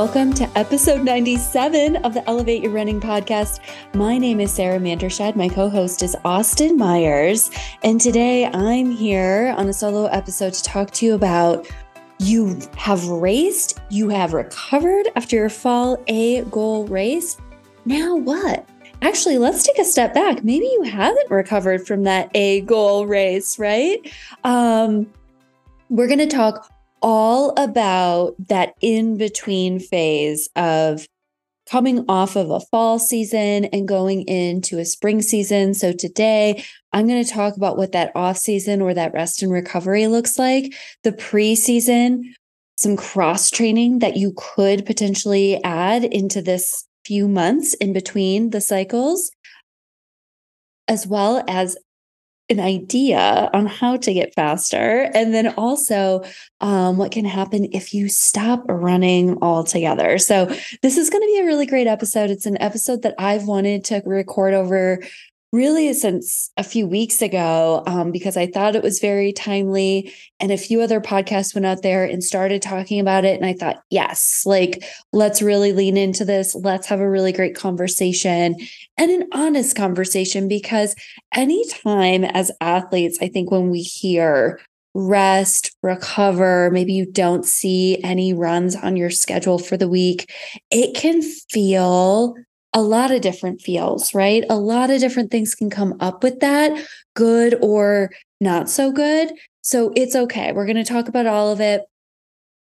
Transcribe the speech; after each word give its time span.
Welcome 0.00 0.32
to 0.32 0.50
episode 0.58 1.02
97 1.04 1.96
of 1.96 2.14
the 2.14 2.26
Elevate 2.26 2.62
Your 2.62 2.72
Running 2.72 3.02
podcast. 3.02 3.60
My 3.94 4.16
name 4.16 4.40
is 4.40 4.50
Sara 4.50 4.78
Mandershed. 4.78 5.36
My 5.36 5.46
co 5.46 5.68
host 5.68 6.02
is 6.02 6.16
Austin 6.24 6.78
Myers. 6.78 7.50
And 7.82 8.00
today 8.00 8.46
I'm 8.46 8.90
here 8.90 9.54
on 9.58 9.68
a 9.68 9.74
solo 9.74 10.06
episode 10.06 10.54
to 10.54 10.62
talk 10.62 10.90
to 10.92 11.04
you 11.04 11.14
about 11.14 11.68
you 12.18 12.58
have 12.78 13.06
raced, 13.08 13.78
you 13.90 14.08
have 14.08 14.32
recovered 14.32 15.08
after 15.16 15.36
your 15.36 15.50
fall 15.50 16.02
A 16.06 16.44
goal 16.44 16.86
race. 16.86 17.36
Now 17.84 18.16
what? 18.16 18.66
Actually, 19.02 19.36
let's 19.36 19.64
take 19.64 19.78
a 19.78 19.84
step 19.84 20.14
back. 20.14 20.42
Maybe 20.42 20.64
you 20.64 20.84
haven't 20.84 21.30
recovered 21.30 21.86
from 21.86 22.04
that 22.04 22.30
A 22.34 22.62
goal 22.62 23.06
race, 23.06 23.58
right? 23.58 23.98
Um, 24.44 25.12
we're 25.90 26.06
going 26.06 26.20
to 26.20 26.26
talk 26.26 26.69
all 27.02 27.52
about 27.56 28.34
that 28.48 28.74
in 28.80 29.16
between 29.16 29.78
phase 29.78 30.48
of 30.56 31.06
coming 31.68 32.04
off 32.08 32.36
of 32.36 32.50
a 32.50 32.60
fall 32.60 32.98
season 32.98 33.66
and 33.66 33.86
going 33.86 34.22
into 34.22 34.78
a 34.78 34.84
spring 34.84 35.22
season. 35.22 35.72
So 35.72 35.92
today 35.92 36.64
I'm 36.92 37.06
going 37.06 37.24
to 37.24 37.30
talk 37.30 37.56
about 37.56 37.76
what 37.76 37.92
that 37.92 38.10
off 38.16 38.38
season 38.38 38.82
or 38.82 38.92
that 38.94 39.12
rest 39.12 39.42
and 39.42 39.52
recovery 39.52 40.08
looks 40.08 40.38
like, 40.38 40.74
the 41.04 41.12
preseason, 41.12 42.22
some 42.76 42.96
cross 42.96 43.50
training 43.50 44.00
that 44.00 44.16
you 44.16 44.34
could 44.36 44.84
potentially 44.84 45.62
add 45.62 46.02
into 46.02 46.42
this 46.42 46.86
few 47.04 47.28
months 47.28 47.74
in 47.74 47.92
between 47.92 48.50
the 48.50 48.60
cycles, 48.60 49.30
as 50.88 51.06
well 51.06 51.44
as 51.46 51.76
an 52.50 52.60
idea 52.60 53.48
on 53.54 53.66
how 53.66 53.96
to 53.96 54.12
get 54.12 54.34
faster. 54.34 55.10
And 55.14 55.32
then 55.32 55.48
also 55.54 56.22
um, 56.60 56.98
what 56.98 57.12
can 57.12 57.24
happen 57.24 57.68
if 57.72 57.94
you 57.94 58.08
stop 58.08 58.64
running 58.68 59.38
altogether. 59.40 60.18
So, 60.18 60.46
this 60.82 60.98
is 60.98 61.08
going 61.08 61.22
to 61.22 61.26
be 61.26 61.38
a 61.38 61.46
really 61.46 61.66
great 61.66 61.86
episode. 61.86 62.30
It's 62.30 62.46
an 62.46 62.60
episode 62.60 63.02
that 63.02 63.14
I've 63.18 63.44
wanted 63.44 63.84
to 63.86 64.02
record 64.04 64.52
over 64.52 65.00
really 65.52 65.92
since 65.92 66.50
a 66.56 66.62
few 66.62 66.86
weeks 66.86 67.20
ago 67.20 67.82
um, 67.86 68.12
because 68.12 68.36
I 68.36 68.46
thought 68.46 68.76
it 68.76 68.82
was 68.82 69.00
very 69.00 69.32
timely. 69.32 70.12
And 70.38 70.52
a 70.52 70.56
few 70.56 70.80
other 70.80 71.00
podcasts 71.00 71.54
went 71.54 71.66
out 71.66 71.82
there 71.82 72.04
and 72.04 72.22
started 72.22 72.62
talking 72.62 73.00
about 73.00 73.24
it. 73.24 73.36
And 73.36 73.44
I 73.44 73.54
thought, 73.54 73.82
yes, 73.90 74.42
like, 74.46 74.84
let's 75.12 75.42
really 75.42 75.72
lean 75.72 75.96
into 75.96 76.24
this. 76.24 76.54
Let's 76.54 76.86
have 76.86 77.00
a 77.00 77.10
really 77.10 77.32
great 77.32 77.56
conversation 77.56 78.54
and 78.96 79.10
an 79.10 79.28
honest 79.32 79.76
conversation 79.76 80.46
because 80.46 80.94
anytime 81.34 82.24
as 82.24 82.52
athletes, 82.60 83.18
I 83.20 83.28
think 83.28 83.50
when 83.50 83.70
we 83.70 83.82
hear, 83.82 84.60
rest, 84.94 85.76
recover, 85.82 86.70
maybe 86.72 86.92
you 86.92 87.06
don't 87.06 87.44
see 87.44 88.02
any 88.02 88.32
runs 88.32 88.76
on 88.76 88.96
your 88.96 89.10
schedule 89.10 89.58
for 89.58 89.76
the 89.76 89.88
week, 89.88 90.32
it 90.70 90.94
can 90.94 91.22
feel 91.22 92.34
a 92.72 92.82
lot 92.82 93.10
of 93.10 93.20
different 93.20 93.60
feels, 93.60 94.14
right? 94.14 94.44
A 94.48 94.56
lot 94.56 94.90
of 94.90 95.00
different 95.00 95.30
things 95.30 95.54
can 95.54 95.70
come 95.70 95.96
up 96.00 96.22
with 96.22 96.40
that, 96.40 96.86
good 97.14 97.56
or 97.60 98.10
not 98.40 98.70
so 98.70 98.92
good. 98.92 99.32
So 99.62 99.92
it's 99.96 100.14
okay. 100.14 100.52
We're 100.52 100.66
going 100.66 100.76
to 100.76 100.84
talk 100.84 101.08
about 101.08 101.26
all 101.26 101.50
of 101.50 101.60
it 101.60 101.82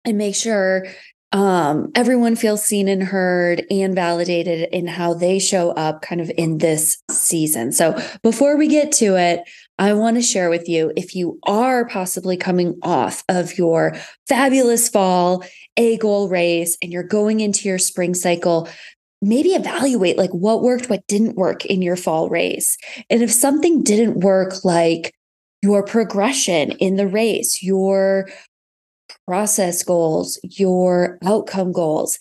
and 0.04 0.18
make 0.18 0.36
sure 0.36 0.88
um, 1.34 1.92
everyone 1.96 2.36
feels 2.36 2.64
seen 2.64 2.90
and 2.90 3.04
heard 3.04 3.64
and 3.72 3.96
validated 3.96 4.68
in 4.74 4.88
how 4.88 5.14
they 5.14 5.40
show 5.40 5.72
up 5.72 6.02
kind 6.02 6.20
of 6.20 6.30
in 6.38 6.58
this 6.58 7.02
season. 7.10 7.72
So 7.72 7.98
before 8.22 8.58
we 8.58 8.68
get 8.68 8.92
to 8.94 9.16
it, 9.16 9.42
I 9.80 9.94
want 9.94 10.18
to 10.18 10.22
share 10.22 10.50
with 10.50 10.68
you 10.68 10.92
if 10.98 11.16
you 11.16 11.40
are 11.48 11.88
possibly 11.88 12.36
coming 12.36 12.78
off 12.84 13.24
of 13.30 13.58
your 13.58 13.96
fabulous 14.28 14.90
fall 14.90 15.46
A 15.78 15.98
goal 15.98 16.28
race 16.28 16.78
and 16.82 16.92
you're 16.92 17.04
going 17.04 17.40
into 17.40 17.70
your 17.70 17.80
spring 17.80 18.14
cycle, 18.14 18.68
maybe 19.22 19.50
evaluate 19.50 20.18
like 20.18 20.32
what 20.32 20.62
worked, 20.62 20.90
what 20.90 21.06
didn't 21.08 21.36
work 21.36 21.66
in 21.66 21.82
your 21.82 21.96
fall 21.96 22.30
race. 22.30 22.78
And 23.10 23.22
if 23.22 23.32
something 23.32 23.84
didn't 23.84 24.22
work, 24.22 24.66
like 24.66 25.14
your 25.62 25.84
progression 25.84 26.72
in 26.74 26.96
the 26.96 27.08
race, 27.08 27.62
your 27.62 28.28
process 29.28 29.84
goals, 29.84 30.40
your 30.44 31.20
outcome 31.24 31.72
goals, 31.72 32.18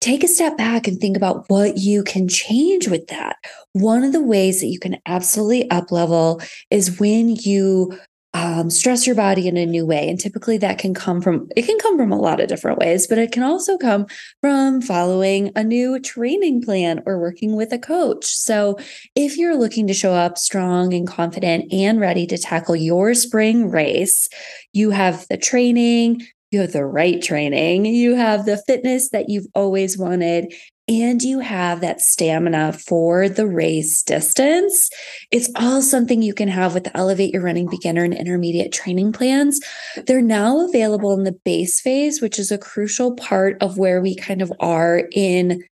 take 0.00 0.22
a 0.22 0.28
step 0.28 0.56
back 0.56 0.86
and 0.86 1.00
think 1.00 1.16
about 1.16 1.44
what 1.48 1.78
you 1.78 2.04
can 2.04 2.28
change 2.28 2.88
with 2.88 3.06
that. 3.08 3.36
One 3.72 4.04
of 4.04 4.12
the 4.12 4.22
ways 4.22 4.60
that 4.60 4.68
you 4.68 4.78
can 4.78 4.98
absolutely 5.06 5.68
up 5.70 5.90
level 5.90 6.40
is 6.70 7.00
when 7.00 7.36
you 7.36 7.98
um, 8.34 8.68
stress 8.68 9.06
your 9.06 9.14
body 9.14 9.46
in 9.46 9.56
a 9.56 9.64
new 9.64 9.86
way. 9.86 10.08
And 10.08 10.18
typically 10.18 10.58
that 10.58 10.78
can 10.78 10.92
come 10.92 11.22
from, 11.22 11.48
it 11.56 11.66
can 11.66 11.78
come 11.78 11.96
from 11.96 12.10
a 12.10 12.18
lot 12.18 12.40
of 12.40 12.48
different 12.48 12.78
ways, 12.78 13.06
but 13.06 13.16
it 13.16 13.30
can 13.30 13.44
also 13.44 13.78
come 13.78 14.06
from 14.40 14.82
following 14.82 15.52
a 15.54 15.62
new 15.62 16.00
training 16.00 16.62
plan 16.62 17.00
or 17.06 17.20
working 17.20 17.54
with 17.54 17.72
a 17.72 17.78
coach. 17.78 18.26
So 18.26 18.76
if 19.14 19.36
you're 19.38 19.56
looking 19.56 19.86
to 19.86 19.94
show 19.94 20.12
up 20.12 20.36
strong 20.36 20.92
and 20.92 21.06
confident 21.06 21.72
and 21.72 22.00
ready 22.00 22.26
to 22.26 22.36
tackle 22.36 22.74
your 22.74 23.14
spring 23.14 23.70
race, 23.70 24.28
you 24.72 24.90
have 24.90 25.26
the 25.30 25.36
training, 25.36 26.26
you 26.50 26.60
have 26.60 26.72
the 26.72 26.84
right 26.84 27.22
training, 27.22 27.84
you 27.84 28.16
have 28.16 28.46
the 28.46 28.56
fitness 28.66 29.10
that 29.10 29.28
you've 29.28 29.46
always 29.54 29.96
wanted, 29.96 30.52
and 30.86 31.22
you 31.22 31.40
have 31.40 31.80
that 31.80 32.00
stamina 32.00 32.74
for 32.74 33.28
the 33.28 33.46
race 33.46 34.02
distance, 34.02 34.90
it's 35.30 35.50
all 35.56 35.80
something 35.80 36.20
you 36.20 36.34
can 36.34 36.48
have 36.48 36.74
with 36.74 36.84
the 36.84 36.96
Elevate 36.96 37.32
Your 37.32 37.42
Running 37.42 37.68
Beginner 37.68 38.04
and 38.04 38.12
Intermediate 38.12 38.72
training 38.72 39.12
plans. 39.12 39.60
They're 40.06 40.20
now 40.20 40.66
available 40.66 41.14
in 41.14 41.24
the 41.24 41.38
base 41.44 41.80
phase, 41.80 42.20
which 42.20 42.38
is 42.38 42.52
a 42.52 42.58
crucial 42.58 43.14
part 43.14 43.56
of 43.62 43.78
where 43.78 44.02
we 44.02 44.14
kind 44.14 44.42
of 44.42 44.52
are 44.60 45.08
in 45.12 45.64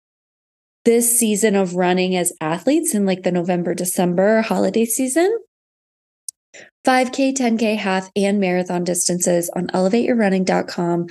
this 0.84 1.18
season 1.18 1.56
of 1.56 1.76
running 1.76 2.16
as 2.16 2.32
athletes 2.40 2.94
in 2.94 3.04
like 3.04 3.22
the 3.22 3.32
November, 3.32 3.74
December 3.74 4.40
holiday 4.40 4.84
season. 4.84 5.38
5K, 6.84 7.34
10K, 7.34 7.76
half, 7.76 8.10
and 8.16 8.40
marathon 8.40 8.82
distances 8.82 9.50
on 9.54 9.68
elevateyourrunning.com 9.68 11.06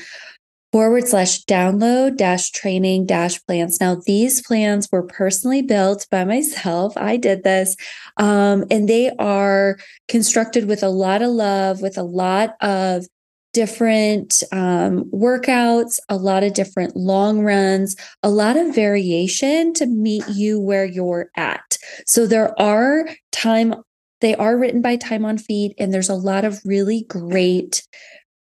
forward 0.71 1.07
slash 1.07 1.43
download 1.45 2.15
dash 2.17 2.51
training 2.51 3.05
dash 3.05 3.43
plans. 3.45 3.79
Now, 3.81 3.97
these 4.05 4.41
plans 4.41 4.87
were 4.91 5.03
personally 5.03 5.61
built 5.61 6.07
by 6.09 6.23
myself. 6.23 6.93
I 6.95 7.17
did 7.17 7.43
this. 7.43 7.75
Um, 8.17 8.65
and 8.71 8.87
they 8.87 9.11
are 9.19 9.77
constructed 10.07 10.67
with 10.67 10.81
a 10.81 10.89
lot 10.89 11.21
of 11.21 11.31
love, 11.31 11.81
with 11.81 11.97
a 11.97 12.03
lot 12.03 12.55
of 12.61 13.05
different 13.53 14.43
um, 14.53 15.03
workouts, 15.11 15.99
a 16.07 16.15
lot 16.15 16.43
of 16.43 16.53
different 16.53 16.95
long 16.95 17.41
runs, 17.41 17.95
a 18.23 18.29
lot 18.29 18.55
of 18.55 18.73
variation 18.73 19.73
to 19.73 19.85
meet 19.85 20.23
you 20.29 20.59
where 20.59 20.85
you're 20.85 21.29
at. 21.35 21.77
So 22.05 22.27
there 22.27 22.59
are 22.61 23.09
time, 23.33 23.75
they 24.21 24.35
are 24.35 24.57
written 24.57 24.81
by 24.81 24.95
time 24.95 25.25
on 25.25 25.38
feet, 25.38 25.73
and 25.77 25.93
there's 25.93 26.09
a 26.09 26.15
lot 26.15 26.45
of 26.45 26.61
really 26.63 27.05
great 27.09 27.85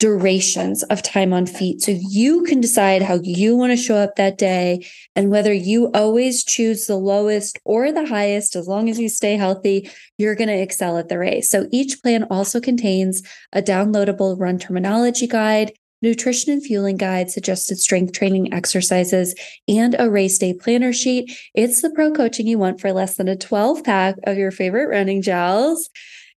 durations 0.01 0.81
of 0.85 1.03
time 1.03 1.31
on 1.31 1.45
feet. 1.45 1.79
So 1.79 1.91
you 1.91 2.41
can 2.41 2.59
decide 2.59 3.03
how 3.03 3.19
you 3.21 3.55
want 3.55 3.71
to 3.71 3.77
show 3.77 3.97
up 3.97 4.15
that 4.15 4.39
day 4.39 4.83
and 5.15 5.29
whether 5.29 5.53
you 5.53 5.91
always 5.93 6.43
choose 6.43 6.87
the 6.87 6.95
lowest 6.95 7.59
or 7.65 7.91
the 7.91 8.07
highest, 8.07 8.55
as 8.55 8.67
long 8.67 8.89
as 8.89 8.99
you 8.99 9.07
stay 9.07 9.37
healthy, 9.37 9.91
you're 10.17 10.33
going 10.33 10.47
to 10.47 10.59
excel 10.59 10.97
at 10.97 11.07
the 11.07 11.19
race. 11.19 11.51
So 11.51 11.67
each 11.71 12.01
plan 12.01 12.25
also 12.31 12.59
contains 12.59 13.21
a 13.53 13.61
downloadable 13.61 14.39
run 14.39 14.57
terminology 14.57 15.27
guide. 15.27 15.71
Nutrition 16.01 16.51
and 16.51 16.65
fueling 16.65 16.97
guide, 16.97 17.29
suggested 17.29 17.77
strength 17.77 18.13
training 18.13 18.51
exercises, 18.51 19.35
and 19.67 19.95
a 19.99 20.09
race 20.09 20.39
day 20.39 20.51
planner 20.51 20.93
sheet. 20.93 21.31
It's 21.53 21.83
the 21.83 21.91
pro 21.91 22.11
coaching 22.11 22.47
you 22.47 22.57
want 22.57 22.81
for 22.81 22.91
less 22.91 23.17
than 23.17 23.27
a 23.27 23.35
12 23.35 23.83
pack 23.83 24.15
of 24.23 24.35
your 24.35 24.49
favorite 24.49 24.89
running 24.89 25.21
gels. 25.21 25.91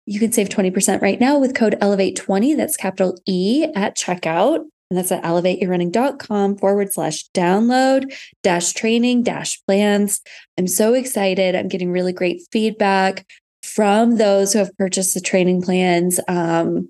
You 0.06 0.20
can 0.20 0.32
save 0.32 0.50
20% 0.50 1.02
right 1.02 1.20
now 1.20 1.40
with 1.40 1.56
code 1.56 1.78
ELEVATE20. 1.82 2.58
That's 2.58 2.76
capital 2.76 3.18
E 3.26 3.66
at 3.76 3.96
checkout. 3.96 4.66
And 4.90 4.98
that's 4.98 5.12
at 5.12 5.24
elevateyourrunning.com 5.24 6.58
forward 6.58 6.94
slash 6.94 7.28
download 7.30 8.14
dash 8.44 8.74
training 8.74 9.24
dash 9.24 9.60
plans. 9.66 10.22
I'm 10.58 10.68
so 10.68 10.94
excited. 10.94 11.56
I'm 11.56 11.68
getting 11.68 11.92
really 11.92 12.14
great 12.14 12.44
feedback 12.52 13.26
from 13.64 14.18
those 14.18 14.54
who 14.54 14.60
have 14.60 14.78
purchased 14.78 15.14
the 15.14 15.22
training 15.22 15.64
plans. 15.64 16.20
Um, 16.28 16.90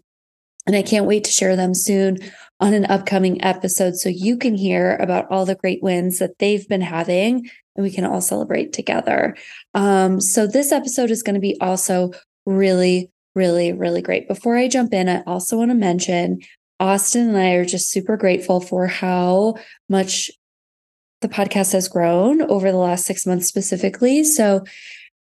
and 0.66 0.76
I 0.76 0.82
can't 0.82 1.06
wait 1.06 1.24
to 1.26 1.32
share 1.32 1.56
them 1.56 1.74
soon 1.74 2.18
on 2.60 2.74
an 2.74 2.86
upcoming 2.86 3.44
episode 3.44 3.96
so 3.96 4.10
you 4.10 4.38
can 4.38 4.56
hear 4.56 4.96
about 4.98 5.30
all 5.30 5.46
the 5.46 5.56
great 5.56 5.84
wins 5.84 6.20
that 6.20 6.40
they've 6.40 6.68
been 6.68 6.82
having 6.82 7.50
and 7.76 7.84
we 7.84 7.92
can 7.92 8.06
all 8.06 8.22
celebrate 8.22 8.74
together. 8.74 9.36
Um, 9.74 10.22
so, 10.22 10.46
this 10.46 10.72
episode 10.72 11.10
is 11.10 11.24
going 11.24 11.36
to 11.36 11.42
be 11.42 11.60
also 11.60 12.12
really, 12.46 13.10
really, 13.36 13.74
really 13.74 14.02
great. 14.02 14.28
Before 14.28 14.58
I 14.58 14.68
jump 14.68 14.94
in, 14.94 15.10
I 15.10 15.22
also 15.24 15.58
want 15.58 15.72
to 15.72 15.76
mention 15.76 16.40
Austin 16.80 17.30
and 17.30 17.38
I 17.38 17.54
are 17.54 17.66
just 17.66 17.90
super 17.90 18.18
grateful 18.18 18.60
for 18.60 18.88
how 18.88 19.56
much 19.90 20.32
the 21.22 21.30
podcast 21.30 21.72
has 21.72 21.88
grown 21.88 22.42
over 22.42 22.72
the 22.72 22.78
last 22.78 23.06
six 23.06 23.26
months 23.26 23.48
specifically. 23.48 24.24
So, 24.24 24.66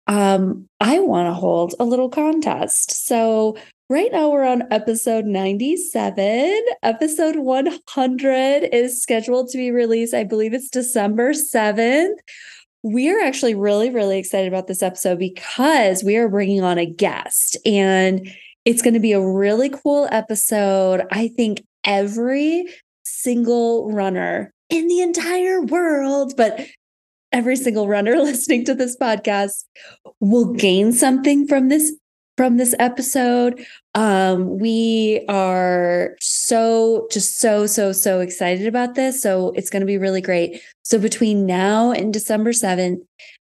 um, 0.09 0.69
I 0.81 0.99
want 0.99 1.29
to 1.29 1.35
hold 1.35 1.75
a 1.79 1.85
little 1.85 2.09
contest. 2.09 3.07
So, 3.07 3.57
Right 3.93 4.11
now, 4.11 4.31
we're 4.31 4.47
on 4.47 4.63
episode 4.71 5.27
97. 5.27 6.65
Episode 6.83 7.37
100 7.37 8.69
is 8.73 9.03
scheduled 9.03 9.51
to 9.51 9.59
be 9.59 9.71
released, 9.71 10.15
I 10.15 10.25
believe 10.25 10.55
it's 10.55 10.71
December 10.71 11.35
7th. 11.35 12.17
We 12.82 13.11
are 13.11 13.20
actually 13.20 13.55
really, 13.55 13.90
really 13.90 14.19
excited 14.19 14.49
about 14.49 14.67
this 14.67 14.82
episode 14.82 15.19
because 15.19 16.02
we 16.02 16.17
are 16.17 16.29
bringing 16.29 16.62
on 16.62 16.79
a 16.79 16.87
guest 16.87 17.56
and 17.64 18.29
it's 18.64 18.82
going 18.82 18.94
to 18.94 19.00
be 19.00 19.12
a 19.12 19.25
really 19.25 19.69
cool 19.69 20.08
episode. 20.11 21.02
I 21.11 21.29
think 21.29 21.62
every 21.84 22.67
single 23.05 23.90
runner 23.93 24.52
in 24.70 24.88
the 24.88 25.00
entire 25.00 25.62
world, 25.62 26.34
but 26.37 26.67
every 27.32 27.56
single 27.56 27.88
runner 27.88 28.17
listening 28.20 28.64
to 28.64 28.75
this 28.75 28.96
podcast 28.96 29.64
will 30.20 30.52
gain 30.52 30.93
something 30.93 31.46
from 31.46 31.69
this 31.69 31.94
from 32.37 32.56
this 32.56 32.75
episode. 32.79 33.64
Um, 33.94 34.58
we 34.58 35.25
are 35.29 36.17
so 36.20 37.06
just 37.11 37.38
so 37.38 37.67
so 37.67 37.93
so 37.93 38.20
excited 38.20 38.67
about 38.67 38.94
this. 38.94 39.23
So 39.23 39.52
it's 39.55 39.70
going 39.70 39.81
to 39.81 39.87
be 39.87 39.99
really 39.99 40.20
great. 40.20 40.61
So 40.82 40.99
between 40.99 41.46
now 41.46 41.93
and 41.93 42.12
December 42.12 42.52
7th, 42.52 42.99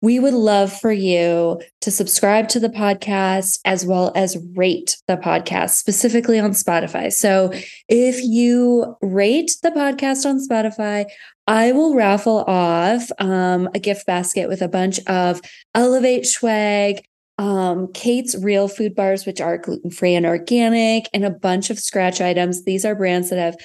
we 0.04 0.20
would 0.20 0.34
love 0.34 0.78
for 0.82 0.92
you 0.92 1.62
to 1.80 1.90
subscribe 1.90 2.50
to 2.50 2.60
the 2.60 2.68
podcast 2.68 3.60
as 3.64 3.86
well 3.86 4.12
as 4.16 4.38
rate 4.54 4.98
the 5.08 5.16
podcast, 5.16 5.76
specifically 5.76 6.38
on 6.38 6.52
Spotify. 6.52 7.12
So 7.12 7.54
if 7.88 8.22
you 8.22 8.98
rate 9.02 9.52
the 9.64 9.72
podcast 9.72 10.26
on 10.26 10.46
Spotify, 10.46 11.06
I 11.48 11.72
will 11.72 11.96
raffle 11.96 12.44
off 12.48 13.10
um, 13.20 13.70
a 13.74 13.80
gift 13.80 14.06
basket 14.06 14.50
with 14.50 14.62
a 14.62 14.68
bunch 14.68 15.00
of 15.08 15.40
Elevate 15.74 16.26
swag, 16.26 17.06
um, 17.38 17.92
Kate's 17.94 18.36
Real 18.36 18.68
Food 18.68 18.96
Bars, 18.96 19.26
which 19.26 19.42
are 19.42 19.58
gluten 19.58 19.90
free 19.90 20.16
and 20.16 20.26
organic, 20.26 21.10
and 21.14 21.26
a 21.26 21.32
bunch 21.32 21.70
of 21.70 21.78
Skratch 21.78 22.24
items. 22.24 22.64
These 22.64 22.86
are 22.86 22.96
brands 22.96 23.30
that 23.30 23.40
have 23.40 23.56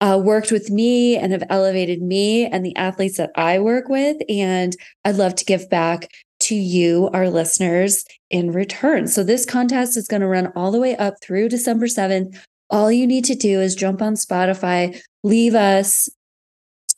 uh, 0.00 0.18
worked 0.18 0.50
with 0.50 0.70
me 0.70 1.16
and 1.16 1.32
have 1.32 1.44
elevated 1.48 2.02
me 2.02 2.46
and 2.46 2.64
the 2.64 2.76
athletes 2.76 3.18
that 3.18 3.30
I 3.36 3.60
work 3.60 3.88
with. 3.88 4.16
And 4.28 4.74
I'd 5.04 5.16
love 5.16 5.36
to 5.36 5.44
give 5.44 5.70
back 5.70 6.08
to 6.40 6.56
you, 6.56 7.08
our 7.12 7.30
listeners, 7.30 8.04
in 8.28 8.50
return. 8.50 9.06
So 9.06 9.22
this 9.22 9.46
contest 9.46 9.96
is 9.96 10.08
going 10.08 10.22
to 10.22 10.26
run 10.26 10.48
all 10.56 10.72
the 10.72 10.80
way 10.80 10.96
up 10.96 11.14
through 11.22 11.50
December 11.50 11.86
7th. 11.86 12.36
All 12.68 12.90
you 12.90 13.06
need 13.06 13.24
to 13.26 13.36
do 13.36 13.60
is 13.60 13.76
jump 13.76 14.02
on 14.02 14.14
Spotify, 14.14 15.00
leave 15.22 15.54
us, 15.54 16.08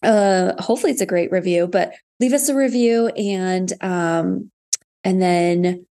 uh, 0.02 0.52
hopefully 0.62 0.92
it's 0.92 1.00
a 1.02 1.06
great 1.06 1.30
review, 1.30 1.66
but 1.66 1.92
leave 2.20 2.32
us 2.32 2.48
a 2.48 2.54
review 2.54 3.08
and 3.08 3.72
um, 3.82 4.50
and 5.02 5.20
then 5.20 5.84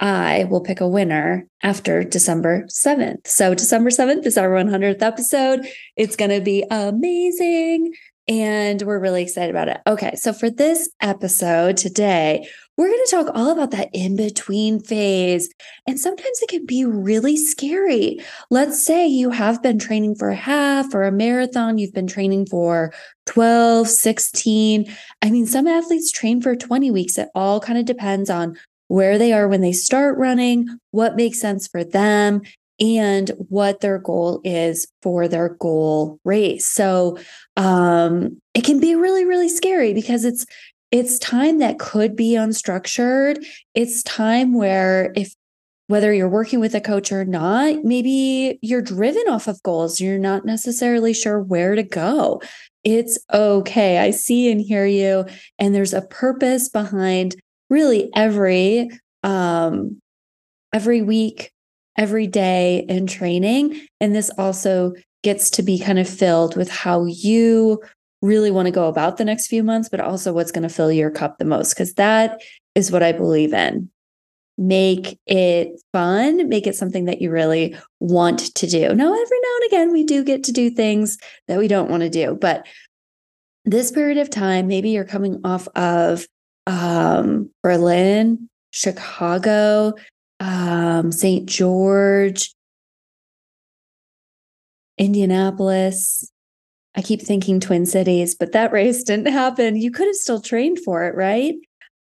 I 0.00 0.44
will 0.44 0.60
pick 0.60 0.80
a 0.80 0.88
winner 0.88 1.46
after 1.62 2.04
December 2.04 2.64
7th. 2.64 3.26
So, 3.26 3.54
December 3.54 3.90
7th 3.90 4.26
is 4.26 4.38
our 4.38 4.50
100th 4.50 5.02
episode. 5.02 5.66
It's 5.96 6.16
going 6.16 6.30
to 6.30 6.40
be 6.40 6.64
amazing. 6.70 7.94
And 8.28 8.82
we're 8.82 9.00
really 9.00 9.22
excited 9.22 9.50
about 9.50 9.68
it. 9.68 9.80
Okay. 9.86 10.14
So, 10.14 10.32
for 10.32 10.50
this 10.50 10.88
episode 11.00 11.76
today, 11.76 12.46
we're 12.78 12.86
going 12.86 13.04
to 13.06 13.10
talk 13.10 13.26
all 13.34 13.50
about 13.50 13.72
that 13.72 13.90
in 13.92 14.14
between 14.14 14.78
phase. 14.78 15.52
And 15.88 15.98
sometimes 15.98 16.40
it 16.40 16.48
can 16.48 16.64
be 16.64 16.84
really 16.84 17.36
scary. 17.36 18.20
Let's 18.50 18.84
say 18.84 19.04
you 19.04 19.30
have 19.30 19.60
been 19.64 19.80
training 19.80 20.14
for 20.14 20.28
a 20.28 20.36
half 20.36 20.94
or 20.94 21.02
a 21.02 21.10
marathon, 21.10 21.78
you've 21.78 21.92
been 21.92 22.06
training 22.06 22.46
for 22.46 22.94
12, 23.26 23.88
16. 23.88 24.94
I 25.22 25.30
mean, 25.30 25.44
some 25.44 25.66
athletes 25.66 26.12
train 26.12 26.40
for 26.40 26.54
20 26.54 26.92
weeks. 26.92 27.18
It 27.18 27.30
all 27.34 27.58
kind 27.58 27.80
of 27.80 27.84
depends 27.84 28.30
on 28.30 28.56
where 28.88 29.18
they 29.18 29.32
are 29.32 29.48
when 29.48 29.60
they 29.60 29.72
start 29.72 30.18
running, 30.18 30.78
what 30.90 31.16
makes 31.16 31.40
sense 31.40 31.68
for 31.68 31.84
them, 31.84 32.42
and 32.80 33.30
what 33.48 33.80
their 33.80 33.98
goal 33.98 34.40
is 34.44 34.86
for 35.02 35.28
their 35.28 35.50
goal 35.60 36.18
race. 36.24 36.66
So 36.66 37.18
um, 37.56 38.40
it 38.54 38.64
can 38.64 38.80
be 38.80 38.94
really, 38.94 39.24
really 39.24 39.48
scary 39.48 39.94
because 39.94 40.24
it's 40.24 40.44
it's 40.90 41.18
time 41.18 41.58
that 41.58 41.78
could 41.78 42.16
be 42.16 42.32
unstructured. 42.32 43.44
It's 43.74 44.02
time 44.04 44.54
where 44.54 45.12
if 45.14 45.34
whether 45.88 46.12
you're 46.12 46.28
working 46.28 46.60
with 46.60 46.74
a 46.74 46.80
coach 46.80 47.12
or 47.12 47.24
not, 47.24 47.82
maybe 47.82 48.58
you're 48.62 48.82
driven 48.82 49.24
off 49.28 49.48
of 49.48 49.62
goals. 49.62 50.00
You're 50.00 50.18
not 50.18 50.44
necessarily 50.44 51.14
sure 51.14 51.40
where 51.40 51.74
to 51.74 51.82
go. 51.82 52.42
It's 52.84 53.18
okay. 53.32 53.98
I 53.98 54.10
see 54.10 54.52
and 54.52 54.60
hear 54.60 54.86
you. 54.86 55.24
And 55.58 55.74
there's 55.74 55.94
a 55.94 56.02
purpose 56.02 56.68
behind 56.68 57.36
really 57.70 58.10
every 58.14 58.90
um 59.22 60.00
every 60.72 61.02
week 61.02 61.52
every 61.98 62.28
day 62.28 62.86
in 62.88 63.06
training. 63.06 63.86
And 64.00 64.14
this 64.14 64.30
also 64.38 64.94
gets 65.24 65.50
to 65.50 65.62
be 65.62 65.78
kind 65.78 65.98
of 65.98 66.08
filled 66.08 66.56
with 66.56 66.70
how 66.70 67.04
you 67.04 67.82
really 68.22 68.52
want 68.52 68.66
to 68.66 68.72
go 68.72 68.86
about 68.86 69.16
the 69.16 69.24
next 69.24 69.46
few 69.46 69.62
months 69.62 69.88
but 69.88 70.00
also 70.00 70.32
what's 70.32 70.50
going 70.50 70.66
to 70.66 70.74
fill 70.74 70.90
your 70.90 71.10
cup 71.10 71.38
the 71.38 71.44
most 71.44 71.72
because 71.72 71.94
that 71.94 72.40
is 72.74 72.90
what 72.90 73.02
i 73.02 73.12
believe 73.12 73.52
in. 73.52 73.88
Make 74.56 75.18
it 75.26 75.80
fun 75.92 76.48
make 76.48 76.66
it 76.66 76.74
something 76.74 77.04
that 77.04 77.20
you 77.20 77.30
really 77.30 77.76
want 78.00 78.54
to 78.56 78.66
do. 78.66 78.92
Now 78.92 79.12
every 79.12 79.40
now 79.40 79.54
and 79.60 79.66
again 79.66 79.92
we 79.92 80.04
do 80.04 80.24
get 80.24 80.44
to 80.44 80.52
do 80.52 80.70
things 80.70 81.18
that 81.46 81.58
we 81.58 81.68
don't 81.68 81.90
want 81.90 82.02
to 82.02 82.10
do 82.10 82.36
but 82.40 82.66
this 83.64 83.92
period 83.92 84.18
of 84.18 84.30
time 84.30 84.66
maybe 84.66 84.90
you're 84.90 85.04
coming 85.04 85.40
off 85.44 85.68
of 85.76 86.26
um, 86.68 87.50
Berlin, 87.62 88.48
Chicago, 88.70 89.94
um, 90.38 91.10
St. 91.10 91.46
George, 91.46 92.54
Indianapolis. 94.98 96.30
I 96.94 97.02
keep 97.02 97.22
thinking 97.22 97.58
Twin 97.58 97.86
Cities, 97.86 98.34
but 98.34 98.52
that 98.52 98.72
race 98.72 99.02
didn't 99.02 99.32
happen. 99.32 99.76
You 99.76 99.90
could 99.90 100.06
have 100.06 100.16
still 100.16 100.40
trained 100.40 100.78
for 100.84 101.04
it, 101.04 101.14
right? 101.14 101.54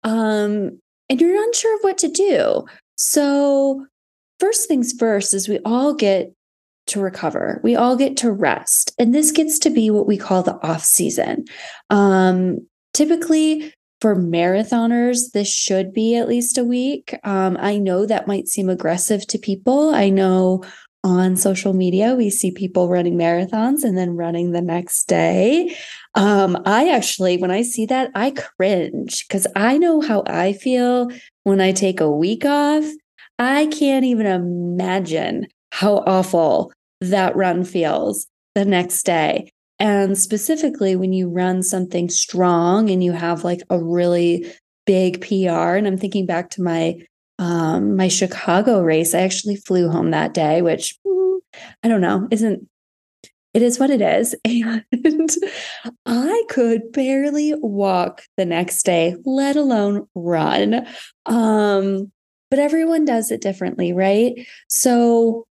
Um, 0.03 0.81
and 1.09 1.21
you're 1.21 1.43
unsure 1.43 1.77
of 1.77 1.83
what 1.83 1.99
to 1.99 2.09
do. 2.09 2.65
So, 2.97 3.87
first 4.41 4.67
things 4.69 4.93
first 4.99 5.33
is 5.33 5.49
we 5.49 5.61
all 5.65 5.95
get 5.95 6.33
to 6.89 7.01
recover. 7.01 7.61
We 7.63 7.77
all 7.77 7.97
get 7.97 8.17
to 8.19 8.33
rest. 8.33 8.93
And 8.99 9.15
this 9.15 9.33
gets 9.33 9.59
to 9.61 9.71
be 9.71 9.91
what 9.91 10.07
we 10.07 10.17
call 10.17 10.43
the 10.43 10.55
off 10.67 10.83
season. 10.83 11.45
Um, 11.91 12.67
typically, 12.95 13.73
for 14.01 14.15
marathoners, 14.15 15.33
this 15.33 15.49
should 15.49 15.93
be 15.93 16.17
at 16.17 16.29
least 16.29 16.59
a 16.59 16.65
week. 16.65 17.15
Um, 17.25 17.57
I 17.61 17.79
know 17.79 18.07
that 18.07 18.27
might 18.27 18.49
seem 18.49 18.69
aggressive 18.69 19.27
to 19.29 19.39
people. 19.39 19.95
I 19.95 20.11
know 20.11 20.65
on 21.03 21.37
social 21.37 21.73
media 21.73 22.15
we 22.15 22.29
see 22.31 22.51
people 22.51 22.89
running 22.89 23.17
marathons 23.17 23.85
and 23.85 23.97
then 23.97 24.17
running 24.17 24.51
the 24.51 24.61
next 24.61 25.05
day. 25.05 25.75
Um, 26.15 26.59
I 26.67 26.91
actually, 26.91 27.37
when 27.37 27.51
I 27.51 27.63
see 27.63 27.87
that, 27.87 28.11
I 28.15 28.33
cringe 28.33 29.27
because 29.27 29.47
I 29.55 29.79
know 29.79 30.01
how 30.01 30.25
I 30.27 30.53
feel 30.53 31.09
when 31.45 31.61
I 31.61 31.73
take 31.73 32.01
a 32.01 32.11
week 32.11 32.45
off. 32.45 32.85
I 33.39 33.67
can't 33.67 34.05
even 34.05 34.27
imagine 34.27 35.47
how 35.71 35.99
awful 36.07 36.73
that 37.01 37.37
run 37.37 37.65
feels 37.65 38.27
the 38.55 38.65
next 38.65 39.05
day. 39.05 39.53
And 39.79 40.17
specifically, 40.17 40.97
when 40.97 41.13
you 41.13 41.29
run 41.29 41.63
something 41.63 42.09
strong 42.09 42.91
and 42.91 43.05
you 43.05 43.13
have 43.13 43.45
like 43.45 43.61
a 43.69 43.83
really 43.83 44.51
big 44.87 45.21
PR, 45.21 45.77
and 45.77 45.87
I'm 45.87 45.99
thinking 45.99 46.27
back 46.27 46.51
to 46.51 46.63
my 46.63 46.97
um, 47.39 47.97
my 47.97 48.09
Chicago 48.09 48.81
race, 48.81 49.15
I 49.15 49.21
actually 49.21 49.57
flew 49.57 49.91
home 49.91 50.11
that 50.13 50.33
day, 50.33 50.63
which 50.63 50.99
mm, 51.07 51.39
I 51.83 51.89
don't 51.89 52.01
know, 52.01 52.27
isn't 52.31 52.67
it 53.57 53.63
is 53.63 53.79
what 53.79 53.89
it 53.89 54.03
is. 54.03 54.35
And 54.45 55.31
I 56.05 56.43
could 56.51 56.93
barely 56.93 57.55
walk 57.57 58.23
the 58.37 58.45
next 58.45 58.85
day, 58.85 59.17
let 59.25 59.57
alone 59.57 60.07
run. 60.15 60.87
Um, 61.25 62.13
but 62.51 62.59
everyone 62.59 63.07
does 63.07 63.31
it 63.31 63.41
differently, 63.41 63.95
right? 63.95 64.35
So 64.69 65.47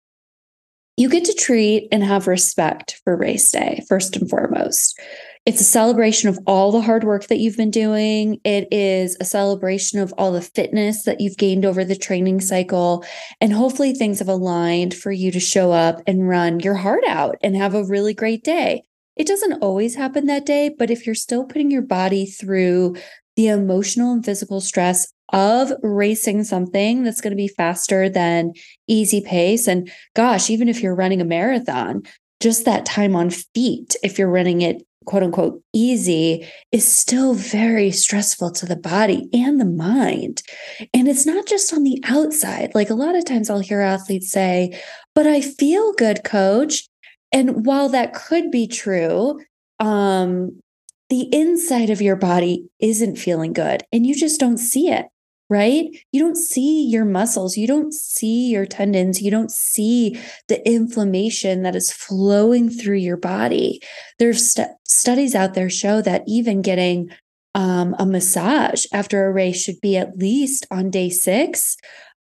you 1.02 1.10
get 1.10 1.26
to 1.26 1.34
treat 1.34 1.88
and 1.92 2.04
have 2.04 2.28
respect 2.28 3.02
for 3.04 3.18
race 3.18 3.52
day, 3.52 3.84
first 3.90 4.16
and 4.16 4.30
foremost. 4.30 5.00
It's 5.48 5.60
a 5.60 5.64
celebration 5.64 6.30
of 6.30 6.38
all 6.46 6.72
the 6.72 6.82
hard 6.82 7.04
work 7.04 7.26
that 7.26 7.40
you've 7.40 7.58
been 7.58 7.72
doing. 7.72 8.40
It 8.44 8.68
is 8.72 9.18
a 9.20 9.26
celebration 9.26 10.00
of 10.00 10.14
all 10.16 10.32
the 10.32 10.44
fitness 10.44 11.04
that 11.06 11.20
you've 11.20 11.40
gained 11.40 11.66
over 11.66 11.84
the 11.84 11.96
training 11.96 12.42
cycle. 12.42 13.04
And 13.42 13.52
hopefully, 13.52 13.94
things 13.94 14.20
have 14.20 14.28
aligned 14.28 14.94
for 14.94 15.12
you 15.12 15.32
to 15.32 15.40
show 15.40 15.72
up 15.72 16.04
and 16.06 16.30
run 16.30 16.60
your 16.60 16.76
heart 16.76 17.04
out 17.08 17.38
and 17.42 17.56
have 17.56 17.74
a 17.74 17.84
really 17.84 18.14
great 18.14 18.44
day. 18.44 18.84
It 19.16 19.26
doesn't 19.26 19.64
always 19.64 19.96
happen 19.96 20.28
that 20.28 20.46
day, 20.46 20.70
but 20.70 20.92
if 20.92 21.08
you're 21.08 21.16
still 21.16 21.46
putting 21.46 21.72
your 21.72 21.82
body 21.82 22.28
through 22.28 22.96
the 23.36 23.48
emotional 23.48 24.14
and 24.14 24.24
physical 24.24 24.62
stress 24.62 25.12
of 25.32 25.72
racing 25.82 26.44
something 26.44 27.04
that's 27.04 27.22
going 27.22 27.32
to 27.32 27.38
be 27.38 27.48
faster 27.48 28.10
than 28.10 28.54
easy 28.88 29.22
pace. 29.22 29.68
And 29.68 29.92
gosh, 30.16 30.50
even 30.50 30.68
if 30.68 30.82
you're 30.82 30.96
running 30.96 31.22
a 31.22 31.26
marathon, 31.26 32.04
just 32.40 32.66
that 32.66 32.86
time 32.86 33.16
on 33.16 33.30
feet, 33.30 33.96
if 34.04 34.18
you're 34.18 34.30
running 34.30 34.62
it 34.62 34.84
quote 35.06 35.24
unquote 35.24 35.62
easy 35.74 36.48
is 36.72 36.90
still 36.90 37.34
very 37.34 37.92
stressful 37.92 38.52
to 38.52 38.66
the 38.66 38.76
body 38.76 39.28
and 39.34 39.60
the 39.60 39.66
mind. 39.66 40.44
And 40.94 41.08
it's 41.08 41.26
not 41.26 41.48
just 41.48 41.74
on 41.74 41.84
the 41.84 42.02
outside. 42.06 42.72
Like 42.76 42.90
a 42.90 42.96
lot 42.96 43.16
of 43.16 43.26
times 43.26 43.50
I'll 43.50 43.60
hear 43.60 43.82
athletes 43.82 44.32
say, 44.32 44.80
but 45.16 45.26
I 45.26 45.42
feel 45.42 45.94
good, 45.94 46.24
coach. 46.24 46.88
And 47.32 47.66
while 47.66 47.90
that 47.90 48.14
could 48.14 48.52
be 48.52 48.68
true, 48.68 49.40
um, 49.80 50.62
the 51.10 51.34
inside 51.34 51.90
of 51.90 52.02
your 52.02 52.16
body 52.16 52.70
isn't 52.80 53.18
feeling 53.18 53.54
good 53.54 53.84
and 53.92 54.06
you 54.06 54.16
just 54.16 54.40
don't 54.40 54.58
see 54.58 54.90
it 54.90 55.08
right? 55.52 55.90
You 56.14 56.22
don't 56.22 56.38
see 56.38 56.88
your 56.88 57.04
muscles, 57.04 57.58
you 57.58 57.68
don't 57.68 57.94
see 57.94 58.50
your 58.50 58.66
tendons, 58.66 59.22
you 59.22 59.30
don't 59.30 59.52
see 59.52 60.18
the 60.48 60.66
inflammation 60.66 61.64
that 61.64 61.76
is 61.76 61.92
flowing 61.92 62.70
through 62.70 63.00
your 63.00 63.18
body. 63.18 63.82
There's 64.18 64.54
st- 64.54 64.70
studies 64.88 65.36
out 65.36 65.54
there 65.54 65.70
show 65.70 66.02
that 66.04 66.24
even 66.26 66.62
getting 66.62 67.10
um, 67.54 67.98
a 68.00 68.06
massage 68.06 68.86
after 68.94 69.26
a 69.26 69.34
race 69.34 69.62
should 69.62 69.82
be 69.82 69.98
at 69.98 70.18
least 70.18 70.66
on 70.72 70.90
day 70.90 71.10
six 71.10 71.76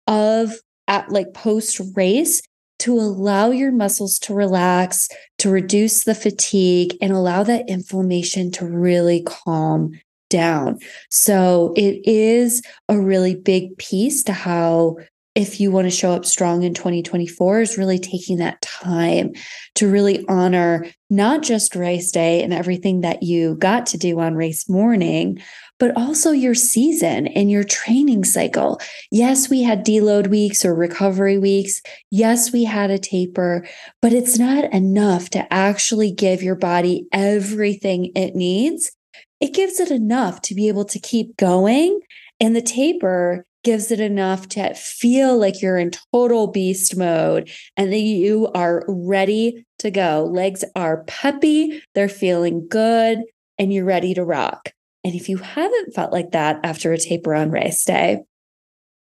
of 0.09 0.55
at 0.89 1.09
like 1.13 1.33
post 1.33 1.81
race 1.95 2.43
to 2.81 2.99
allow 2.99 3.51
your 3.51 3.71
muscles 3.71 4.19
to 4.19 4.35
relax, 4.35 5.09
to 5.39 5.51
reduce 5.51 6.03
the 6.03 6.17
fatigue, 6.17 6.97
and 7.01 7.13
allow 7.13 7.45
that 7.45 7.69
inflammation 7.69 8.51
to 8.51 8.67
really 8.67 9.23
calm 9.23 9.93
down. 10.31 10.79
So 11.11 11.75
it 11.77 12.01
is 12.05 12.63
a 12.89 12.99
really 12.99 13.35
big 13.35 13.77
piece 13.77 14.23
to 14.25 14.33
how 14.33 14.97
if 15.37 15.61
you 15.61 15.71
want 15.71 15.87
to 15.87 15.91
show 15.91 16.13
up 16.13 16.25
strong 16.25 16.65
in 16.65 16.75
2024 16.75 17.61
is 17.61 17.79
really 17.79 17.99
taking 17.99 18.39
that 18.39 18.61
time 18.63 19.31
to 19.77 19.89
really 19.89 20.25
honor 20.29 20.87
not 21.09 21.43
just 21.43 21.77
race 21.77 22.11
day 22.11 22.43
and 22.43 22.53
everything 22.53 23.03
that 23.03 23.23
you 23.23 23.55
got 23.57 23.87
to 23.87 23.99
do 23.99 24.19
on 24.19 24.35
race 24.35 24.69
morning 24.69 25.41
but 25.79 25.97
also 25.97 26.31
your 26.31 26.55
season 26.55 27.27
and 27.29 27.51
your 27.51 27.65
training 27.65 28.23
cycle. 28.23 28.79
Yes, 29.11 29.49
we 29.49 29.63
had 29.63 29.85
deload 29.85 30.27
weeks 30.27 30.63
or 30.63 30.75
recovery 30.75 31.39
weeks. 31.39 31.81
Yes, 32.11 32.53
we 32.53 32.65
had 32.65 32.91
a 32.91 32.99
taper, 32.99 33.67
but 34.03 34.13
it's 34.13 34.39
not 34.39 34.71
enough 34.75 35.31
to 35.31 35.53
actually 35.53 36.13
give 36.13 36.43
your 36.43 36.55
body 36.55 37.07
everything 37.13 38.13
it 38.15 38.35
needs 38.35 38.93
it 39.41 39.55
gives 39.55 39.81
it 39.81 39.91
enough 39.91 40.43
to 40.43 40.55
be 40.55 40.69
able 40.69 40.85
to 40.85 40.99
keep 40.99 41.37
going. 41.37 42.01
And 42.39 42.55
the 42.55 42.63
taper 42.63 43.45
gives 43.63 43.91
it 43.91 44.01
enough 44.01 44.49
to 44.49 44.75
feel 44.75 45.39
like 45.39 45.61
you're 45.61 45.79
in 45.79 45.91
total 46.13 46.47
beast 46.47 46.97
mode 46.97 47.51
and 47.77 47.93
that 47.93 47.99
you 47.99 48.49
are 48.55 48.85
ready 48.89 49.67
to 49.79 49.91
go. 49.91 50.29
Legs 50.31 50.65
are 50.77 51.05
peppy, 51.05 51.83
they're 51.95 52.09
feeling 52.09 52.67
good, 52.69 53.19
and 53.59 53.73
you're 53.73 53.85
ready 53.85 54.15
to 54.15 54.25
rock. 54.25 54.71
And 55.05 55.15
if 55.15 55.29
you 55.29 55.39
haven't 55.39 55.95
felt 55.95 56.13
like 56.13 56.33
that 56.33 56.61
after 56.65 56.93
a 56.93 56.99
taper 56.99 57.35
on 57.35 57.51
race 57.51 57.85
day, 57.85 58.23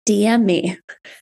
DM 0.08 0.44
me. 0.46 0.78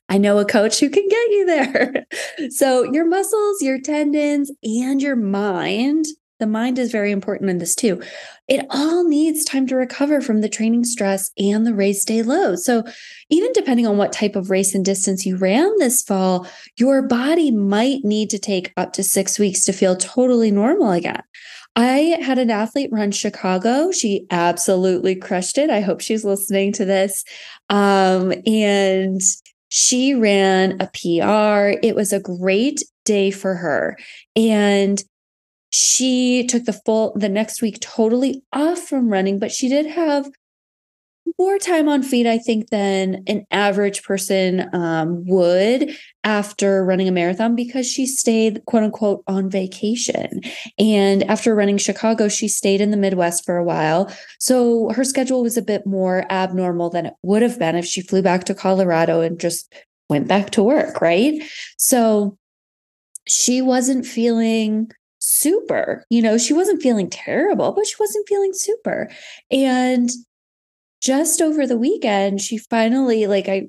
I 0.08 0.18
know 0.18 0.38
a 0.38 0.44
coach 0.44 0.80
who 0.80 0.88
can 0.88 1.06
get 1.06 1.30
you 1.30 1.46
there. 1.46 2.06
so, 2.50 2.82
your 2.84 3.06
muscles, 3.06 3.60
your 3.60 3.78
tendons, 3.80 4.50
and 4.62 5.02
your 5.02 5.16
mind 5.16 6.06
the 6.40 6.46
mind 6.46 6.78
is 6.78 6.90
very 6.90 7.12
important 7.12 7.50
in 7.50 7.58
this 7.58 7.74
too. 7.74 8.02
It 8.48 8.66
all 8.70 9.06
needs 9.06 9.44
time 9.44 9.66
to 9.68 9.76
recover 9.76 10.20
from 10.20 10.40
the 10.40 10.48
training 10.48 10.84
stress 10.84 11.30
and 11.38 11.64
the 11.64 11.74
race 11.74 12.04
day 12.04 12.22
load. 12.22 12.58
So, 12.58 12.82
even 13.28 13.52
depending 13.52 13.86
on 13.86 13.96
what 13.96 14.12
type 14.12 14.34
of 14.34 14.50
race 14.50 14.74
and 14.74 14.84
distance 14.84 15.24
you 15.24 15.36
ran 15.36 15.70
this 15.78 16.02
fall, 16.02 16.48
your 16.76 17.02
body 17.02 17.52
might 17.52 18.04
need 18.04 18.30
to 18.30 18.38
take 18.38 18.72
up 18.76 18.92
to 18.94 19.04
six 19.04 19.38
weeks 19.38 19.64
to 19.64 19.72
feel 19.72 19.94
totally 19.94 20.50
normal 20.50 20.90
again. 20.90 21.22
I 21.76 22.18
had 22.20 22.38
an 22.38 22.50
athlete 22.50 22.90
run 22.92 23.12
Chicago. 23.12 23.92
She 23.92 24.26
absolutely 24.30 25.14
crushed 25.14 25.56
it. 25.56 25.70
I 25.70 25.80
hope 25.80 26.00
she's 26.00 26.24
listening 26.24 26.72
to 26.74 26.84
this. 26.84 27.24
Um, 27.68 28.34
and 28.44 29.20
she 29.68 30.14
ran 30.14 30.80
a 30.80 30.88
PR. 30.88 31.78
It 31.86 31.94
was 31.94 32.12
a 32.12 32.20
great 32.20 32.82
day 33.04 33.30
for 33.30 33.54
her. 33.54 33.96
And 34.34 35.02
she 35.70 36.46
took 36.46 36.64
the 36.64 36.72
full 36.72 37.12
the 37.16 37.28
next 37.28 37.62
week 37.62 37.78
totally 37.80 38.42
off 38.52 38.80
from 38.80 39.08
running, 39.08 39.38
but 39.38 39.52
she 39.52 39.68
did 39.68 39.86
have 39.86 40.28
more 41.38 41.58
time 41.58 41.88
on 41.88 42.02
feet, 42.02 42.26
I 42.26 42.38
think, 42.38 42.70
than 42.70 43.22
an 43.26 43.46
average 43.50 44.02
person 44.02 44.68
um, 44.74 45.24
would 45.26 45.96
after 46.24 46.84
running 46.84 47.08
a 47.08 47.12
marathon 47.12 47.54
because 47.54 47.86
she 47.90 48.06
stayed, 48.06 48.64
quote 48.66 48.82
unquote, 48.82 49.22
on 49.26 49.48
vacation. 49.48 50.40
And 50.78 51.22
after 51.24 51.54
running 51.54 51.78
Chicago, 51.78 52.28
she 52.28 52.48
stayed 52.48 52.80
in 52.80 52.90
the 52.90 52.96
Midwest 52.96 53.44
for 53.44 53.56
a 53.56 53.64
while. 53.64 54.12
So 54.38 54.90
her 54.90 55.04
schedule 55.04 55.42
was 55.42 55.56
a 55.56 55.62
bit 55.62 55.86
more 55.86 56.30
abnormal 56.30 56.90
than 56.90 57.06
it 57.06 57.14
would 57.22 57.42
have 57.42 57.58
been 57.58 57.76
if 57.76 57.84
she 57.84 58.02
flew 58.02 58.22
back 58.22 58.44
to 58.44 58.54
Colorado 58.54 59.20
and 59.20 59.38
just 59.38 59.72
went 60.08 60.26
back 60.26 60.50
to 60.50 60.62
work, 60.62 61.00
right? 61.00 61.40
So 61.78 62.36
she 63.26 63.62
wasn't 63.62 64.04
feeling 64.04 64.90
super. 65.20 66.04
You 66.10 66.22
know, 66.22 66.38
she 66.38 66.52
wasn't 66.52 66.82
feeling 66.82 67.08
terrible, 67.08 67.72
but 67.72 67.86
she 67.86 67.96
wasn't 68.00 68.28
feeling 68.28 68.52
super. 68.52 69.08
And 69.50 70.10
just 71.00 71.40
over 71.40 71.66
the 71.66 71.78
weekend, 71.78 72.40
she 72.40 72.58
finally, 72.58 73.26
like, 73.26 73.48
I 73.48 73.68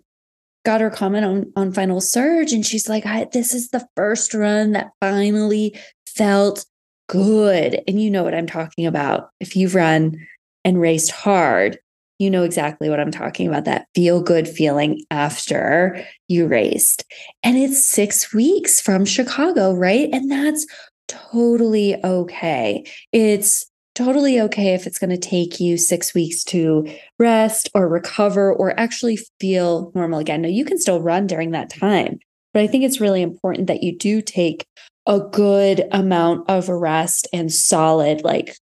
got 0.65 0.81
her 0.81 0.89
comment 0.89 1.25
on, 1.25 1.51
on 1.55 1.73
Final 1.73 2.01
Surge, 2.01 2.51
and 2.51 2.65
she's 2.65 2.89
like, 2.89 3.03
This 3.31 3.53
is 3.53 3.69
the 3.69 3.87
first 3.95 4.33
run 4.33 4.71
that 4.71 4.91
finally 4.99 5.77
felt 6.05 6.65
good. 7.07 7.81
And 7.87 8.01
you 8.01 8.09
know 8.09 8.23
what 8.23 8.33
I'm 8.33 8.47
talking 8.47 8.85
about. 8.85 9.29
If 9.39 9.55
you've 9.55 9.75
run 9.75 10.15
and 10.63 10.79
raced 10.79 11.11
hard, 11.11 11.77
you 12.19 12.29
know 12.29 12.43
exactly 12.43 12.87
what 12.87 12.99
I'm 12.99 13.11
talking 13.11 13.47
about 13.47 13.65
that 13.65 13.87
feel 13.95 14.21
good 14.21 14.47
feeling 14.47 15.03
after 15.09 16.05
you 16.27 16.45
raced. 16.45 17.03
And 17.41 17.57
it's 17.57 17.83
six 17.83 18.31
weeks 18.31 18.79
from 18.79 19.05
Chicago, 19.05 19.73
right? 19.73 20.07
And 20.13 20.31
that's 20.31 20.67
totally 21.11 22.03
okay. 22.03 22.85
It's 23.11 23.65
totally 23.93 24.39
okay 24.39 24.73
if 24.73 24.87
it's 24.87 24.97
going 24.97 25.09
to 25.09 25.17
take 25.17 25.59
you 25.59 25.77
six 25.77 26.13
weeks 26.13 26.43
to 26.45 26.87
rest 27.19 27.69
or 27.73 27.87
recover 27.87 28.53
or 28.53 28.79
actually 28.79 29.19
feel 29.39 29.91
normal 29.93 30.19
again. 30.19 30.41
Now, 30.41 30.49
you 30.49 30.65
can 30.65 30.79
still 30.79 31.01
run 31.01 31.27
during 31.27 31.51
that 31.51 31.69
time, 31.69 32.19
but 32.53 32.63
I 32.63 32.67
think 32.67 32.83
it's 32.83 33.01
really 33.01 33.21
important 33.21 33.67
that 33.67 33.83
you 33.83 33.97
do 33.97 34.21
take 34.21 34.65
a 35.05 35.19
good 35.19 35.83
amount 35.91 36.49
of 36.49 36.69
rest 36.69 37.27
and 37.33 37.51
solid, 37.51 38.23
like 38.23 38.55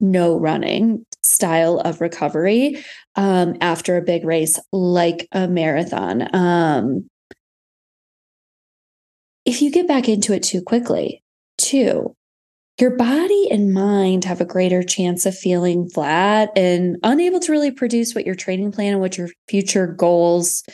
no 0.00 0.38
running 0.38 1.04
style 1.22 1.80
of 1.80 2.00
recovery 2.00 2.82
um, 3.16 3.56
after 3.60 3.96
a 3.96 4.02
big 4.02 4.24
race 4.24 4.58
like 4.72 5.26
a 5.32 5.48
marathon. 5.48 6.34
Um, 6.34 7.10
if 9.48 9.62
you 9.62 9.70
get 9.70 9.88
back 9.88 10.10
into 10.10 10.34
it 10.34 10.42
too 10.42 10.60
quickly, 10.60 11.22
too, 11.56 12.14
your 12.78 12.94
body 12.96 13.48
and 13.50 13.72
mind 13.72 14.26
have 14.26 14.42
a 14.42 14.44
greater 14.44 14.82
chance 14.82 15.24
of 15.24 15.34
feeling 15.34 15.88
flat 15.88 16.50
and 16.54 16.98
unable 17.02 17.40
to 17.40 17.50
really 17.50 17.70
produce 17.70 18.14
what 18.14 18.26
your 18.26 18.34
training 18.34 18.72
plan 18.72 18.92
and 18.92 19.00
what 19.00 19.16
your 19.16 19.30
future 19.48 19.86
goals 19.86 20.64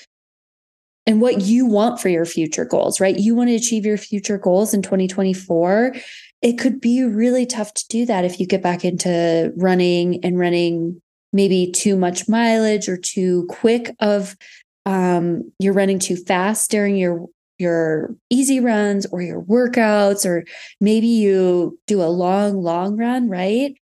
and 1.07 1.21
what 1.21 1.43
you 1.43 1.67
want 1.67 2.01
for 2.01 2.09
your 2.09 2.25
future 2.25 2.65
goals, 2.65 3.01
right? 3.01 3.17
You 3.17 3.37
want 3.37 3.49
to 3.51 3.55
achieve 3.55 3.87
your 3.87 3.97
future 3.97 4.39
goals 4.39 4.75
in 4.75 4.83
2024. 4.83 5.95
It 6.43 6.59
could 6.59 6.81
be 6.81 7.05
really 7.05 7.47
tough 7.47 7.73
to 7.75 7.85
do 7.89 8.05
that 8.07 8.25
if 8.25 8.41
you 8.41 8.47
get 8.47 8.61
back 8.61 8.85
into 8.85 9.53
running 9.57 10.25
and 10.25 10.37
running 10.37 11.01
maybe 11.33 11.71
too 11.71 11.97
much 11.97 12.29
mileage 12.29 12.89
or 12.89 12.97
too 12.97 13.47
quick 13.49 13.95
of 14.01 14.37
um, 14.85 15.53
you're 15.61 15.73
running 15.73 16.01
too 16.01 16.17
fast 16.17 16.73
during 16.73 16.97
your 16.97 17.27
your 17.59 18.15
easy 18.31 18.61
runs 18.61 19.07
or 19.07 19.21
your 19.21 19.43
workouts 19.43 20.27
or 20.27 20.45
maybe 20.81 21.07
you 21.07 21.79
do 21.87 22.03
a 22.03 22.07
long 22.07 22.63
long 22.63 22.97
run 22.97 23.29
right 23.29 23.75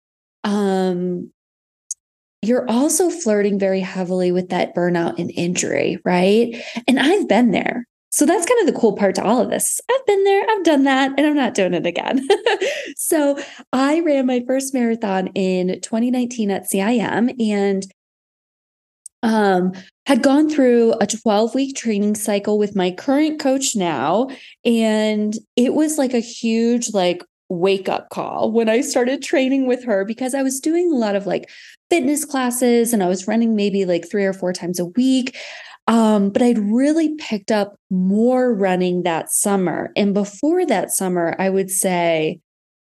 um 0.44 1.32
you're 2.44 2.70
also 2.70 3.10
flirting 3.10 3.60
very 3.60 3.80
heavily 3.80 4.32
with 4.32 4.50
that 4.50 4.76
burnout 4.76 5.18
and 5.20 5.32
injury 5.36 6.00
right 6.04 6.56
and 6.88 7.00
i've 7.00 7.28
been 7.28 7.52
there 7.52 7.86
so 8.12 8.26
that's 8.26 8.46
kind 8.46 8.60
of 8.60 8.74
the 8.74 8.78
cool 8.78 8.94
part 8.94 9.16
to 9.16 9.24
all 9.24 9.40
of 9.40 9.50
this. 9.50 9.80
I've 9.90 10.06
been 10.06 10.24
there, 10.26 10.46
I've 10.50 10.64
done 10.66 10.84
that, 10.84 11.14
and 11.18 11.26
I'm 11.26 11.36
not 11.36 11.54
doing 11.54 11.74
it 11.74 11.86
again. 11.86 12.28
so 12.98 13.42
I 13.72 14.02
ran 14.02 14.26
my 14.26 14.44
first 14.46 14.74
marathon 14.74 15.28
in 15.28 15.80
2019 15.80 16.52
at 16.52 16.70
CIM, 16.70 17.34
and 17.42 17.86
um, 19.24 19.72
had 20.06 20.24
gone 20.24 20.50
through 20.50 20.94
a 21.00 21.08
12 21.08 21.56
week 21.56 21.76
training 21.76 22.16
cycle 22.16 22.58
with 22.58 22.76
my 22.76 22.92
current 22.92 23.40
coach 23.40 23.76
now. 23.76 24.30
And 24.66 25.34
it 25.56 25.74
was 25.74 25.98
like 25.98 26.14
a 26.14 26.20
huge, 26.20 26.94
like, 26.94 27.24
wake 27.52 27.90
up 27.90 28.10
call 28.10 28.50
when 28.52 28.70
I 28.70 28.80
started 28.80 29.22
training 29.22 29.68
with 29.68 29.84
her 29.84 30.06
because 30.06 30.34
I 30.34 30.42
was 30.42 30.62
doing 30.62 30.90
a 30.90 30.96
lot 30.96 31.18
of 31.18 31.28
like 31.28 31.50
fitness 31.90 32.24
classes 32.24 32.94
and 32.94 33.04
I 33.04 33.10
was 33.10 33.28
running 33.28 33.58
maybe 33.58 33.84
like 33.84 34.10
three 34.10 34.24
or 34.24 34.32
four 34.32 34.54
times 34.54 34.80
a 34.80 34.86
week. 34.86 35.38
Um, 35.88 36.30
but 36.30 36.42
I'd 36.42 36.60
really 36.60 37.16
picked 37.16 37.52
up 37.52 37.76
more 37.90 38.54
running 38.54 39.04
that 39.04 39.32
summer. 39.32 39.92
And 39.98 40.14
before 40.14 40.66
that 40.66 40.92
summer, 40.92 41.36
I 41.38 41.50
would 41.50 41.70
say 41.70 42.40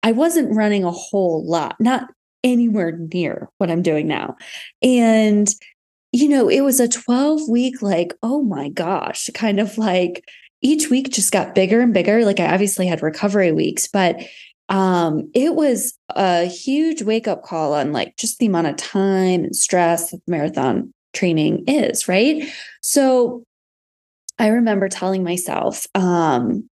I 0.03 0.11
wasn't 0.11 0.57
running 0.57 0.83
a 0.83 0.91
whole 0.91 1.49
lot, 1.49 1.77
not 1.79 2.11
anywhere 2.43 2.99
near 3.13 3.49
what 3.59 3.71
I'm 3.71 3.83
doing 3.83 4.09
now. 4.09 4.37
And, 4.83 5.49
you 6.13 6.29
know, 6.29 6.49
it 6.49 6.63
was 6.63 6.81
a 6.81 6.89
12 6.89 7.49
week, 7.49 7.83
like, 7.83 8.15
oh 8.23 8.43
my 8.43 8.69
gosh, 8.71 9.29
kind 9.35 9.61
of 9.61 9.77
like 9.79 10.25
each 10.61 10.91
week 10.91 11.11
just 11.11 11.33
got 11.33 11.55
bigger 11.55 11.81
and 11.81 11.95
bigger. 11.95 12.25
Like 12.25 12.41
I 12.41 12.53
obviously 12.53 12.87
had 12.87 13.03
recovery 13.03 13.53
weeks, 13.53 13.87
but 13.87 14.17
um 14.71 15.31
it 15.35 15.55
was 15.55 15.95
a 16.11 16.45
huge 16.45 17.01
wake 17.03 17.27
up 17.27 17.43
call 17.43 17.73
on 17.73 17.93
like 17.93 18.17
just 18.19 18.39
the 18.39 18.47
amount 18.47 18.67
of 18.67 18.77
time 18.77 19.45
and 19.45 19.57
stress 19.57 20.11
that 20.11 20.21
marathon 20.27 20.93
training 21.15 21.65
is, 21.67 22.09
right? 22.09 22.45
So 22.83 23.45
I 24.39 24.49
remember 24.49 24.89
telling 24.89 25.25
myself 25.25 25.87
um 25.95 26.69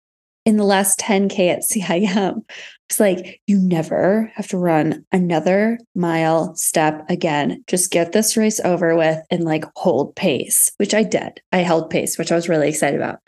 in 0.46 0.58
the 0.58 0.64
last 0.64 1.00
10K 1.00 1.50
at 1.50 1.62
CIM, 1.62 2.42
it's 2.90 3.00
like, 3.00 3.42
you 3.48 3.58
never 3.58 4.32
have 4.36 4.48
to 4.50 4.58
run 4.58 5.06
another 5.12 5.80
mile 5.96 6.54
step 6.56 7.06
again. 7.10 7.64
Just 7.68 7.92
get 7.92 8.12
this 8.12 8.36
race 8.36 8.60
over 8.60 8.96
with 8.96 9.20
and 9.32 9.46
like 9.46 9.66
hold 9.76 10.16
pace, 10.16 10.72
which 10.78 10.94
I 10.94 11.04
did. 11.04 11.42
I 11.52 11.60
held 11.60 11.90
pace, 11.90 12.18
which 12.18 12.32
I 12.32 12.36
was 12.36 12.50
really 12.50 12.70
excited 12.70 13.02
about. 13.02 13.20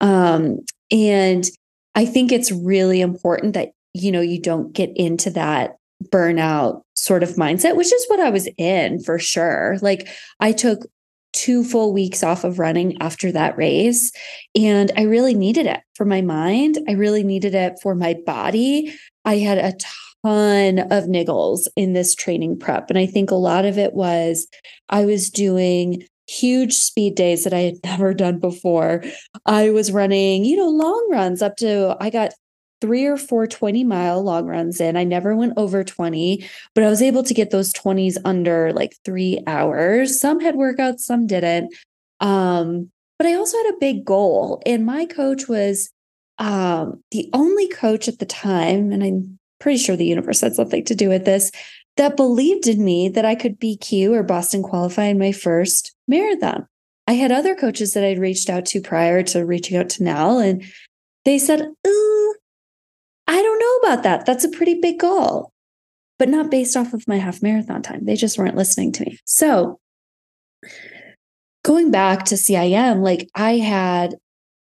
Um, 0.00 0.60
and 0.90 1.44
I 1.94 2.06
think 2.06 2.30
it's 2.30 2.52
really 2.52 3.00
important 3.00 3.54
that, 3.54 3.70
you 3.92 4.12
know, 4.12 4.20
you 4.20 4.40
don't 4.40 4.72
get 4.72 4.90
into 4.96 5.30
that 5.30 5.76
burnout 6.04 6.82
sort 6.94 7.22
of 7.22 7.30
mindset, 7.30 7.76
which 7.76 7.92
is 7.92 8.06
what 8.08 8.20
I 8.20 8.30
was 8.30 8.48
in 8.56 9.02
for 9.02 9.18
sure. 9.18 9.76
Like 9.82 10.08
I 10.38 10.52
took 10.52 10.86
two 11.32 11.64
full 11.64 11.92
weeks 11.92 12.22
off 12.22 12.44
of 12.44 12.58
running 12.58 13.00
after 13.00 13.30
that 13.32 13.56
race. 13.56 14.12
And 14.54 14.90
I 14.96 15.02
really 15.02 15.34
needed 15.34 15.66
it 15.66 15.80
for 15.94 16.04
my 16.04 16.22
mind. 16.22 16.78
I 16.88 16.92
really 16.92 17.22
needed 17.22 17.54
it 17.54 17.74
for 17.82 17.94
my 17.94 18.14
body. 18.26 18.94
I 19.24 19.36
had 19.36 19.58
a 19.58 19.76
ton 20.24 20.78
of 20.78 21.04
niggles 21.04 21.68
in 21.76 21.92
this 21.92 22.14
training 22.14 22.58
prep. 22.58 22.90
And 22.90 22.98
I 22.98 23.06
think 23.06 23.30
a 23.30 23.36
lot 23.36 23.64
of 23.64 23.78
it 23.78 23.94
was 23.94 24.46
I 24.88 25.04
was 25.04 25.30
doing 25.30 26.06
huge 26.26 26.74
speed 26.74 27.16
days 27.16 27.44
that 27.44 27.52
I 27.52 27.60
had 27.60 27.76
never 27.84 28.14
done 28.14 28.38
before. 28.38 29.02
I 29.46 29.70
was 29.70 29.92
running, 29.92 30.44
you 30.44 30.56
know, 30.56 30.68
long 30.68 31.08
runs 31.10 31.42
up 31.42 31.56
to, 31.56 31.96
I 32.00 32.10
got 32.10 32.32
three 32.80 33.06
or 33.06 33.16
four 33.16 33.46
20 33.46 33.84
mile 33.84 34.22
long 34.22 34.46
runs 34.46 34.80
in. 34.80 34.96
I 34.96 35.04
never 35.04 35.36
went 35.36 35.54
over 35.56 35.84
20, 35.84 36.48
but 36.74 36.84
I 36.84 36.88
was 36.88 37.02
able 37.02 37.22
to 37.22 37.34
get 37.34 37.50
those 37.50 37.72
20s 37.72 38.16
under 38.24 38.72
like 38.72 38.96
three 39.04 39.42
hours. 39.46 40.20
Some 40.20 40.40
had 40.40 40.54
workouts, 40.54 41.00
some 41.00 41.26
didn't. 41.26 41.74
Um, 42.20 42.90
but 43.18 43.26
I 43.26 43.34
also 43.34 43.58
had 43.58 43.74
a 43.74 43.80
big 43.80 44.04
goal. 44.04 44.62
And 44.64 44.86
my 44.86 45.04
coach 45.06 45.48
was 45.48 45.90
um, 46.38 47.02
the 47.10 47.28
only 47.34 47.68
coach 47.68 48.08
at 48.08 48.18
the 48.18 48.26
time, 48.26 48.92
and 48.92 49.04
I'm 49.04 49.38
pretty 49.58 49.78
sure 49.78 49.94
the 49.94 50.06
universe 50.06 50.40
had 50.40 50.54
something 50.54 50.84
to 50.86 50.94
do 50.94 51.10
with 51.10 51.26
this, 51.26 51.50
that 51.98 52.16
believed 52.16 52.66
in 52.66 52.82
me 52.82 53.10
that 53.10 53.26
I 53.26 53.34
could 53.34 53.60
BQ 53.60 54.12
or 54.12 54.22
Boston 54.22 54.62
qualify 54.62 55.04
in 55.04 55.18
my 55.18 55.32
first 55.32 55.94
marathon. 56.08 56.66
I 57.06 57.12
had 57.12 57.30
other 57.30 57.54
coaches 57.54 57.92
that 57.92 58.04
I'd 58.04 58.18
reached 58.18 58.48
out 58.48 58.64
to 58.66 58.80
prior 58.80 59.22
to 59.24 59.44
reaching 59.44 59.76
out 59.76 59.90
to 59.90 60.02
Nell, 60.02 60.38
and 60.38 60.64
they 61.26 61.38
said, 61.38 61.60
Ooh, 61.86 62.09
I 63.30 63.40
don't 63.40 63.60
know 63.60 63.88
about 63.88 64.02
that. 64.02 64.26
That's 64.26 64.42
a 64.42 64.48
pretty 64.48 64.74
big 64.74 64.98
goal, 64.98 65.52
but 66.18 66.28
not 66.28 66.50
based 66.50 66.76
off 66.76 66.92
of 66.92 67.06
my 67.06 67.16
half 67.16 67.42
marathon 67.42 67.80
time. 67.80 68.04
They 68.04 68.16
just 68.16 68.36
weren't 68.36 68.56
listening 68.56 68.90
to 68.90 69.04
me. 69.04 69.18
So, 69.24 69.78
going 71.64 71.92
back 71.92 72.24
to 72.24 72.34
CIM, 72.34 73.02
like 73.02 73.28
I 73.36 73.58
had 73.58 74.16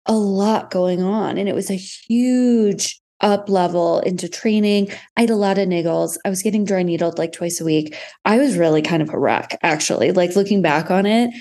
a 0.07 0.15
lot 0.15 0.71
going 0.71 1.03
on 1.03 1.37
and 1.37 1.47
it 1.47 1.53
was 1.53 1.69
a 1.69 1.75
huge 1.75 2.99
up 3.21 3.47
level 3.47 3.99
into 3.99 4.27
training. 4.27 4.89
I 5.15 5.21
had 5.21 5.29
a 5.29 5.35
lot 5.35 5.59
of 5.59 5.67
niggles. 5.67 6.17
I 6.25 6.29
was 6.29 6.41
getting 6.41 6.65
dry 6.65 6.81
needled 6.81 7.19
like 7.19 7.33
twice 7.33 7.61
a 7.61 7.65
week. 7.65 7.95
I 8.25 8.39
was 8.39 8.57
really 8.57 8.81
kind 8.81 9.03
of 9.03 9.13
a 9.13 9.19
wreck, 9.19 9.59
actually. 9.61 10.13
Like 10.13 10.35
looking 10.35 10.63
back 10.63 10.89
on 10.89 11.05
it, 11.05 11.31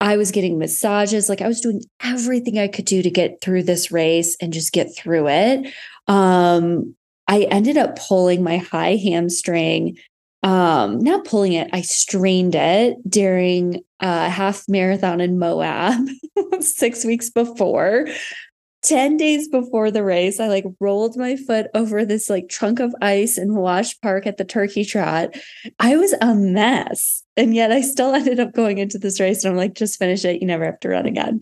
I 0.00 0.16
was 0.16 0.30
getting 0.30 0.58
massages. 0.58 1.28
Like 1.28 1.40
I 1.40 1.48
was 1.48 1.60
doing 1.60 1.82
everything 2.02 2.58
I 2.58 2.68
could 2.68 2.84
do 2.84 3.02
to 3.02 3.10
get 3.10 3.40
through 3.40 3.62
this 3.62 3.90
race 3.90 4.36
and 4.40 4.52
just 4.52 4.72
get 4.72 4.94
through 4.94 5.28
it. 5.28 5.72
Um, 6.06 6.94
I 7.28 7.42
ended 7.42 7.76
up 7.76 7.98
pulling 7.98 8.42
my 8.42 8.58
high 8.58 8.96
hamstring. 8.96 9.98
Um, 10.42 10.98
not 10.98 11.24
pulling 11.24 11.54
it, 11.54 11.68
I 11.72 11.80
strained 11.80 12.54
it 12.54 12.98
during 13.08 13.82
a 14.00 14.28
half 14.28 14.68
marathon 14.68 15.20
in 15.20 15.38
Moab 15.38 16.06
six 16.60 17.04
weeks 17.04 17.30
before. 17.30 18.06
10 18.86 19.16
days 19.16 19.48
before 19.48 19.90
the 19.90 20.04
race, 20.04 20.38
I 20.38 20.46
like 20.46 20.64
rolled 20.80 21.16
my 21.16 21.36
foot 21.36 21.66
over 21.74 22.04
this 22.04 22.30
like 22.30 22.48
trunk 22.48 22.78
of 22.78 22.94
ice 23.02 23.36
in 23.36 23.56
Wash 23.56 24.00
Park 24.00 24.26
at 24.26 24.36
the 24.36 24.44
Turkey 24.44 24.84
Trot. 24.84 25.34
I 25.80 25.96
was 25.96 26.14
a 26.20 26.34
mess. 26.34 27.24
And 27.36 27.54
yet 27.54 27.72
I 27.72 27.80
still 27.80 28.14
ended 28.14 28.38
up 28.38 28.54
going 28.54 28.78
into 28.78 28.98
this 28.98 29.18
race 29.18 29.44
and 29.44 29.50
I'm 29.52 29.58
like, 29.58 29.74
just 29.74 29.98
finish 29.98 30.24
it. 30.24 30.40
You 30.40 30.46
never 30.46 30.64
have 30.64 30.80
to 30.80 30.88
run 30.88 31.04
again. 31.04 31.40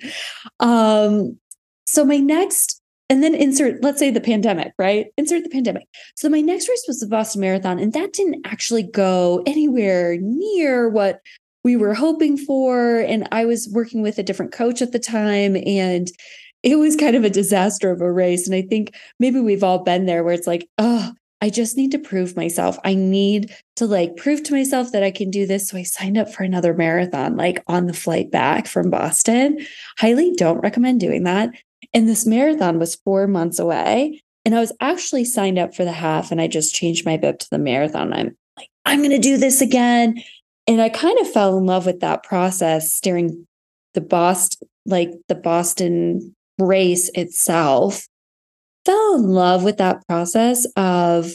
Um, 0.59 1.39
so 1.87 2.05
my 2.05 2.17
next, 2.17 2.81
and 3.11 3.23
then 3.23 3.35
insert, 3.35 3.83
let's 3.83 3.99
say 3.99 4.11
the 4.11 4.21
pandemic, 4.23 4.73
right? 4.79 5.09
Insert 5.19 5.45
the 5.45 5.51
pandemic. 5.51 5.87
So 6.17 6.31
my 6.31 6.41
next 6.41 6.67
race 6.67 6.85
was 6.89 7.01
the 7.01 7.07
Boston 7.07 7.43
Marathon, 7.43 7.79
and 7.79 7.93
that 7.93 8.15
didn't 8.15 8.47
actually 8.47 8.83
go 8.83 9.43
anywhere 9.45 10.17
near 10.19 10.89
what 10.89 11.21
we 11.63 11.77
were 11.77 11.93
hoping 11.93 12.39
for. 12.39 13.01
And 13.01 13.29
I 13.31 13.45
was 13.45 13.69
working 13.71 14.01
with 14.01 14.19
a 14.19 14.23
different 14.23 14.53
coach 14.53 14.81
at 14.81 14.93
the 14.93 14.99
time. 14.99 15.57
And 15.67 16.11
it 16.65 16.77
was 16.77 16.97
kind 16.97 17.15
of 17.15 17.25
a 17.25 17.31
disaster 17.31 17.91
of 17.91 18.01
a 18.01 18.11
race. 18.11 18.47
And 18.47 18.57
I 18.57 18.63
think 18.63 18.97
maybe 19.21 19.39
we've 19.39 19.63
all 19.63 19.81
been 19.81 20.07
there 20.07 20.25
where 20.25 20.33
it's 20.33 20.47
like, 20.47 20.67
oh, 20.79 21.13
I 21.43 21.51
just 21.51 21.77
need 21.77 21.91
to 21.91 21.99
prove 21.99 22.37
myself. 22.37 22.79
I 22.85 22.95
need 22.95 23.55
to 23.77 23.85
like 23.85 24.17
prove 24.17 24.43
to 24.45 24.55
myself 24.55 24.91
that 24.93 25.03
I 25.03 25.11
can 25.11 25.31
do 25.31 25.47
this. 25.47 25.69
So 25.69 25.77
I 25.77 25.83
signed 25.83 26.17
up 26.17 26.33
for 26.33 26.43
another 26.43 26.73
marathon, 26.73 27.37
like 27.37 27.63
on 27.67 27.87
the 27.87 27.93
flight 27.93 28.31
back 28.31 28.67
from 28.67 28.89
Boston. 28.89 29.59
Highly 29.99 30.33
don't 30.33 30.63
recommend 30.63 31.01
doing 31.01 31.25
that. 31.25 31.51
And 31.93 32.09
this 32.09 32.25
marathon 32.25 32.79
was 32.79 32.95
four 32.95 33.27
months 33.27 33.59
away. 33.59 34.23
And 34.47 34.55
I 34.55 34.61
was 34.61 34.73
actually 34.81 35.27
signed 35.27 35.59
up 35.59 35.75
for 35.75 35.85
the 35.85 35.93
half 35.93 36.33
and 36.33 36.41
I 36.41 36.47
just 36.47 36.75
changed 36.75 37.05
my 37.05 37.19
bib 37.19 37.41
to 37.41 37.51
the 37.51 37.59
marathon. 37.59 38.15
I'm 38.15 38.37
like, 38.57 38.71
I'm 38.87 39.01
going 39.01 39.11
to 39.11 39.19
do 39.19 39.37
this 39.37 39.61
again. 39.61 40.23
And 40.67 40.81
I 40.81 40.89
kind 40.89 41.19
of 41.19 41.31
fell 41.31 41.59
in 41.59 41.67
love 41.67 41.85
with 41.85 42.01
that 42.01 42.23
process 42.23 43.01
during 43.01 43.47
the 43.93 44.01
Boston, 44.01 44.67
like 44.87 45.11
the 45.29 45.35
Boston 45.35 46.35
race 46.59 47.11
itself 47.15 48.07
fell 48.85 49.17
in 49.17 49.29
love 49.29 49.65
with 49.65 49.79
that 49.79 50.07
process 50.07 50.67
of 50.77 51.33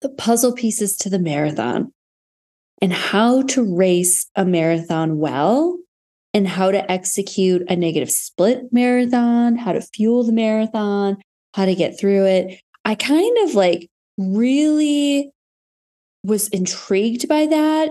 the 0.00 0.08
puzzle 0.08 0.52
pieces 0.52 0.96
to 0.96 1.10
the 1.10 1.18
marathon 1.18 1.92
and 2.80 2.92
how 2.92 3.42
to 3.42 3.76
race 3.76 4.28
a 4.34 4.44
marathon 4.44 5.18
well 5.18 5.78
and 6.34 6.48
how 6.48 6.70
to 6.70 6.90
execute 6.90 7.62
a 7.68 7.76
negative 7.76 8.10
split 8.10 8.72
marathon, 8.72 9.56
how 9.56 9.72
to 9.72 9.80
fuel 9.80 10.24
the 10.24 10.32
marathon, 10.32 11.16
how 11.54 11.64
to 11.64 11.74
get 11.74 11.98
through 11.98 12.26
it. 12.26 12.60
I 12.84 12.94
kind 12.94 13.36
of 13.44 13.54
like 13.54 13.88
really 14.18 15.30
was 16.24 16.48
intrigued 16.48 17.28
by 17.28 17.46
that. 17.46 17.90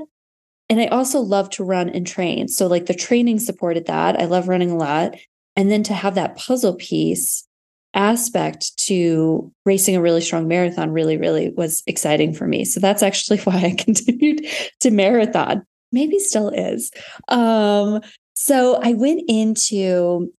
And 0.69 0.79
I 0.79 0.87
also 0.87 1.19
love 1.19 1.49
to 1.51 1.65
run 1.65 1.89
and 1.89 2.07
train. 2.07 2.47
So, 2.47 2.65
like, 2.65 2.85
the 2.85 2.93
training 2.93 3.39
supported 3.39 3.87
that. 3.87 4.19
I 4.19 4.23
love 4.23 4.47
running 4.47 4.71
a 4.71 4.77
lot. 4.77 5.15
And 5.55 5.69
then 5.69 5.83
to 5.83 5.93
have 5.93 6.15
that 6.15 6.37
puzzle 6.37 6.75
piece 6.75 7.45
aspect 7.93 8.77
to 8.85 9.51
racing 9.65 9.95
a 9.95 10.01
really 10.01 10.21
strong 10.21 10.47
marathon 10.47 10.91
really, 10.91 11.17
really 11.17 11.49
was 11.49 11.83
exciting 11.87 12.33
for 12.33 12.47
me. 12.47 12.63
So 12.65 12.79
that's 12.79 13.03
actually 13.03 13.39
why 13.43 13.57
I 13.57 13.75
continued 13.77 14.45
to 14.79 14.91
marathon. 14.91 15.63
Maybe 15.91 16.19
still 16.19 16.49
is. 16.49 16.91
Um, 17.27 18.01
so 18.33 18.79
I 18.81 18.93
went 18.93 19.23
into, 19.27 20.31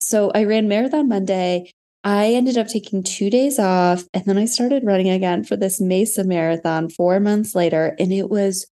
so 0.00 0.30
I 0.34 0.44
ran 0.44 0.68
Marathon 0.68 1.08
Monday. 1.08 1.72
I 2.04 2.32
ended 2.34 2.58
up 2.58 2.68
taking 2.68 3.02
two 3.02 3.30
days 3.30 3.58
off 3.58 4.04
and 4.14 4.24
then 4.24 4.38
I 4.38 4.44
started 4.44 4.84
running 4.84 5.08
again 5.08 5.44
for 5.44 5.56
this 5.56 5.80
Mesa 5.80 6.24
Marathon 6.24 6.88
four 6.90 7.18
months 7.18 7.54
later. 7.54 7.96
And 7.98 8.12
it 8.12 8.28
was 8.28 8.66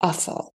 awful. 0.00 0.54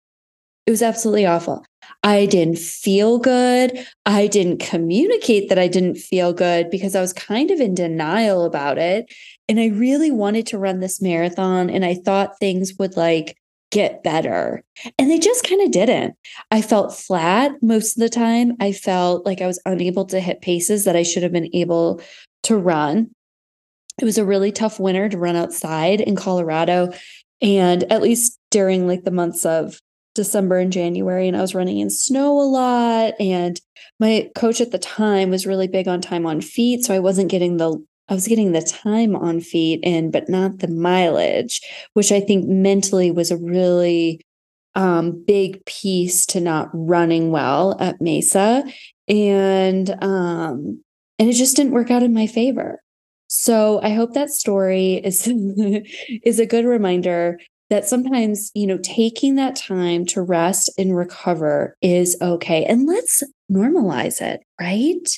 It 0.67 0.71
was 0.71 0.83
absolutely 0.83 1.27
awful. 1.27 1.65
I 2.03 2.27
didn't 2.27 2.59
feel 2.59 3.19
good. 3.19 3.87
I 4.07 4.27
didn't 4.27 4.59
communicate 4.59 5.49
that 5.49 5.59
I 5.59 5.69
didn't 5.69 5.97
feel 5.97 6.33
good 6.33 6.71
because 6.71 6.95
I 6.95 7.01
was 7.01 7.13
kind 7.13 7.51
of 7.51 7.61
in 7.61 7.75
denial 7.75 8.45
about 8.45 8.79
it. 8.79 9.13
And 9.49 9.61
I 9.61 9.67
really 9.67 10.11
wanted 10.11 10.47
to 10.49 10.59
run 10.59 10.81
this 10.81 11.01
marathon 11.03 11.71
and 11.71 11.85
I 11.85 11.95
thought 11.95 12.39
things 12.39 12.75
would 12.79 12.97
like 12.97 13.37
get 13.71 14.03
better. 14.03 14.63
And 14.99 15.11
they 15.11 15.19
just 15.19 15.49
kind 15.49 15.63
of 15.63 15.71
didn't. 15.71 16.15
I 16.51 16.63
felt 16.63 16.95
flat 16.95 17.53
most 17.63 17.97
of 17.97 18.01
the 18.01 18.09
time. 18.09 18.53
I 18.61 18.73
felt 18.73 19.25
like 19.25 19.41
I 19.41 19.47
was 19.47 19.61
unable 19.65 20.05
to 20.07 20.21
hit 20.21 20.43
paces 20.43 20.85
that 20.85 20.95
I 20.95 21.03
should 21.03 21.23
have 21.23 21.33
been 21.33 21.55
able 21.55 22.01
to 22.45 22.57
run. 22.57 23.11
It 24.01 24.05
was 24.05 24.19
a 24.19 24.25
really 24.25 24.53
tough 24.53 24.79
winter 24.79 25.09
to 25.09 25.19
run 25.19 25.37
outside 25.37 26.01
in 26.01 26.17
Colorado. 26.17 26.93
And 27.41 27.85
at 27.91 28.03
least 28.03 28.39
during 28.51 28.87
like 28.87 29.05
the 29.05 29.11
months 29.11 29.45
of 29.45 29.81
December 30.15 30.59
and 30.59 30.73
January, 30.73 31.29
and 31.29 31.37
I 31.37 31.41
was 31.41 31.55
running 31.55 31.79
in 31.79 31.91
snow 31.91 32.41
a 32.41 32.43
lot. 32.43 33.15
And 33.21 33.61
my 33.99 34.31
coach 34.35 34.61
at 34.61 34.71
the 34.71 34.79
time 34.79 35.31
was 35.31 35.47
really 35.47 35.69
big 35.69 35.89
on 35.89 36.01
time 36.01 36.27
on 36.27 36.41
feet. 36.41 36.85
So 36.85 36.95
I 36.95 36.99
wasn't 36.99 37.31
getting 37.31 37.57
the 37.57 37.85
I 38.09 38.15
was 38.15 38.29
getting 38.29 38.53
the 38.53 38.63
time 38.63 39.17
on 39.17 39.41
feet 39.41 39.81
in, 39.83 40.11
but 40.11 40.29
not 40.29 40.59
the 40.59 40.69
mileage, 40.69 41.61
which 41.95 42.13
I 42.13 42.21
think 42.21 42.47
mentally 42.47 43.11
was 43.11 43.31
a 43.31 43.37
really 43.37 44.21
um, 44.75 45.25
big 45.27 45.65
piece 45.65 46.27
to 46.27 46.41
not 46.41 46.69
running 46.73 47.31
well 47.31 47.77
at 47.81 48.01
Mesa. 48.01 48.65
And 49.09 49.91
um, 50.03 50.83
and 51.19 51.31
it 51.31 51.35
just 51.35 51.57
didn't 51.57 51.73
work 51.73 51.91
out 51.91 52.03
in 52.03 52.13
my 52.13 52.27
favor. 52.27 52.83
So 53.29 53.81
I 53.83 53.91
hope 53.91 54.13
that 54.13 54.31
story 54.31 54.97
is 54.97 55.27
is 56.25 56.39
a 56.39 56.47
good 56.47 56.65
reminder 56.65 57.39
that 57.73 57.89
sometimes, 57.89 58.51
you 58.55 58.67
know, 58.67 58.79
taking 58.83 59.37
that 59.37 59.57
time 59.57 60.05
to 60.05 60.21
rest 60.21 60.71
and 60.77 60.95
recover 60.95 61.75
is 61.81 62.19
okay. 62.21 62.67
And 62.67 62.87
let's 62.87 63.23
normalize 63.51 64.21
it, 64.21 64.43
right? 64.61 65.09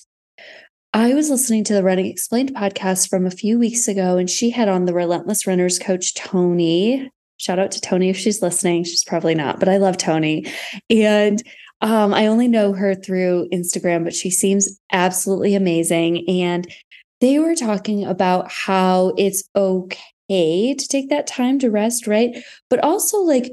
I 0.93 1.15
was 1.15 1.31
listening 1.31 1.65
to 1.65 1.75
the 1.75 1.83
Running 1.83 2.07
Explained 2.07 2.55
podcast 2.55 3.11
from 3.11 3.27
a 3.27 3.33
few 3.33 3.59
weeks 3.59 3.89
ago, 3.89 4.19
and 4.19 4.31
she 4.31 4.51
had 4.51 4.69
on 4.69 4.85
the 4.85 4.95
Relentless 4.95 5.49
Runners 5.49 5.81
coach, 5.81 6.15
Tony. 6.15 7.11
Shout 7.39 7.59
out 7.59 7.73
to 7.73 7.81
Tony 7.81 8.09
if 8.09 8.17
she's 8.17 8.41
listening. 8.41 8.85
She's 8.85 9.03
probably 9.03 9.35
not, 9.35 9.59
but 9.59 9.69
I 9.69 9.79
love 9.79 9.97
Tony. 9.97 10.47
And 10.89 11.43
um, 11.81 12.15
I 12.15 12.29
only 12.29 12.47
know 12.47 12.73
her 12.73 12.95
through 12.95 13.49
Instagram, 13.53 14.05
but 14.05 14.15
she 14.15 14.31
seems 14.31 14.79
absolutely 14.93 15.57
amazing. 15.57 16.29
And 16.29 16.73
they 17.21 17.41
were 17.41 17.57
talking 17.57 18.05
about 18.05 18.49
how 18.49 19.13
it's 19.19 19.43
okay 19.57 19.99
to 20.29 20.89
take 20.89 21.11
that 21.11 21.27
time 21.27 21.59
to 21.61 21.71
rest, 21.71 22.07
right? 22.07 22.37
But 22.71 22.83
also, 22.83 23.19
like, 23.19 23.51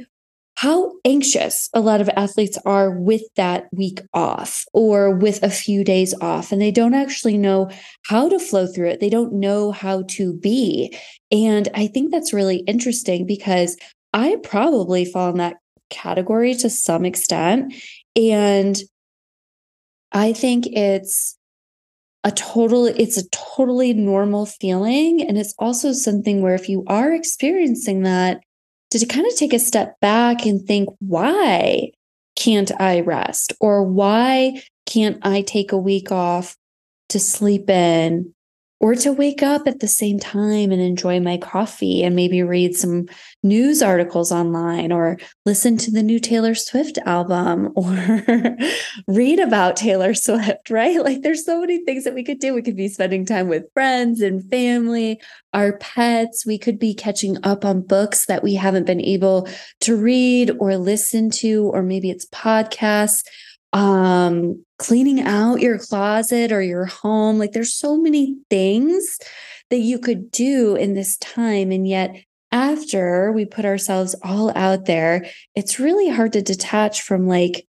how 0.55 0.93
anxious 1.05 1.69
a 1.73 1.79
lot 1.79 2.01
of 2.01 2.10
athletes 2.10 2.57
are 2.65 2.91
with 2.91 3.23
that 3.36 3.67
week 3.71 3.99
off 4.13 4.65
or 4.73 5.15
with 5.15 5.41
a 5.41 5.49
few 5.49 5.84
days 5.84 6.13
off, 6.21 6.51
and 6.51 6.62
they 6.62 6.71
don't 6.71 6.93
actually 6.93 7.38
know 7.38 7.69
how 8.05 8.29
to 8.29 8.38
flow 8.38 8.67
through 8.67 8.89
it. 8.89 8.99
They 8.99 9.10
don't 9.10 9.34
know 9.34 9.71
how 9.71 10.03
to 10.10 10.34
be. 10.34 10.95
And 11.31 11.67
I 11.73 11.88
think 11.88 12.12
that's 12.12 12.34
really 12.34 12.57
interesting 12.67 13.25
because 13.25 13.77
I 14.13 14.38
probably 14.43 15.05
fall 15.05 15.31
in 15.31 15.38
that 15.38 15.57
category 15.89 16.53
to 16.55 16.69
some 16.69 17.05
extent. 17.05 17.73
And 18.15 18.77
I 20.12 20.34
think 20.34 20.67
it's 20.67 21.38
a 22.23 22.31
total 22.31 22.86
it's 22.86 23.17
a 23.17 23.27
totally 23.29 23.93
normal 23.93 24.45
feeling. 24.45 25.25
And 25.27 25.38
it's 25.38 25.55
also 25.57 25.91
something 25.91 26.41
where 26.41 26.55
if 26.55 26.69
you 26.69 26.84
are 26.88 27.13
experiencing 27.13 28.03
that 28.03 28.41
to 28.91 29.05
kind 29.05 29.25
of 29.25 29.36
take 29.36 29.53
a 29.53 29.60
step 29.60 29.99
back 30.01 30.45
and 30.45 30.62
think 30.62 30.89
why 30.99 31.91
can't 32.36 32.71
i 32.79 33.01
rest? 33.01 33.53
Or 33.60 33.84
why 33.84 34.62
can't 34.86 35.17
i 35.25 35.41
take 35.41 35.71
a 35.71 35.77
week 35.77 36.12
off 36.12 36.55
to 37.10 37.19
sleep 37.19 37.69
in 37.69 38.34
or 38.81 38.95
to 38.95 39.13
wake 39.13 39.43
up 39.43 39.67
at 39.67 39.79
the 39.79 39.87
same 39.87 40.19
time 40.19 40.71
and 40.71 40.81
enjoy 40.81 41.19
my 41.19 41.37
coffee 41.37 42.03
and 42.03 42.15
maybe 42.15 42.41
read 42.41 42.75
some 42.75 43.05
news 43.43 43.83
articles 43.83 44.31
online 44.31 44.91
or 44.91 45.19
listen 45.45 45.77
to 45.77 45.91
the 45.91 46.01
new 46.01 46.19
Taylor 46.19 46.55
Swift 46.55 46.97
album 47.05 47.71
or 47.75 48.57
read 49.07 49.39
about 49.39 49.75
Taylor 49.75 50.15
Swift, 50.15 50.71
right? 50.71 51.01
Like 51.03 51.21
there's 51.21 51.45
so 51.45 51.61
many 51.61 51.85
things 51.85 52.05
that 52.05 52.15
we 52.15 52.23
could 52.23 52.39
do. 52.39 52.55
We 52.55 52.63
could 52.63 52.75
be 52.75 52.87
spending 52.87 53.23
time 53.23 53.47
with 53.47 53.71
friends 53.75 54.19
and 54.19 54.43
family, 54.49 55.21
our 55.53 55.77
pets. 55.77 56.43
We 56.43 56.57
could 56.57 56.79
be 56.79 56.95
catching 56.95 57.37
up 57.43 57.63
on 57.63 57.81
books 57.81 58.25
that 58.25 58.41
we 58.41 58.55
haven't 58.55 58.87
been 58.87 59.01
able 59.01 59.47
to 59.81 59.95
read 59.95 60.51
or 60.59 60.75
listen 60.77 61.29
to, 61.29 61.69
or 61.71 61.83
maybe 61.83 62.09
it's 62.09 62.25
podcasts 62.25 63.23
um 63.73 64.65
cleaning 64.81 65.21
out 65.21 65.61
your 65.61 65.77
closet 65.77 66.51
or 66.51 66.61
your 66.61 66.85
home. 66.85 67.37
Like 67.37 67.51
there's 67.51 67.73
so 67.73 67.97
many 67.97 68.37
things 68.49 69.19
that 69.69 69.77
you 69.77 69.99
could 69.99 70.31
do 70.31 70.75
in 70.75 70.95
this 70.95 71.17
time 71.17 71.71
and 71.71 71.87
yet 71.87 72.15
after 72.51 73.31
we 73.31 73.45
put 73.45 73.63
ourselves 73.63 74.13
all 74.23 74.51
out 74.57 74.85
there 74.85 75.25
it's 75.55 75.79
really 75.79 76.09
hard 76.09 76.33
to 76.33 76.41
detach 76.41 77.01
from 77.01 77.25
like 77.25 77.65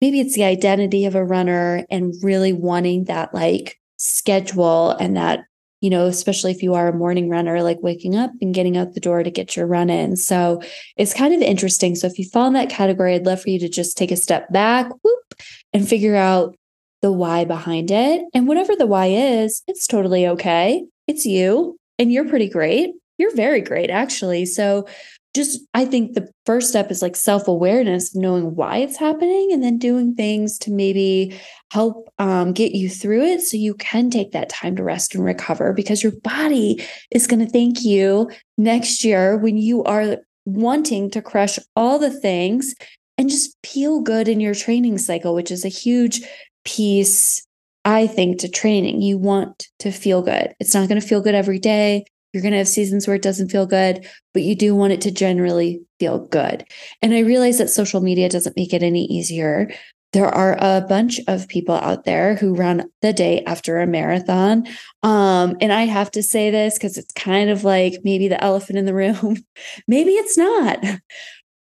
maybe 0.00 0.20
it's 0.20 0.36
the 0.36 0.44
identity 0.44 1.04
of 1.06 1.16
a 1.16 1.24
runner 1.24 1.84
and 1.90 2.14
really 2.22 2.52
wanting 2.52 3.04
that 3.04 3.34
like 3.34 3.80
schedule 3.96 4.90
and 5.00 5.16
that 5.16 5.40
you 5.80 5.90
know, 5.90 6.06
especially 6.06 6.50
if 6.50 6.62
you 6.62 6.74
are 6.74 6.88
a 6.88 6.96
morning 6.96 7.28
runner, 7.28 7.62
like 7.62 7.78
waking 7.82 8.16
up 8.16 8.30
and 8.40 8.54
getting 8.54 8.76
out 8.76 8.94
the 8.94 9.00
door 9.00 9.22
to 9.22 9.30
get 9.30 9.56
your 9.56 9.66
run 9.66 9.90
in. 9.90 10.16
So 10.16 10.60
it's 10.96 11.14
kind 11.14 11.34
of 11.34 11.40
interesting. 11.40 11.94
So 11.94 12.06
if 12.06 12.18
you 12.18 12.26
fall 12.26 12.46
in 12.46 12.52
that 12.52 12.68
category, 12.70 13.14
I'd 13.14 13.26
love 13.26 13.42
for 13.42 13.50
you 13.50 13.58
to 13.60 13.68
just 13.68 13.96
take 13.96 14.10
a 14.10 14.16
step 14.16 14.50
back 14.52 14.90
whoop, 15.02 15.34
and 15.72 15.88
figure 15.88 16.16
out 16.16 16.56
the 17.02 17.12
why 17.12 17.44
behind 17.44 17.90
it. 17.90 18.22
And 18.34 18.46
whatever 18.46 18.76
the 18.76 18.86
why 18.86 19.06
is, 19.06 19.62
it's 19.66 19.86
totally 19.86 20.26
okay. 20.26 20.84
It's 21.06 21.24
you, 21.24 21.78
and 21.98 22.12
you're 22.12 22.28
pretty 22.28 22.48
great. 22.48 22.90
You're 23.16 23.34
very 23.34 23.60
great, 23.60 23.90
actually. 23.90 24.46
So 24.46 24.86
just 25.34 25.60
I 25.74 25.84
think 25.84 26.14
the 26.14 26.28
first 26.44 26.68
step 26.68 26.90
is 26.90 27.02
like 27.02 27.14
self 27.14 27.46
awareness, 27.46 28.14
knowing 28.14 28.56
why 28.56 28.78
it's 28.78 28.96
happening, 28.96 29.50
and 29.52 29.62
then 29.62 29.78
doing 29.78 30.14
things 30.14 30.58
to 30.60 30.72
maybe 30.72 31.38
help 31.72 32.12
um, 32.18 32.52
get 32.52 32.72
you 32.72 32.88
through 32.88 33.22
it 33.22 33.40
so 33.40 33.56
you 33.56 33.74
can 33.74 34.10
take 34.10 34.32
that 34.32 34.48
time 34.48 34.74
to 34.76 34.82
rest 34.82 35.14
and 35.14 35.24
recover 35.24 35.72
because 35.72 36.02
your 36.02 36.12
body 36.22 36.82
is 37.12 37.26
going 37.26 37.44
to 37.44 37.50
thank 37.50 37.84
you 37.84 38.28
next 38.58 39.04
year 39.04 39.36
when 39.38 39.56
you 39.56 39.84
are 39.84 40.18
wanting 40.46 41.10
to 41.10 41.22
crush 41.22 41.58
all 41.76 41.98
the 41.98 42.10
things 42.10 42.74
and 43.16 43.30
just 43.30 43.56
feel 43.64 44.00
good 44.00 44.28
in 44.28 44.40
your 44.40 44.54
training 44.54 44.98
cycle, 44.98 45.34
which 45.34 45.50
is 45.50 45.64
a 45.64 45.68
huge 45.68 46.22
piece, 46.64 47.46
I 47.84 48.06
think, 48.06 48.40
to 48.40 48.48
training. 48.48 49.02
You 49.02 49.18
want 49.18 49.66
to 49.80 49.92
feel 49.92 50.22
good. 50.22 50.54
It's 50.58 50.74
not 50.74 50.88
going 50.88 51.00
to 51.00 51.06
feel 51.06 51.20
good 51.20 51.34
every 51.34 51.58
day. 51.58 52.04
You're 52.32 52.42
going 52.42 52.52
to 52.52 52.58
have 52.58 52.68
seasons 52.68 53.06
where 53.06 53.16
it 53.16 53.22
doesn't 53.22 53.50
feel 53.50 53.66
good, 53.66 54.06
but 54.32 54.42
you 54.42 54.54
do 54.54 54.74
want 54.74 54.92
it 54.92 55.00
to 55.02 55.10
generally 55.10 55.82
feel 55.98 56.26
good. 56.26 56.64
And 57.02 57.14
I 57.14 57.20
realize 57.20 57.58
that 57.58 57.70
social 57.70 58.00
media 58.00 58.28
doesn't 58.28 58.56
make 58.56 58.72
it 58.72 58.82
any 58.82 59.04
easier. 59.06 59.70
There 60.12 60.28
are 60.28 60.56
a 60.60 60.80
bunch 60.80 61.20
of 61.28 61.48
people 61.48 61.76
out 61.76 62.04
there 62.04 62.34
who 62.34 62.54
run 62.54 62.88
the 63.00 63.12
day 63.12 63.44
after 63.44 63.78
a 63.78 63.86
marathon. 63.86 64.66
Um, 65.02 65.56
and 65.60 65.72
I 65.72 65.82
have 65.84 66.10
to 66.12 66.22
say 66.22 66.50
this 66.50 66.74
because 66.74 66.98
it's 66.98 67.12
kind 67.12 67.50
of 67.50 67.62
like 67.64 67.94
maybe 68.02 68.26
the 68.26 68.42
elephant 68.42 68.78
in 68.78 68.86
the 68.86 68.94
room. 68.94 69.36
maybe 69.88 70.12
it's 70.12 70.36
not. 70.36 70.84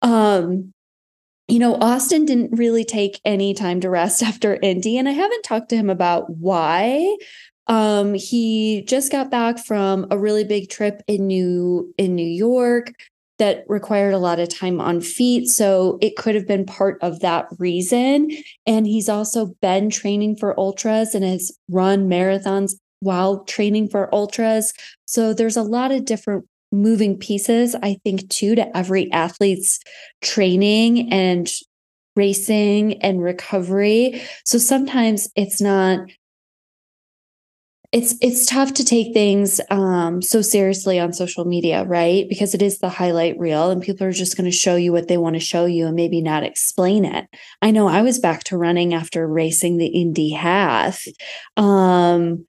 Um, 0.02 0.72
you 1.48 1.58
know, 1.58 1.76
Austin 1.76 2.26
didn't 2.26 2.56
really 2.56 2.84
take 2.84 3.20
any 3.24 3.54
time 3.54 3.80
to 3.80 3.90
rest 3.90 4.22
after 4.22 4.58
Indy, 4.62 4.98
and 4.98 5.08
I 5.08 5.12
haven't 5.12 5.42
talked 5.42 5.70
to 5.70 5.76
him 5.76 5.90
about 5.90 6.30
why. 6.30 7.16
Um, 7.68 8.14
he 8.14 8.82
just 8.86 9.12
got 9.12 9.30
back 9.30 9.58
from 9.58 10.06
a 10.10 10.18
really 10.18 10.44
big 10.44 10.70
trip 10.70 11.02
in 11.06 11.26
New 11.26 11.92
in 11.98 12.14
New 12.14 12.26
York 12.26 12.92
that 13.38 13.64
required 13.68 14.14
a 14.14 14.18
lot 14.18 14.40
of 14.40 14.48
time 14.48 14.80
on 14.80 15.00
feet. 15.00 15.46
So 15.46 15.98
it 16.00 16.16
could 16.16 16.34
have 16.34 16.46
been 16.46 16.66
part 16.66 16.98
of 17.02 17.20
that 17.20 17.46
reason. 17.58 18.30
And 18.66 18.86
he's 18.86 19.08
also 19.08 19.54
been 19.62 19.90
training 19.90 20.36
for 20.36 20.58
ultras 20.58 21.14
and 21.14 21.24
has 21.24 21.56
run 21.70 22.08
marathons 22.08 22.74
while 23.00 23.44
training 23.44 23.88
for 23.88 24.12
ultras. 24.12 24.72
So 25.06 25.32
there's 25.32 25.56
a 25.56 25.62
lot 25.62 25.92
of 25.92 26.04
different 26.04 26.46
moving 26.72 27.16
pieces, 27.16 27.76
I 27.82 27.98
think, 28.04 28.28
too, 28.28 28.54
to 28.56 28.76
every 28.76 29.10
athlete's 29.12 29.78
training 30.20 31.12
and 31.12 31.48
racing 32.16 33.00
and 33.02 33.22
recovery. 33.22 34.20
So 34.44 34.58
sometimes 34.58 35.30
it's 35.36 35.60
not 35.60 36.00
it's 37.90 38.14
it's 38.20 38.44
tough 38.44 38.74
to 38.74 38.84
take 38.84 39.14
things 39.14 39.62
um, 39.70 40.20
so 40.20 40.42
seriously 40.42 41.00
on 41.00 41.14
social 41.14 41.46
media, 41.46 41.84
right? 41.84 42.28
Because 42.28 42.54
it 42.54 42.60
is 42.60 42.78
the 42.78 42.90
highlight 42.90 43.38
reel, 43.38 43.70
and 43.70 43.82
people 43.82 44.06
are 44.06 44.12
just 44.12 44.36
going 44.36 44.44
to 44.44 44.56
show 44.56 44.76
you 44.76 44.92
what 44.92 45.08
they 45.08 45.16
want 45.16 45.36
to 45.36 45.40
show 45.40 45.64
you, 45.64 45.86
and 45.86 45.96
maybe 45.96 46.20
not 46.20 46.42
explain 46.42 47.06
it. 47.06 47.26
I 47.62 47.70
know 47.70 47.88
I 47.88 48.02
was 48.02 48.18
back 48.18 48.44
to 48.44 48.58
running 48.58 48.92
after 48.92 49.26
racing 49.26 49.78
the 49.78 49.86
Indy 49.86 50.30
half 50.30 51.02
um, 51.56 52.46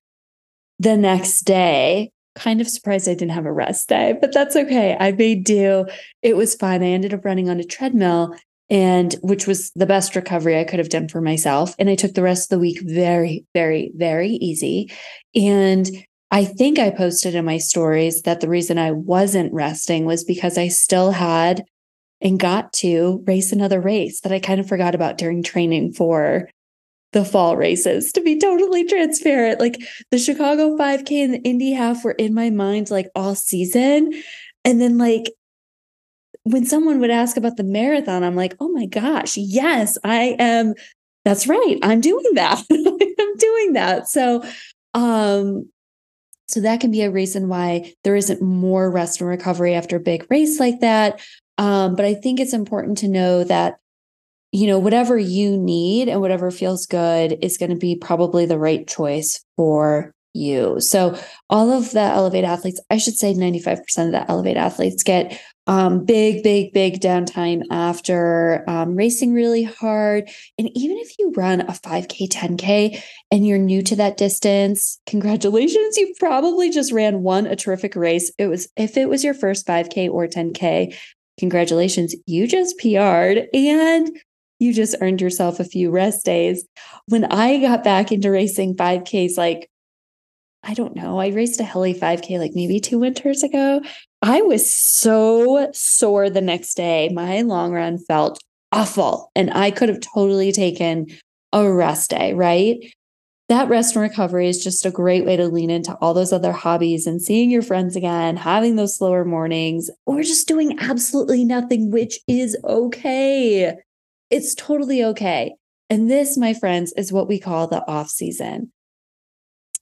the 0.77 0.97
next 0.97 1.41
day. 1.41 2.11
Kind 2.35 2.59
of 2.59 2.67
surprised 2.67 3.07
I 3.07 3.13
didn't 3.13 3.31
have 3.31 3.45
a 3.45 3.53
rest 3.53 3.87
day, 3.87 4.17
but 4.19 4.33
that's 4.33 4.57
okay. 4.57 4.97
I 4.99 5.13
made 5.13 5.45
do. 5.45 5.85
It 6.21 6.35
was 6.35 6.55
fine. 6.55 6.83
I 6.83 6.87
ended 6.87 7.13
up 7.13 7.23
running 7.23 7.49
on 7.49 7.59
a 7.59 7.63
treadmill 7.63 8.35
and 8.69 9.15
which 9.21 9.47
was 9.47 9.71
the 9.75 9.85
best 9.85 10.15
recovery 10.15 10.59
I 10.59 10.63
could 10.63 10.79
have 10.79 10.89
done 10.89 11.07
for 11.07 11.21
myself. 11.21 11.73
And 11.79 11.89
I 11.89 11.95
took 11.95 12.13
the 12.13 12.23
rest 12.23 12.45
of 12.45 12.57
the 12.57 12.61
week 12.61 12.81
very, 12.83 13.45
very, 13.53 13.91
very 13.95 14.29
easy. 14.29 14.91
And 15.35 15.89
I 16.31 16.45
think 16.45 16.77
I 16.77 16.91
posted 16.91 17.33
in 17.33 17.45
my 17.45 17.57
stories 17.57 18.21
that 18.21 18.41
the 18.41 18.49
reason 18.49 18.77
I 18.77 18.91
wasn't 18.91 19.53
resting 19.53 20.05
was 20.05 20.23
because 20.23 20.57
I 20.57 20.67
still 20.67 21.11
had 21.11 21.63
and 22.21 22.39
got 22.39 22.73
to 22.73 23.23
race 23.25 23.51
another 23.51 23.79
race 23.79 24.21
that 24.21 24.31
I 24.31 24.39
kind 24.39 24.59
of 24.59 24.67
forgot 24.67 24.93
about 24.93 25.17
during 25.17 25.41
training 25.41 25.93
for 25.93 26.49
the 27.11 27.25
fall 27.25 27.57
races 27.57 28.11
to 28.11 28.21
be 28.21 28.37
totally 28.37 28.85
transparent. 28.85 29.59
Like 29.59 29.81
the 30.11 30.19
Chicago 30.19 30.77
5K 30.77 31.23
and 31.23 31.33
the 31.33 31.41
Indy 31.41 31.71
half 31.71 32.03
were 32.03 32.11
in 32.11 32.35
my 32.35 32.51
mind 32.51 32.91
like 32.91 33.07
all 33.15 33.33
season. 33.33 34.11
And 34.63 34.79
then 34.79 34.97
like 34.97 35.31
when 36.49 36.65
someone 36.65 36.99
would 36.99 37.11
ask 37.11 37.37
about 37.37 37.57
the 37.57 37.63
marathon, 37.63 38.23
I'm 38.23 38.35
like, 38.35 38.55
oh 38.59 38.69
my 38.69 38.87
gosh, 38.87 39.37
yes, 39.37 39.97
I 40.03 40.35
am. 40.39 40.73
That's 41.25 41.47
right. 41.47 41.77
I'm 41.83 42.01
doing 42.01 42.33
that. 42.33 42.63
I'm 42.71 43.37
doing 43.37 43.73
that. 43.73 44.07
So, 44.09 44.43
um, 44.93 45.69
So 46.47 46.61
that 46.61 46.79
can 46.81 46.89
be 46.91 47.03
a 47.03 47.11
reason 47.11 47.47
why 47.47 47.93
there 48.03 48.15
isn't 48.15 48.41
more 48.41 48.89
rest 48.89 49.21
and 49.21 49.29
recovery 49.29 49.75
after 49.75 49.97
a 49.97 49.99
big 49.99 50.25
race 50.31 50.59
like 50.59 50.79
that. 50.79 51.21
Um, 51.59 51.95
but 51.95 52.05
I 52.05 52.15
think 52.15 52.39
it's 52.39 52.53
important 52.53 52.97
to 52.99 53.07
know 53.07 53.43
that, 53.43 53.77
you 54.51 54.65
know, 54.65 54.79
whatever 54.79 55.17
you 55.17 55.57
need 55.57 56.09
and 56.09 56.21
whatever 56.21 56.49
feels 56.49 56.87
good 56.87 57.37
is 57.43 57.57
going 57.57 57.69
to 57.69 57.75
be 57.77 57.95
probably 57.95 58.47
the 58.47 58.57
right 58.57 58.87
choice 58.87 59.43
for 59.55 60.11
you. 60.33 60.79
So 60.79 61.19
all 61.49 61.71
of 61.71 61.91
the 61.91 62.01
elevate 62.01 62.43
athletes, 62.43 62.79
I 62.89 62.97
should 62.97 63.15
say 63.15 63.33
95% 63.33 64.05
of 64.05 64.11
the 64.11 64.29
elevate 64.29 64.57
athletes 64.57 65.03
get 65.03 65.39
um, 65.67 66.03
big, 66.03 66.41
big, 66.41 66.73
big 66.73 66.99
downtime 66.99 67.61
after 67.69 68.63
um, 68.67 68.95
racing 68.95 69.33
really 69.33 69.63
hard. 69.63 70.27
And 70.57 70.69
even 70.75 70.97
if 70.97 71.17
you 71.19 71.31
run 71.35 71.61
a 71.61 71.73
5K, 71.73 72.27
10K, 72.27 73.03
and 73.31 73.45
you're 73.45 73.59
new 73.59 73.83
to 73.83 73.95
that 73.97 74.17
distance, 74.17 74.99
congratulations. 75.05 75.97
You 75.97 76.13
probably 76.19 76.71
just 76.71 76.91
ran 76.91 77.21
one 77.21 77.45
a 77.45 77.55
terrific 77.55 77.95
race. 77.95 78.31
It 78.39 78.47
was, 78.47 78.67
if 78.77 78.97
it 78.97 79.09
was 79.09 79.23
your 79.23 79.35
first 79.35 79.67
5K 79.67 80.09
or 80.09 80.27
10K, 80.27 80.95
congratulations, 81.39 82.15
you 82.25 82.47
just 82.47 82.77
PR'd 82.79 83.47
and 83.53 84.09
you 84.59 84.73
just 84.73 84.95
earned 85.01 85.21
yourself 85.21 85.59
a 85.59 85.63
few 85.63 85.91
rest 85.91 86.25
days. 86.25 86.67
When 87.07 87.25
I 87.25 87.59
got 87.59 87.83
back 87.83 88.11
into 88.11 88.31
racing 88.31 88.75
5Ks, 88.75 89.37
like 89.37 89.69
I 90.63 90.73
don't 90.73 90.95
know, 90.95 91.19
I 91.19 91.27
raced 91.27 91.59
a 91.59 91.63
heli 91.63 91.93
5K 91.93 92.37
like 92.37 92.51
maybe 92.53 92.79
two 92.79 92.99
winters 92.99 93.43
ago. 93.43 93.81
I 94.21 94.41
was 94.41 94.73
so 94.73 95.69
sore 95.73 96.29
the 96.29 96.41
next 96.41 96.75
day. 96.75 97.09
My 97.09 97.41
long 97.41 97.71
run 97.71 97.97
felt 97.97 98.39
awful, 98.71 99.31
and 99.35 99.51
I 99.53 99.71
could 99.71 99.89
have 99.89 100.01
totally 100.01 100.51
taken 100.51 101.07
a 101.53 101.71
rest 101.71 102.09
day, 102.11 102.33
right? 102.33 102.77
That 103.47 103.69
rest 103.69 103.95
and 103.95 104.03
recovery 104.03 104.47
is 104.47 104.63
just 104.63 104.85
a 104.85 104.91
great 104.91 105.25
way 105.25 105.35
to 105.35 105.47
lean 105.47 105.71
into 105.71 105.95
all 105.95 106.13
those 106.13 106.31
other 106.31 106.51
hobbies 106.51 107.07
and 107.07 107.19
seeing 107.19 107.49
your 107.49 107.63
friends 107.63 107.95
again, 107.95 108.37
having 108.37 108.75
those 108.75 108.95
slower 108.97 109.25
mornings, 109.25 109.89
or 110.05 110.21
just 110.21 110.47
doing 110.47 110.77
absolutely 110.79 111.43
nothing, 111.45 111.89
which 111.89 112.19
is 112.27 112.55
okay. 112.63 113.73
It's 114.29 114.53
totally 114.53 115.03
okay. 115.03 115.55
And 115.89 116.11
this, 116.11 116.37
my 116.37 116.53
friends, 116.53 116.93
is 116.95 117.11
what 117.11 117.27
we 117.27 117.39
call 117.39 117.65
the 117.65 117.83
off 117.87 118.09
season. 118.09 118.71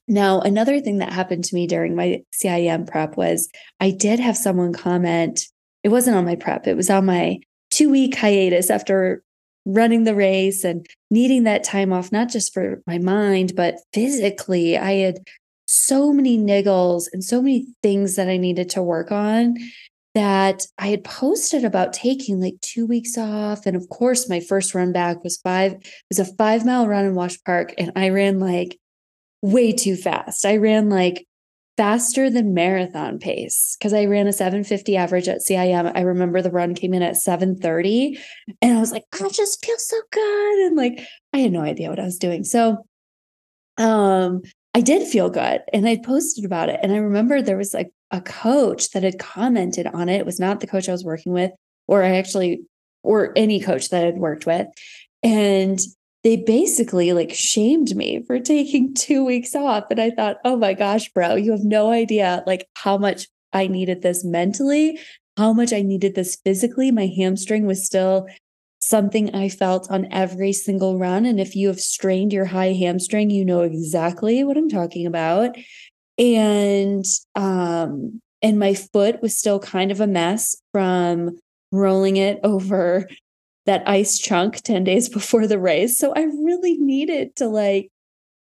Now, 0.08 0.40
another 0.40 0.80
thing 0.80 0.98
that 0.98 1.12
happened 1.12 1.44
to 1.44 1.54
me 1.54 1.66
during 1.66 1.94
my 1.94 2.22
CIM 2.34 2.86
prep 2.86 3.16
was 3.16 3.48
I 3.78 3.90
did 3.90 4.18
have 4.18 4.36
someone 4.36 4.72
comment. 4.72 5.42
It 5.84 5.90
wasn't 5.90 6.16
on 6.16 6.24
my 6.24 6.34
prep, 6.34 6.66
it 6.66 6.76
was 6.76 6.90
on 6.90 7.06
my 7.06 7.40
two 7.70 7.90
week 7.90 8.16
hiatus 8.16 8.70
after 8.70 9.22
running 9.66 10.04
the 10.04 10.14
race 10.14 10.64
and 10.64 10.86
needing 11.10 11.44
that 11.44 11.62
time 11.62 11.92
off, 11.92 12.10
not 12.10 12.30
just 12.30 12.54
for 12.54 12.82
my 12.86 12.98
mind, 12.98 13.52
but 13.54 13.76
physically. 13.92 14.78
I 14.78 14.92
had 14.92 15.18
so 15.66 16.12
many 16.12 16.38
niggles 16.38 17.08
and 17.12 17.22
so 17.22 17.42
many 17.42 17.66
things 17.82 18.16
that 18.16 18.28
I 18.28 18.38
needed 18.38 18.70
to 18.70 18.82
work 18.82 19.12
on 19.12 19.56
that 20.14 20.66
I 20.78 20.86
had 20.88 21.04
posted 21.04 21.64
about 21.64 21.92
taking 21.92 22.40
like 22.40 22.58
two 22.62 22.86
weeks 22.86 23.18
off. 23.18 23.66
And 23.66 23.76
of 23.76 23.88
course, 23.90 24.28
my 24.28 24.40
first 24.40 24.74
run 24.74 24.90
back 24.90 25.22
was 25.22 25.36
five, 25.36 25.72
it 25.72 25.86
was 26.10 26.18
a 26.18 26.24
five 26.36 26.64
mile 26.64 26.88
run 26.88 27.04
in 27.04 27.14
Wash 27.14 27.36
Park. 27.44 27.74
And 27.76 27.92
I 27.94 28.08
ran 28.08 28.40
like 28.40 28.78
way 29.42 29.72
too 29.72 29.96
fast. 29.96 30.44
I 30.44 30.56
ran 30.56 30.88
like 30.88 31.26
faster 31.76 32.28
than 32.28 32.54
marathon 32.54 33.18
pace 33.18 33.76
because 33.78 33.92
I 33.92 34.06
ran 34.06 34.26
a 34.26 34.32
750 34.32 34.96
average 34.96 35.28
at 35.28 35.38
CIM. 35.48 35.92
I 35.94 36.00
remember 36.00 36.42
the 36.42 36.50
run 36.50 36.74
came 36.74 36.92
in 36.92 37.02
at 37.02 37.16
730 37.16 38.18
and 38.60 38.76
I 38.76 38.80
was 38.80 38.90
like, 38.90 39.04
I 39.14 39.28
just 39.28 39.64
feel 39.64 39.78
so 39.78 39.96
good. 40.10 40.66
And 40.66 40.76
like, 40.76 41.00
I 41.32 41.38
had 41.38 41.52
no 41.52 41.60
idea 41.60 41.88
what 41.88 42.00
I 42.00 42.04
was 42.04 42.18
doing. 42.18 42.42
So, 42.42 42.78
um, 43.78 44.42
I 44.74 44.80
did 44.80 45.06
feel 45.06 45.30
good 45.30 45.62
and 45.72 45.88
I 45.88 45.98
posted 46.04 46.44
about 46.44 46.68
it. 46.68 46.80
And 46.82 46.92
I 46.92 46.96
remember 46.96 47.40
there 47.40 47.56
was 47.56 47.72
like 47.72 47.90
a 48.10 48.20
coach 48.20 48.90
that 48.90 49.04
had 49.04 49.20
commented 49.20 49.86
on 49.86 50.08
it. 50.08 50.18
It 50.18 50.26
was 50.26 50.40
not 50.40 50.58
the 50.60 50.66
coach 50.66 50.88
I 50.88 50.92
was 50.92 51.04
working 51.04 51.32
with, 51.32 51.52
or 51.86 52.02
I 52.02 52.16
actually, 52.16 52.62
or 53.04 53.32
any 53.36 53.60
coach 53.60 53.90
that 53.90 54.04
I'd 54.04 54.18
worked 54.18 54.46
with. 54.46 54.66
And 55.22 55.78
they 56.24 56.36
basically 56.36 57.12
like 57.12 57.32
shamed 57.32 57.94
me 57.94 58.24
for 58.26 58.40
taking 58.40 58.94
two 58.94 59.24
weeks 59.24 59.54
off. 59.54 59.84
And 59.90 60.00
I 60.00 60.10
thought, 60.10 60.38
oh 60.44 60.56
my 60.56 60.74
gosh, 60.74 61.08
bro, 61.10 61.36
you 61.36 61.52
have 61.52 61.64
no 61.64 61.90
idea 61.90 62.42
like 62.46 62.66
how 62.74 62.98
much 62.98 63.28
I 63.52 63.66
needed 63.66 64.02
this 64.02 64.24
mentally, 64.24 64.98
how 65.36 65.52
much 65.52 65.72
I 65.72 65.82
needed 65.82 66.14
this 66.14 66.36
physically. 66.44 66.90
My 66.90 67.06
hamstring 67.06 67.66
was 67.66 67.84
still 67.84 68.26
something 68.80 69.34
I 69.34 69.48
felt 69.48 69.90
on 69.90 70.08
every 70.10 70.52
single 70.52 70.98
run. 70.98 71.26
And 71.26 71.40
if 71.40 71.54
you 71.54 71.68
have 71.68 71.80
strained 71.80 72.32
your 72.32 72.46
high 72.46 72.72
hamstring, 72.72 73.30
you 73.30 73.44
know 73.44 73.62
exactly 73.62 74.44
what 74.44 74.56
I'm 74.56 74.68
talking 74.68 75.06
about. 75.06 75.56
And 76.16 77.04
um, 77.36 78.20
and 78.42 78.58
my 78.58 78.74
foot 78.74 79.20
was 79.20 79.36
still 79.36 79.58
kind 79.58 79.90
of 79.90 80.00
a 80.00 80.06
mess 80.06 80.56
from 80.72 81.38
rolling 81.72 82.16
it 82.16 82.40
over 82.44 83.08
that 83.68 83.86
ice 83.86 84.18
chunk 84.18 84.56
10 84.62 84.82
days 84.84 85.08
before 85.18 85.46
the 85.46 85.58
race. 85.58 85.98
So 85.98 86.12
I 86.16 86.22
really 86.22 86.78
needed 86.78 87.36
to 87.36 87.46
like 87.46 87.90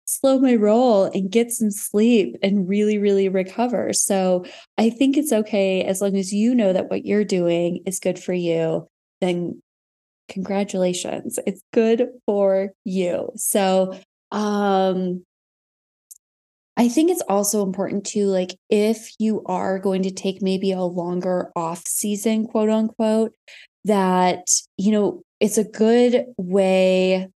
slow 0.06 0.40
my 0.40 0.56
roll 0.56 1.04
and 1.04 1.30
get 1.30 1.52
some 1.52 1.70
sleep 1.70 2.36
and 2.42 2.68
really, 2.68 2.98
really 2.98 3.30
recover. 3.30 3.94
So 3.94 4.46
I 4.78 4.90
think 4.90 5.18
it's 5.18 5.32
okay 5.32 5.84
as 5.84 6.02
long 6.02 6.16
as 6.16 6.34
you 6.34 6.56
know 6.56 6.74
that 6.74 6.90
what 6.90 7.06
you're 7.06 7.26
doing 7.26 7.84
is 7.86 8.00
good 8.00 8.18
for 8.18 8.34
you, 8.34 8.88
then 9.22 9.62
congratulations. 10.30 11.38
It's 11.46 11.62
good 11.74 12.08
for 12.26 12.70
you. 12.86 13.30
So, 13.36 14.00
um, 14.32 15.26
I 16.78 16.88
think 16.88 17.12
it's 17.12 17.24
also 17.28 17.62
important 17.62 18.06
to 18.08 18.28
like 18.28 18.56
if 18.70 19.12
you 19.20 19.44
are 19.48 19.80
going 19.80 20.04
to 20.04 20.12
take 20.12 20.42
maybe 20.42 20.72
a 20.72 20.82
longer 20.82 21.52
off 21.54 21.86
season, 21.86 22.48
quote 22.48 22.70
unquote, 22.70 23.34
that, 23.86 24.48
you 24.78 24.92
know, 24.92 25.24
it's 25.40 25.58
a 25.58 25.64
good 25.64 26.26
way, 26.38 27.28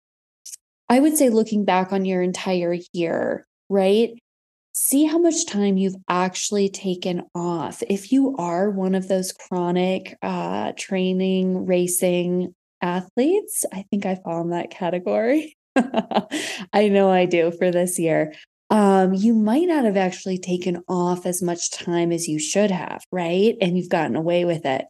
I 0.88 1.00
would 1.00 1.16
say, 1.16 1.28
looking 1.28 1.64
back 1.64 1.92
on 1.92 2.04
your 2.04 2.22
entire 2.22 2.76
year, 2.92 3.46
right? 3.68 4.10
See 4.74 5.04
how 5.04 5.18
much 5.18 5.46
time 5.46 5.76
you've 5.76 5.96
actually 6.08 6.68
taken 6.68 7.22
off. 7.34 7.82
If 7.88 8.10
you 8.10 8.36
are 8.36 8.70
one 8.70 8.94
of 8.94 9.08
those 9.08 9.32
chronic 9.32 10.16
uh, 10.22 10.72
training, 10.76 11.66
racing 11.66 12.54
athletes, 12.80 13.64
I 13.72 13.84
think 13.90 14.06
I 14.06 14.16
fall 14.16 14.40
in 14.40 14.50
that 14.50 14.70
category. 14.70 15.56
I 16.72 16.88
know 16.88 17.10
I 17.10 17.26
do 17.26 17.52
for 17.52 17.70
this 17.70 17.98
year. 17.98 18.34
Um, 18.70 19.12
you 19.12 19.34
might 19.34 19.68
not 19.68 19.84
have 19.84 19.98
actually 19.98 20.38
taken 20.38 20.82
off 20.88 21.26
as 21.26 21.42
much 21.42 21.70
time 21.70 22.10
as 22.10 22.26
you 22.26 22.38
should 22.38 22.70
have, 22.70 23.04
right? 23.12 23.54
And 23.60 23.76
you've 23.76 23.90
gotten 23.90 24.16
away 24.16 24.46
with 24.46 24.64
it 24.64 24.86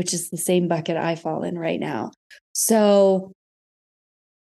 which 0.00 0.14
is 0.14 0.30
the 0.30 0.38
same 0.38 0.66
bucket 0.66 0.96
I 0.96 1.14
fall 1.14 1.42
in 1.42 1.58
right 1.58 1.78
now. 1.78 2.10
So, 2.54 3.32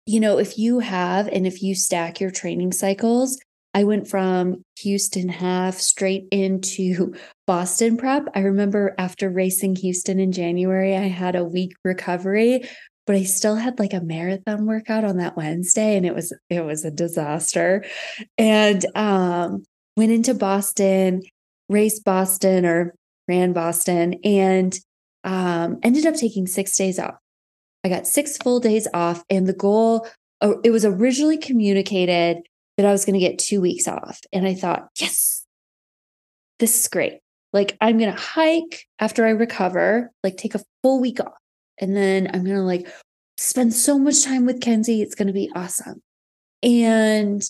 you 0.05 0.19
know, 0.19 0.39
if 0.39 0.57
you 0.57 0.79
have 0.79 1.29
and 1.29 1.47
if 1.47 1.63
you 1.63 1.73
stack 1.73 2.19
your 2.19 2.31
training 2.31 2.73
cycles, 2.73 3.39
I 3.73 3.85
went 3.85 4.09
from 4.09 4.61
Houston 4.79 5.29
half 5.29 5.75
straight 5.75 6.27
into 6.31 7.15
Boston 7.47 7.95
prep. 7.95 8.27
I 8.35 8.41
remember 8.41 8.93
after 8.97 9.29
racing 9.29 9.77
Houston 9.77 10.19
in 10.19 10.33
January, 10.33 10.97
I 10.97 11.07
had 11.07 11.37
a 11.37 11.45
week 11.45 11.71
recovery, 11.85 12.67
but 13.05 13.15
I 13.15 13.23
still 13.23 13.55
had 13.55 13.79
like 13.79 13.93
a 13.93 14.01
marathon 14.01 14.65
workout 14.65 15.05
on 15.05 15.15
that 15.15 15.37
Wednesday 15.37 15.95
and 15.95 16.05
it 16.05 16.13
was 16.13 16.33
it 16.49 16.65
was 16.65 16.83
a 16.83 16.91
disaster. 16.91 17.85
And 18.37 18.85
um 18.97 19.63
went 19.95 20.11
into 20.11 20.33
Boston, 20.33 21.23
raced 21.69 22.03
Boston 22.03 22.65
or 22.65 22.93
ran 23.29 23.53
Boston 23.53 24.15
and 24.25 24.77
um, 25.27 25.77
ended 25.83 26.05
up 26.05 26.15
taking 26.15 26.47
six 26.47 26.75
days 26.75 26.97
off. 26.97 27.15
I 27.83 27.89
got 27.89 28.07
six 28.07 28.37
full 28.37 28.59
days 28.59 28.87
off, 28.93 29.23
and 29.29 29.45
the 29.45 29.53
goal, 29.53 30.07
uh, 30.41 30.53
it 30.63 30.71
was 30.71 30.85
originally 30.85 31.37
communicated 31.37 32.39
that 32.77 32.85
I 32.85 32.91
was 32.91 33.05
going 33.05 33.13
to 33.13 33.19
get 33.19 33.37
two 33.37 33.61
weeks 33.61 33.87
off. 33.87 34.21
And 34.31 34.47
I 34.47 34.53
thought, 34.53 34.87
yes, 34.99 35.45
this 36.59 36.79
is 36.79 36.87
great. 36.87 37.19
Like, 37.53 37.75
I'm 37.81 37.97
going 37.97 38.11
to 38.11 38.19
hike 38.19 38.85
after 38.99 39.25
I 39.25 39.31
recover, 39.31 40.11
like, 40.23 40.37
take 40.37 40.55
a 40.55 40.63
full 40.81 41.01
week 41.01 41.19
off. 41.19 41.37
And 41.79 41.95
then 41.95 42.27
I'm 42.27 42.43
going 42.43 42.55
to 42.55 42.61
like 42.61 42.87
spend 43.37 43.73
so 43.73 43.99
much 43.99 44.23
time 44.23 44.45
with 44.45 44.61
Kenzie. 44.61 45.01
It's 45.01 45.15
going 45.15 45.27
to 45.27 45.33
be 45.33 45.51
awesome. 45.55 46.01
And 46.63 47.43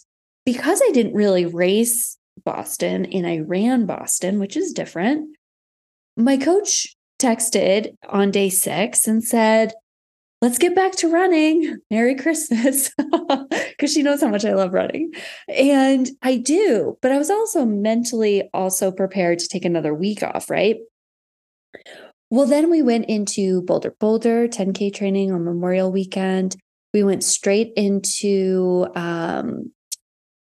because 0.46 0.82
I 0.84 0.92
didn't 0.92 1.14
really 1.14 1.46
race 1.46 2.18
Boston 2.44 3.06
and 3.06 3.26
I 3.26 3.40
ran 3.40 3.86
Boston, 3.86 4.40
which 4.40 4.58
is 4.58 4.74
different, 4.74 5.36
my 6.18 6.38
coach 6.38 6.97
texted 7.20 7.96
on 8.10 8.32
day 8.32 8.50
six 8.50 9.08
and 9.08 9.24
said, 9.24 9.74
Let's 10.40 10.60
get 10.60 10.76
back 10.76 10.92
to 10.98 11.10
running. 11.10 11.80
Merry 11.90 12.16
Christmas. 12.16 12.92
Because 13.50 13.94
she 13.94 14.02
knows 14.02 14.22
how 14.22 14.30
much 14.30 14.44
I 14.44 14.54
love 14.54 14.74
running. 14.74 15.14
And 15.48 16.10
I 16.24 16.38
do, 16.38 16.98
but 17.04 17.12
I 17.12 17.20
was 17.20 17.30
also 17.30 17.64
mentally 17.64 18.50
also 18.52 18.92
prepared 18.92 19.38
to 19.38 19.48
take 19.48 19.66
another 19.66 19.94
week 19.94 20.24
off, 20.24 20.50
right? 20.50 20.78
Well, 22.32 22.48
then 22.48 22.72
we 22.72 22.82
went 22.82 23.06
into 23.06 23.62
Bolder 23.62 23.94
Boulder 24.00 24.48
10K 24.48 24.94
training 24.96 25.32
on 25.32 25.46
Memorial 25.46 25.92
Weekend. 25.92 26.56
We 26.92 27.04
went 27.04 27.24
straight 27.24 27.72
into 27.76 28.88
um, 28.96 29.72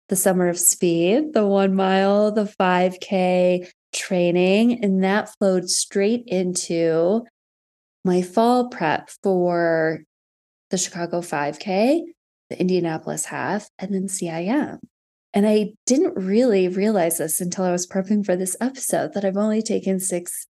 the 0.10 0.18
Summer 0.18 0.50
of 0.50 0.60
Speed, 0.60 1.34
the 1.34 1.48
one 1.48 1.76
mile, 1.76 2.32
the 2.34 2.44
5K 2.44 3.70
training, 3.94 4.84
and 4.84 5.04
that 5.04 5.34
flowed 5.38 5.70
straight 5.70 6.24
into 6.28 7.24
my 8.04 8.22
fall 8.22 8.70
prep 8.70 9.10
for 9.22 10.04
the 10.70 10.78
Chicago 10.78 11.22
5K, 11.22 12.02
the 12.50 12.60
Indianapolis 12.60 13.26
half, 13.26 13.70
and 13.80 13.94
then 13.94 14.08
CIM. 14.08 14.80
And 15.34 15.48
I 15.48 15.74
didn't 15.86 16.16
really 16.16 16.68
realize 16.68 17.18
this 17.18 17.42
until 17.42 17.66
I 17.66 17.72
was 17.72 17.88
prepping 17.88 18.26
for 18.26 18.36
this 18.36 18.56
episode 18.62 19.14
that 19.14 19.26
I've 19.26 19.38
only 19.38 19.62
taken 19.62 20.00
six 20.00 20.48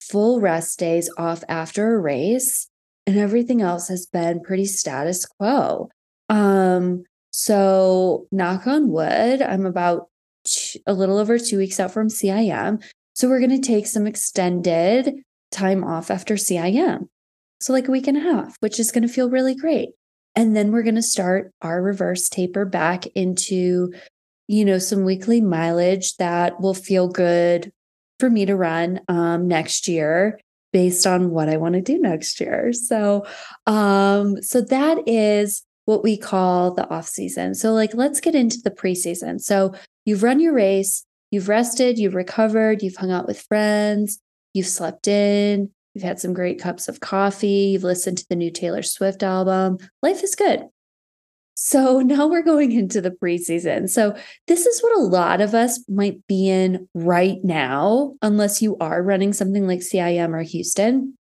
full 0.00 0.40
rest 0.40 0.78
days 0.78 1.10
off 1.18 1.44
after 1.48 1.94
a 1.94 1.98
race, 1.98 2.68
and 3.06 3.18
everything 3.18 3.60
else 3.60 3.88
has 3.88 4.06
been 4.06 4.40
pretty 4.40 4.64
status 4.64 5.26
quo. 5.26 5.90
Um, 6.28 7.04
so, 7.30 8.26
knock 8.30 8.66
on 8.66 8.90
wood, 8.90 9.42
I'm 9.42 9.66
about 9.66 10.08
a 10.86 10.94
little 10.94 11.18
over 11.18 11.38
two 11.38 11.58
weeks 11.58 11.80
out 11.80 11.92
from 11.92 12.08
CIM. 12.08 12.82
So, 13.14 13.28
we're 13.28 13.40
going 13.40 13.60
to 13.60 13.66
take 13.66 13.86
some 13.86 14.06
extended 14.06 15.14
time 15.50 15.84
off 15.84 16.10
after 16.10 16.34
CIM. 16.34 17.08
So, 17.60 17.72
like 17.72 17.88
a 17.88 17.92
week 17.92 18.06
and 18.06 18.16
a 18.16 18.20
half, 18.20 18.56
which 18.60 18.80
is 18.80 18.90
going 18.90 19.06
to 19.06 19.12
feel 19.12 19.30
really 19.30 19.54
great. 19.54 19.90
And 20.34 20.56
then 20.56 20.72
we're 20.72 20.82
going 20.82 20.94
to 20.94 21.02
start 21.02 21.52
our 21.60 21.82
reverse 21.82 22.28
taper 22.28 22.64
back 22.64 23.06
into 23.08 23.92
you 24.52 24.64
know, 24.64 24.78
some 24.78 25.04
weekly 25.04 25.40
mileage 25.40 26.16
that 26.16 26.60
will 26.60 26.74
feel 26.74 27.08
good 27.08 27.72
for 28.18 28.28
me 28.28 28.44
to 28.44 28.54
run 28.54 29.00
um, 29.08 29.48
next 29.48 29.88
year 29.88 30.38
based 30.72 31.06
on 31.06 31.30
what 31.30 31.48
I 31.48 31.56
want 31.56 31.74
to 31.74 31.80
do 31.80 31.98
next 31.98 32.40
year. 32.40 32.72
So, 32.72 33.26
um, 33.66 34.42
so 34.42 34.60
that 34.60 34.98
is 35.06 35.62
what 35.84 36.02
we 36.02 36.16
call 36.16 36.74
the 36.74 36.88
off 36.88 37.08
season. 37.08 37.54
So, 37.54 37.72
like, 37.72 37.94
let's 37.94 38.20
get 38.20 38.34
into 38.34 38.58
the 38.62 38.70
preseason. 38.70 39.40
So, 39.40 39.74
you've 40.04 40.22
run 40.22 40.40
your 40.40 40.54
race, 40.54 41.04
you've 41.30 41.48
rested, 41.48 41.98
you've 41.98 42.14
recovered, 42.14 42.82
you've 42.82 42.96
hung 42.96 43.10
out 43.10 43.26
with 43.26 43.42
friends, 43.42 44.20
you've 44.54 44.66
slept 44.66 45.08
in, 45.08 45.70
you've 45.94 46.04
had 46.04 46.20
some 46.20 46.34
great 46.34 46.60
cups 46.60 46.88
of 46.88 47.00
coffee, 47.00 47.70
you've 47.72 47.84
listened 47.84 48.18
to 48.18 48.26
the 48.28 48.36
new 48.36 48.50
Taylor 48.50 48.82
Swift 48.82 49.22
album. 49.22 49.78
Life 50.02 50.22
is 50.22 50.34
good. 50.34 50.68
So 51.54 52.00
now 52.04 52.26
we're 52.26 52.42
going 52.42 52.72
into 52.72 53.00
the 53.00 53.10
preseason. 53.10 53.88
So 53.88 54.16
this 54.46 54.66
is 54.66 54.80
what 54.82 54.96
a 54.96 55.02
lot 55.02 55.40
of 55.40 55.54
us 55.54 55.82
might 55.88 56.26
be 56.26 56.48
in 56.48 56.88
right 56.94 57.38
now, 57.42 58.14
unless 58.22 58.62
you 58.62 58.76
are 58.78 59.02
running 59.02 59.32
something 59.32 59.66
like 59.66 59.80
CIM 59.80 60.34
or 60.34 60.42
Houston. 60.42 61.16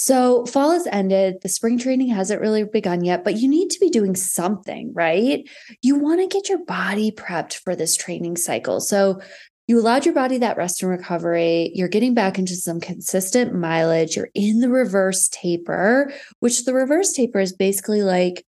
So 0.00 0.46
fall 0.46 0.70
has 0.70 0.86
ended. 0.86 1.38
The 1.42 1.48
spring 1.48 1.76
training 1.76 2.10
hasn't 2.10 2.40
really 2.40 2.62
begun 2.62 3.02
yet, 3.02 3.24
but 3.24 3.36
you 3.36 3.48
need 3.48 3.68
to 3.70 3.80
be 3.80 3.90
doing 3.90 4.14
something, 4.14 4.92
right? 4.94 5.44
You 5.82 5.98
want 5.98 6.20
to 6.20 6.28
get 6.28 6.48
your 6.48 6.64
body 6.64 7.10
prepped 7.10 7.54
for 7.54 7.74
this 7.74 7.96
training 7.96 8.36
cycle. 8.36 8.78
So 8.80 9.20
you 9.66 9.76
allowed 9.80 10.04
your 10.04 10.14
body 10.14 10.38
that 10.38 10.56
rest 10.56 10.84
and 10.84 10.90
recovery. 10.92 11.72
You're 11.74 11.88
getting 11.88 12.14
back 12.14 12.38
into 12.38 12.54
some 12.54 12.78
consistent 12.78 13.56
mileage. 13.56 14.14
You're 14.14 14.30
in 14.36 14.60
the 14.60 14.68
reverse 14.68 15.28
taper, 15.30 16.12
which 16.38 16.64
the 16.64 16.74
reverse 16.74 17.12
taper 17.12 17.40
is 17.40 17.52
basically 17.52 18.02
like 18.02 18.46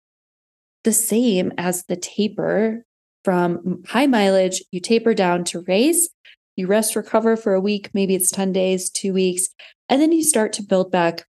the 0.83 0.91
same 0.91 1.53
as 1.57 1.85
the 1.85 1.95
taper 1.95 2.83
from 3.23 3.83
high 3.87 4.07
mileage. 4.07 4.61
You 4.71 4.81
taper 4.81 5.13
down 5.13 5.45
to 5.45 5.61
race, 5.61 6.09
you 6.57 6.67
rest, 6.67 6.97
recover 6.97 7.37
for 7.37 7.53
a 7.53 7.61
week, 7.61 7.89
maybe 7.93 8.15
it's 8.15 8.31
10 8.31 8.51
days, 8.51 8.89
two 8.89 9.13
weeks, 9.13 9.47
and 9.87 10.01
then 10.01 10.11
you 10.11 10.25
start 10.25 10.51
to 10.51 10.61
build 10.61 10.91
back 10.91 11.23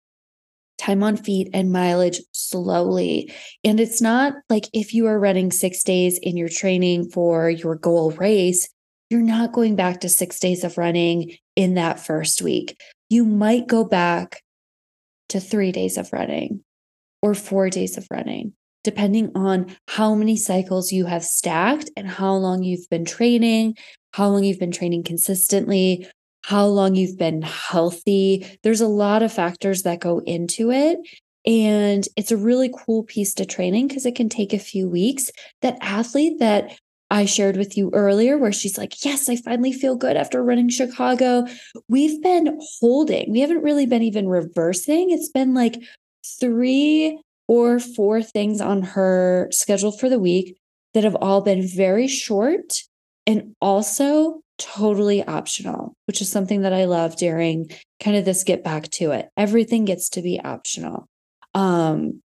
time 0.78 1.02
on 1.02 1.16
feet 1.16 1.48
and 1.52 1.72
mileage 1.72 2.20
slowly. 2.32 3.32
And 3.62 3.80
it's 3.80 4.00
not 4.00 4.34
like 4.48 4.68
if 4.72 4.94
you 4.94 5.06
are 5.06 5.18
running 5.18 5.50
six 5.50 5.82
days 5.82 6.18
in 6.18 6.36
your 6.36 6.48
training 6.48 7.10
for 7.10 7.48
your 7.48 7.76
goal 7.76 8.10
race, 8.12 8.68
you're 9.10 9.20
not 9.20 9.52
going 9.52 9.76
back 9.76 10.00
to 10.00 10.08
six 10.08 10.40
days 10.40 10.64
of 10.64 10.78
running 10.78 11.36
in 11.56 11.74
that 11.74 12.00
first 12.00 12.42
week. 12.42 12.76
You 13.08 13.24
might 13.24 13.66
go 13.66 13.84
back 13.84 14.42
to 15.28 15.40
three 15.40 15.72
days 15.72 15.96
of 15.96 16.12
running 16.12 16.64
or 17.22 17.34
four 17.34 17.70
days 17.70 17.96
of 17.96 18.06
running 18.10 18.54
depending 18.84 19.32
on 19.34 19.74
how 19.88 20.14
many 20.14 20.36
cycles 20.36 20.92
you 20.92 21.06
have 21.06 21.24
stacked 21.24 21.90
and 21.96 22.06
how 22.06 22.34
long 22.34 22.62
you've 22.62 22.88
been 22.90 23.04
training, 23.04 23.74
how 24.12 24.28
long 24.28 24.44
you've 24.44 24.60
been 24.60 24.70
training 24.70 25.02
consistently, 25.02 26.06
how 26.46 26.66
long 26.66 26.94
you've 26.94 27.18
been 27.18 27.40
healthy. 27.40 28.46
There's 28.62 28.82
a 28.82 28.86
lot 28.86 29.22
of 29.22 29.32
factors 29.32 29.82
that 29.82 30.00
go 30.00 30.18
into 30.20 30.70
it. 30.70 30.98
And 31.46 32.06
it's 32.16 32.32
a 32.32 32.36
really 32.36 32.70
cool 32.84 33.02
piece 33.02 33.32
to 33.34 33.46
training 33.46 33.88
because 33.88 34.04
it 34.04 34.14
can 34.14 34.28
take 34.28 34.52
a 34.52 34.58
few 34.58 34.88
weeks. 34.88 35.30
That 35.62 35.78
athlete 35.80 36.38
that 36.40 36.78
I 37.10 37.24
shared 37.24 37.56
with 37.56 37.76
you 37.76 37.90
earlier, 37.92 38.36
where 38.36 38.52
she's 38.52 38.76
like, 38.76 39.04
Yes, 39.04 39.28
I 39.28 39.36
finally 39.36 39.72
feel 39.72 39.96
good 39.96 40.16
after 40.16 40.42
running 40.42 40.68
Chicago. 40.68 41.46
We've 41.88 42.22
been 42.22 42.58
holding, 42.80 43.30
we 43.30 43.40
haven't 43.40 43.62
really 43.62 43.86
been 43.86 44.02
even 44.02 44.28
reversing. 44.28 45.10
It's 45.10 45.30
been 45.30 45.54
like 45.54 45.82
three 46.40 47.20
or 47.46 47.78
four 47.78 48.22
things 48.22 48.60
on 48.60 48.82
her 48.82 49.48
schedule 49.50 49.92
for 49.92 50.08
the 50.08 50.18
week 50.18 50.56
that 50.92 51.04
have 51.04 51.16
all 51.16 51.40
been 51.40 51.66
very 51.66 52.08
short 52.08 52.82
and 53.26 53.54
also 53.60 54.40
totally 54.58 55.22
optional, 55.24 55.96
which 56.06 56.20
is 56.20 56.30
something 56.30 56.62
that 56.62 56.72
I 56.72 56.84
love 56.84 57.16
during 57.16 57.70
kind 58.02 58.16
of 58.16 58.24
this 58.24 58.44
get 58.44 58.64
back 58.64 58.88
to 58.90 59.10
it. 59.12 59.28
Everything 59.36 59.84
gets 59.84 60.08
to 60.10 60.22
be 60.22 60.40
optional. 60.40 61.08
Um, 61.54 62.22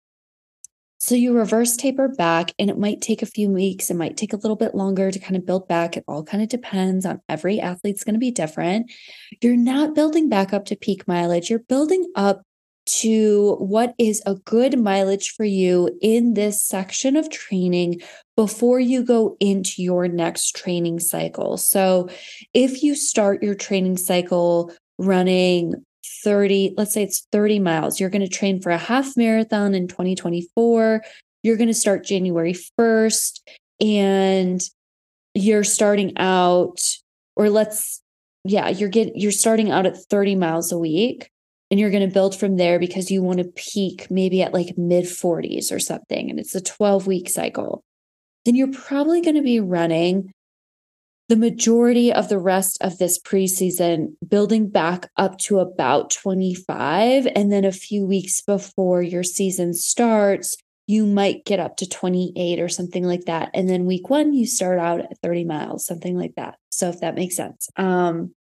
so 1.02 1.16
you 1.16 1.36
reverse 1.36 1.76
taper 1.76 2.06
back, 2.06 2.52
and 2.60 2.70
it 2.70 2.78
might 2.78 3.00
take 3.00 3.22
a 3.22 3.26
few 3.26 3.50
weeks. 3.50 3.90
It 3.90 3.96
might 3.96 4.16
take 4.16 4.32
a 4.32 4.36
little 4.36 4.54
bit 4.54 4.72
longer 4.72 5.10
to 5.10 5.18
kind 5.18 5.34
of 5.36 5.44
build 5.44 5.66
back. 5.66 5.96
It 5.96 6.04
all 6.06 6.22
kind 6.22 6.44
of 6.44 6.48
depends 6.48 7.04
on 7.04 7.20
every 7.28 7.58
athlete's 7.58 8.04
going 8.04 8.14
to 8.14 8.20
be 8.20 8.30
different. 8.30 8.92
You're 9.40 9.56
not 9.56 9.96
building 9.96 10.28
back 10.28 10.52
up 10.52 10.64
to 10.66 10.76
peak 10.76 11.08
mileage. 11.08 11.50
You're 11.50 11.58
building 11.58 12.08
up 12.14 12.42
to 12.84 13.56
what 13.56 13.94
is 13.98 14.22
a 14.26 14.36
good 14.36 14.78
mileage 14.78 15.30
for 15.30 15.44
you 15.44 15.90
in 16.00 16.34
this 16.34 16.64
section 16.64 17.16
of 17.16 17.30
training 17.30 18.00
before 18.36 18.80
you 18.80 19.04
go 19.04 19.36
into 19.40 19.82
your 19.82 20.08
next 20.08 20.56
training 20.56 21.00
cycle. 21.00 21.56
So, 21.56 22.08
if 22.54 22.82
you 22.82 22.94
start 22.94 23.42
your 23.42 23.54
training 23.54 23.96
cycle 23.96 24.72
running 24.98 25.84
30, 26.24 26.74
let's 26.76 26.94
say 26.94 27.02
it's 27.02 27.26
30 27.32 27.58
miles, 27.58 28.00
you're 28.00 28.10
going 28.10 28.22
to 28.22 28.28
train 28.28 28.60
for 28.60 28.70
a 28.70 28.78
half 28.78 29.16
marathon 29.16 29.74
in 29.74 29.88
2024. 29.88 31.02
You're 31.42 31.56
going 31.56 31.68
to 31.68 31.74
start 31.74 32.04
January 32.04 32.54
1st 32.78 33.40
and 33.80 34.60
you're 35.34 35.64
starting 35.64 36.16
out 36.18 36.80
or 37.36 37.50
let's 37.50 38.00
yeah, 38.44 38.68
you're 38.68 38.88
get 38.88 39.16
you're 39.16 39.32
starting 39.32 39.70
out 39.70 39.86
at 39.86 39.96
30 39.96 40.34
miles 40.34 40.72
a 40.72 40.78
week 40.78 41.30
and 41.70 41.78
you're 41.78 41.90
going 41.90 42.06
to 42.06 42.12
build 42.12 42.38
from 42.38 42.56
there 42.56 42.78
because 42.78 43.10
you 43.10 43.22
want 43.22 43.38
to 43.38 43.44
peak 43.44 44.08
maybe 44.10 44.42
at 44.42 44.52
like 44.52 44.76
mid 44.76 45.04
40s 45.04 45.72
or 45.72 45.78
something 45.78 46.28
and 46.28 46.38
it's 46.38 46.54
a 46.54 46.60
12 46.60 47.06
week 47.06 47.28
cycle 47.28 47.82
then 48.44 48.54
you're 48.54 48.72
probably 48.72 49.20
going 49.20 49.36
to 49.36 49.42
be 49.42 49.60
running 49.60 50.32
the 51.28 51.36
majority 51.36 52.12
of 52.12 52.28
the 52.28 52.38
rest 52.38 52.78
of 52.82 52.98
this 52.98 53.18
preseason 53.18 54.14
building 54.28 54.68
back 54.68 55.10
up 55.16 55.38
to 55.38 55.60
about 55.60 56.10
25 56.10 57.26
and 57.34 57.50
then 57.50 57.64
a 57.64 57.72
few 57.72 58.04
weeks 58.04 58.42
before 58.42 59.02
your 59.02 59.22
season 59.22 59.72
starts 59.72 60.56
you 60.88 61.06
might 61.06 61.44
get 61.44 61.60
up 61.60 61.76
to 61.76 61.88
28 61.88 62.60
or 62.60 62.68
something 62.68 63.04
like 63.04 63.24
that 63.24 63.50
and 63.54 63.68
then 63.68 63.86
week 63.86 64.10
1 64.10 64.34
you 64.34 64.46
start 64.46 64.78
out 64.78 65.00
at 65.00 65.18
30 65.22 65.44
miles 65.44 65.86
something 65.86 66.18
like 66.18 66.34
that 66.36 66.56
so 66.70 66.88
if 66.88 67.00
that 67.00 67.14
makes 67.14 67.36
sense 67.36 67.70
um 67.76 68.32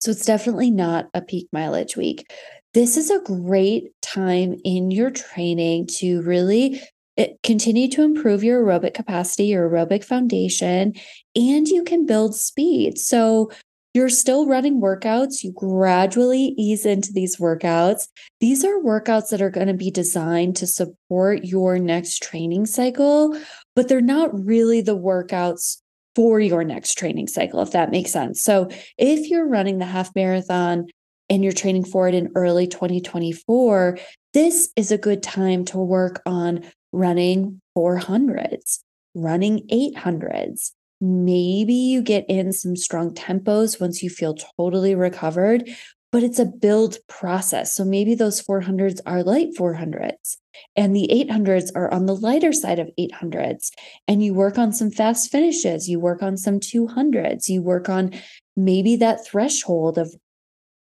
so 0.00 0.10
it's 0.10 0.24
definitely 0.24 0.70
not 0.70 1.08
a 1.14 1.22
peak 1.22 1.48
mileage 1.52 1.96
week. 1.96 2.30
This 2.72 2.96
is 2.96 3.10
a 3.10 3.20
great 3.20 3.92
time 4.02 4.56
in 4.64 4.90
your 4.90 5.10
training 5.10 5.86
to 5.98 6.22
really 6.22 6.82
eh, 7.16 7.28
continue 7.42 7.88
to 7.88 8.02
improve 8.02 8.44
your 8.44 8.64
aerobic 8.64 8.94
capacity, 8.94 9.46
your 9.46 9.68
aerobic 9.68 10.04
foundation, 10.04 10.94
and 11.34 11.68
you 11.68 11.84
can 11.84 12.06
build 12.06 12.34
speed. 12.34 12.98
So 12.98 13.50
you're 13.94 14.08
still 14.08 14.46
running 14.46 14.80
workouts. 14.80 15.44
You 15.44 15.52
gradually 15.52 16.54
ease 16.58 16.84
into 16.84 17.12
these 17.12 17.36
workouts. 17.36 18.08
These 18.40 18.64
are 18.64 18.80
workouts 18.80 19.28
that 19.30 19.40
are 19.40 19.50
going 19.50 19.68
to 19.68 19.74
be 19.74 19.92
designed 19.92 20.56
to 20.56 20.66
support 20.66 21.44
your 21.44 21.78
next 21.78 22.20
training 22.20 22.66
cycle, 22.66 23.38
but 23.76 23.88
they're 23.88 24.00
not 24.00 24.44
really 24.44 24.80
the 24.80 24.98
workouts 24.98 25.78
for 26.16 26.40
your 26.40 26.64
next 26.64 26.94
training 26.94 27.28
cycle, 27.28 27.60
if 27.60 27.70
that 27.70 27.90
makes 27.90 28.12
sense. 28.12 28.42
So 28.42 28.68
if 28.98 29.30
you're 29.30 29.48
running 29.48 29.78
the 29.78 29.84
half 29.84 30.14
marathon 30.14 30.86
and 31.30 31.42
you're 31.42 31.52
training 31.52 31.84
for 31.84 32.08
it 32.08 32.14
in 32.14 32.32
early 32.34 32.66
2024, 32.66 33.98
this 34.32 34.70
is 34.76 34.90
a 34.90 34.98
good 34.98 35.22
time 35.22 35.64
to 35.66 35.78
work 35.78 36.20
on 36.26 36.64
running 36.94 37.60
400s, 37.76 38.78
running 39.14 39.66
800s. 39.68 40.70
Maybe 41.00 41.74
you 41.74 42.02
get 42.02 42.24
in 42.28 42.52
some 42.52 42.76
strong 42.76 43.12
tempos 43.12 43.80
once 43.80 44.02
you 44.02 44.08
feel 44.08 44.36
totally 44.56 44.94
recovered, 44.94 45.68
but 46.12 46.22
it's 46.22 46.38
a 46.38 46.44
build 46.46 46.96
process. 47.08 47.74
So 47.74 47.84
maybe 47.84 48.14
those 48.14 48.40
400s 48.40 49.00
are 49.04 49.22
light 49.22 49.48
400s. 49.58 50.36
and 50.76 50.94
the 50.94 51.08
800s 51.12 51.70
are 51.74 51.92
on 51.92 52.06
the 52.06 52.14
lighter 52.14 52.52
side 52.52 52.78
of 52.78 52.88
800s 52.98 53.70
and 54.06 54.22
you 54.22 54.32
work 54.32 54.56
on 54.56 54.72
some 54.72 54.88
fast 54.88 55.30
finishes 55.32 55.88
you 55.88 55.98
work 55.98 56.22
on 56.22 56.36
some 56.36 56.60
200s 56.60 57.48
you 57.48 57.60
work 57.60 57.88
on 57.88 58.12
maybe 58.56 58.94
that 58.94 59.26
threshold 59.26 59.98
of 59.98 60.14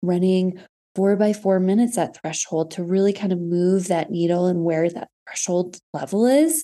running 0.01 0.57
four 0.95 1.17
by 1.17 1.33
four 1.33 1.59
minutes 1.59 1.97
at 1.97 2.15
threshold 2.15 2.71
to 2.71 2.81
really 2.81 3.11
kind 3.11 3.33
of 3.33 3.39
move 3.39 3.89
that 3.89 4.09
needle 4.09 4.47
and 4.47 4.63
where 4.63 4.89
that 4.89 5.09
threshold 5.27 5.77
level 5.93 6.25
is 6.25 6.63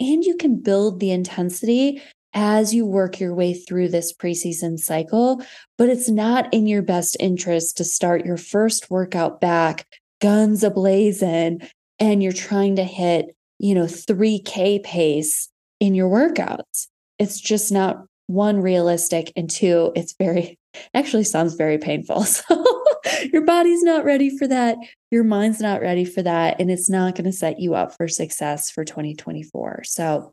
and 0.00 0.24
you 0.24 0.36
can 0.36 0.60
build 0.60 1.00
the 1.00 1.10
intensity 1.10 2.02
as 2.34 2.74
you 2.74 2.86
work 2.86 3.20
your 3.20 3.34
way 3.34 3.52
through 3.54 3.88
this 3.88 4.12
preseason 4.12 4.78
cycle. 4.78 5.42
But 5.76 5.88
it's 5.88 6.08
not 6.08 6.52
in 6.52 6.66
your 6.66 6.82
best 6.82 7.16
interest 7.20 7.76
to 7.76 7.84
start 7.84 8.24
your 8.24 8.36
first 8.36 8.90
workout 8.90 9.40
back, 9.40 9.86
guns 10.20 10.62
ablazing, 10.62 11.68
and 11.98 12.22
you're 12.22 12.32
trying 12.32 12.76
to 12.76 12.84
hit, 12.84 13.36
you 13.58 13.74
know, 13.74 13.84
3K 13.84 14.82
pace 14.82 15.50
in 15.78 15.94
your 15.94 16.08
workouts. 16.08 16.88
It's 17.18 17.38
just 17.38 17.70
not 17.70 18.06
one 18.26 18.60
realistic 18.60 19.32
and 19.36 19.50
two 19.50 19.92
it's 19.94 20.14
very 20.14 20.58
actually 20.94 21.24
sounds 21.24 21.54
very 21.54 21.76
painful 21.76 22.22
so 22.24 22.84
your 23.32 23.44
body's 23.44 23.82
not 23.82 24.04
ready 24.04 24.36
for 24.36 24.46
that. 24.48 24.76
Your 25.10 25.24
mind's 25.24 25.60
not 25.60 25.80
ready 25.80 26.04
for 26.04 26.22
that 26.22 26.60
and 26.60 26.70
it's 26.70 26.88
not 26.88 27.14
going 27.14 27.24
to 27.24 27.32
set 27.32 27.60
you 27.60 27.74
up 27.74 27.96
for 27.96 28.08
success 28.08 28.70
for 28.70 28.84
2024 28.84 29.82
so 29.84 30.32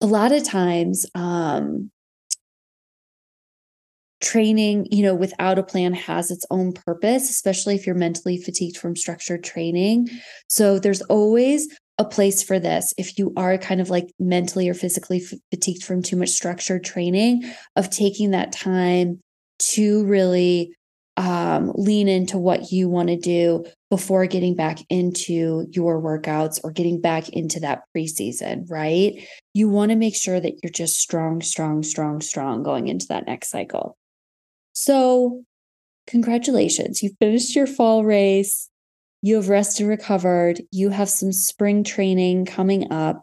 a 0.00 0.06
lot 0.06 0.32
of 0.32 0.42
times 0.44 1.06
um, 1.14 1.90
training 4.20 4.86
you 4.90 5.02
know 5.02 5.14
without 5.14 5.58
a 5.58 5.62
plan 5.62 5.92
has 5.92 6.30
its 6.30 6.46
own 6.50 6.72
purpose 6.72 7.30
especially 7.30 7.74
if 7.74 7.86
you're 7.86 7.94
mentally 7.94 8.36
fatigued 8.36 8.76
from 8.76 8.96
structured 8.96 9.44
training. 9.44 10.08
So 10.48 10.78
there's 10.78 11.02
always 11.02 11.68
a 11.98 12.04
place 12.04 12.42
for 12.42 12.58
this. 12.58 12.92
If 12.98 13.18
you 13.18 13.32
are 13.36 13.56
kind 13.58 13.80
of 13.80 13.90
like 13.90 14.10
mentally 14.18 14.68
or 14.68 14.74
physically 14.74 15.22
fatigued 15.52 15.84
from 15.84 16.02
too 16.02 16.16
much 16.16 16.30
structured 16.30 16.84
training 16.84 17.44
of 17.76 17.90
taking 17.90 18.32
that 18.32 18.50
time 18.50 19.20
to 19.60 20.04
really 20.06 20.74
um, 21.16 21.72
lean 21.74 22.08
into 22.08 22.38
what 22.38 22.72
you 22.72 22.88
want 22.88 23.08
to 23.08 23.16
do 23.16 23.64
before 23.90 24.26
getting 24.26 24.56
back 24.56 24.78
into 24.90 25.66
your 25.70 26.00
workouts 26.00 26.60
or 26.64 26.72
getting 26.72 27.00
back 27.00 27.28
into 27.28 27.60
that 27.60 27.82
preseason, 27.96 28.68
right? 28.68 29.24
You 29.52 29.68
want 29.68 29.90
to 29.90 29.96
make 29.96 30.16
sure 30.16 30.40
that 30.40 30.54
you're 30.62 30.72
just 30.72 30.96
strong, 30.96 31.40
strong, 31.40 31.82
strong, 31.82 32.20
strong 32.20 32.62
going 32.62 32.88
into 32.88 33.06
that 33.08 33.26
next 33.26 33.50
cycle. 33.50 33.96
So, 34.72 35.44
congratulations. 36.08 37.02
You 37.02 37.10
finished 37.20 37.54
your 37.54 37.68
fall 37.68 38.04
race. 38.04 38.68
You 39.22 39.36
have 39.36 39.48
rested, 39.48 39.86
recovered. 39.86 40.60
You 40.72 40.90
have 40.90 41.08
some 41.08 41.32
spring 41.32 41.84
training 41.84 42.46
coming 42.46 42.92
up. 42.92 43.22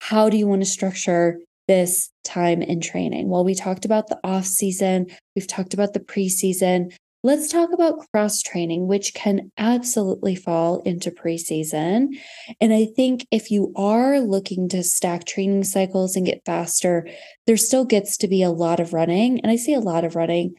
How 0.00 0.28
do 0.28 0.36
you 0.36 0.46
want 0.46 0.62
to 0.62 0.66
structure 0.66 1.38
this 1.68 2.10
time 2.24 2.60
in 2.60 2.80
training? 2.80 3.28
Well, 3.28 3.44
we 3.44 3.54
talked 3.54 3.84
about 3.86 4.08
the 4.08 4.20
off 4.22 4.44
season, 4.44 5.06
we've 5.34 5.46
talked 5.46 5.72
about 5.72 5.94
the 5.94 6.00
preseason. 6.00 6.92
Let's 7.24 7.48
talk 7.48 7.72
about 7.72 8.04
cross 8.10 8.42
training, 8.42 8.88
which 8.88 9.14
can 9.14 9.52
absolutely 9.56 10.34
fall 10.34 10.80
into 10.82 11.12
preseason. 11.12 12.18
And 12.60 12.72
I 12.72 12.88
think 12.96 13.28
if 13.30 13.48
you 13.48 13.72
are 13.76 14.18
looking 14.18 14.68
to 14.70 14.82
stack 14.82 15.24
training 15.24 15.62
cycles 15.62 16.16
and 16.16 16.26
get 16.26 16.44
faster, 16.44 17.06
there 17.46 17.56
still 17.56 17.84
gets 17.84 18.16
to 18.18 18.28
be 18.28 18.42
a 18.42 18.50
lot 18.50 18.80
of 18.80 18.92
running. 18.92 19.38
And 19.40 19.52
I 19.52 19.56
say 19.56 19.72
a 19.72 19.78
lot 19.80 20.02
of 20.02 20.16
running, 20.16 20.56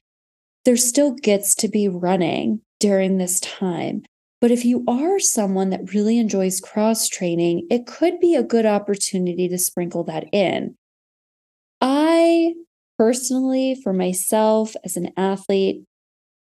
there 0.64 0.78
still 0.78 1.14
gets 1.16 1.54
to 1.56 1.68
be 1.68 1.90
running 1.90 2.62
during 2.80 3.18
this 3.18 3.42
time. 3.42 4.04
But 4.40 4.52
if 4.52 4.64
you 4.64 4.86
are 4.88 5.20
someone 5.20 5.70
that 5.72 5.94
really 5.94 6.18
enjoys 6.18 6.62
cross 6.62 7.10
training, 7.10 7.68
it 7.70 7.86
could 7.86 8.22
be 8.22 8.36
a 8.36 8.44
good 8.44 8.66
opportunity 8.66 9.50
to 9.50 9.58
sprinkle 9.58 10.06
that 10.06 10.26
in. 10.32 10.76
I 11.82 12.54
personally, 12.98 13.76
for 13.84 13.92
myself 13.92 14.76
as 14.86 14.96
an 14.96 15.12
athlete, 15.18 15.84